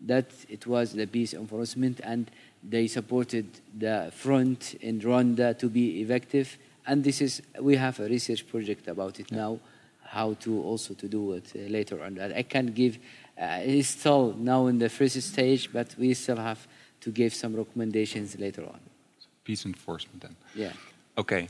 That 0.00 0.26
it 0.48 0.66
was 0.66 0.92
the 0.92 1.06
peace 1.06 1.34
enforcement 1.34 2.00
and 2.02 2.30
they 2.68 2.86
supported 2.86 3.46
the 3.78 4.10
front 4.14 4.74
in 4.80 5.00
Rwanda 5.00 5.56
to 5.58 5.68
be 5.68 6.02
effective. 6.02 6.58
And 6.90 7.04
this 7.04 7.20
is 7.20 7.42
we 7.60 7.76
have 7.76 8.00
a 8.00 8.08
research 8.16 8.42
project 8.52 8.88
about 8.88 9.20
it 9.20 9.28
yeah. 9.30 9.38
now, 9.42 9.60
how 10.02 10.34
to 10.44 10.50
also 10.70 10.94
to 10.94 11.06
do 11.08 11.22
it 11.34 11.52
uh, 11.54 11.58
later 11.78 12.02
on. 12.04 12.18
I 12.20 12.42
can't 12.42 12.74
give 12.74 12.98
uh, 13.40 13.60
it's 13.62 13.88
still 13.88 14.34
now 14.36 14.66
in 14.66 14.78
the 14.78 14.88
first 14.88 15.22
stage, 15.22 15.72
but 15.72 15.94
we 15.98 16.12
still 16.14 16.36
have 16.36 16.66
to 17.00 17.10
give 17.10 17.32
some 17.32 17.54
recommendations 17.54 18.38
later 18.38 18.62
on. 18.62 18.80
Peace 19.44 19.64
enforcement 19.64 20.20
then. 20.20 20.36
Yeah. 20.54 20.72
Okay. 21.16 21.48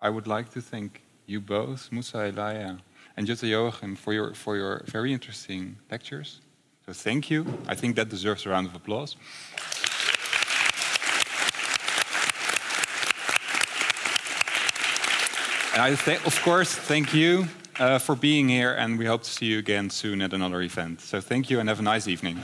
I 0.00 0.08
would 0.10 0.26
like 0.26 0.50
to 0.54 0.60
thank 0.60 1.02
you 1.26 1.40
both, 1.40 1.90
Moosa 1.92 2.32
Elayah 2.32 2.78
and 3.16 3.26
Jutta 3.28 3.48
Joachim, 3.48 3.96
for 3.96 4.12
your, 4.12 4.34
for 4.34 4.56
your 4.56 4.82
very 4.86 5.12
interesting 5.12 5.76
lectures. 5.90 6.40
So 6.86 6.92
thank 6.92 7.30
you. 7.30 7.44
I 7.68 7.74
think 7.74 7.96
that 7.96 8.08
deserves 8.08 8.46
a 8.46 8.50
round 8.50 8.66
of 8.66 8.74
applause. 8.74 9.16
And 15.78 15.86
I, 15.86 16.14
of 16.26 16.42
course, 16.42 16.74
thank 16.74 17.14
you 17.14 17.46
uh, 17.78 18.00
for 18.00 18.16
being 18.16 18.48
here, 18.48 18.72
and 18.72 18.98
we 18.98 19.06
hope 19.06 19.22
to 19.22 19.30
see 19.30 19.46
you 19.46 19.60
again 19.60 19.90
soon 19.90 20.20
at 20.22 20.32
another 20.32 20.60
event. 20.60 21.00
So 21.00 21.20
thank 21.20 21.50
you 21.50 21.60
and 21.60 21.68
have 21.68 21.78
a 21.78 21.82
nice 21.82 22.08
evening. 22.08 22.40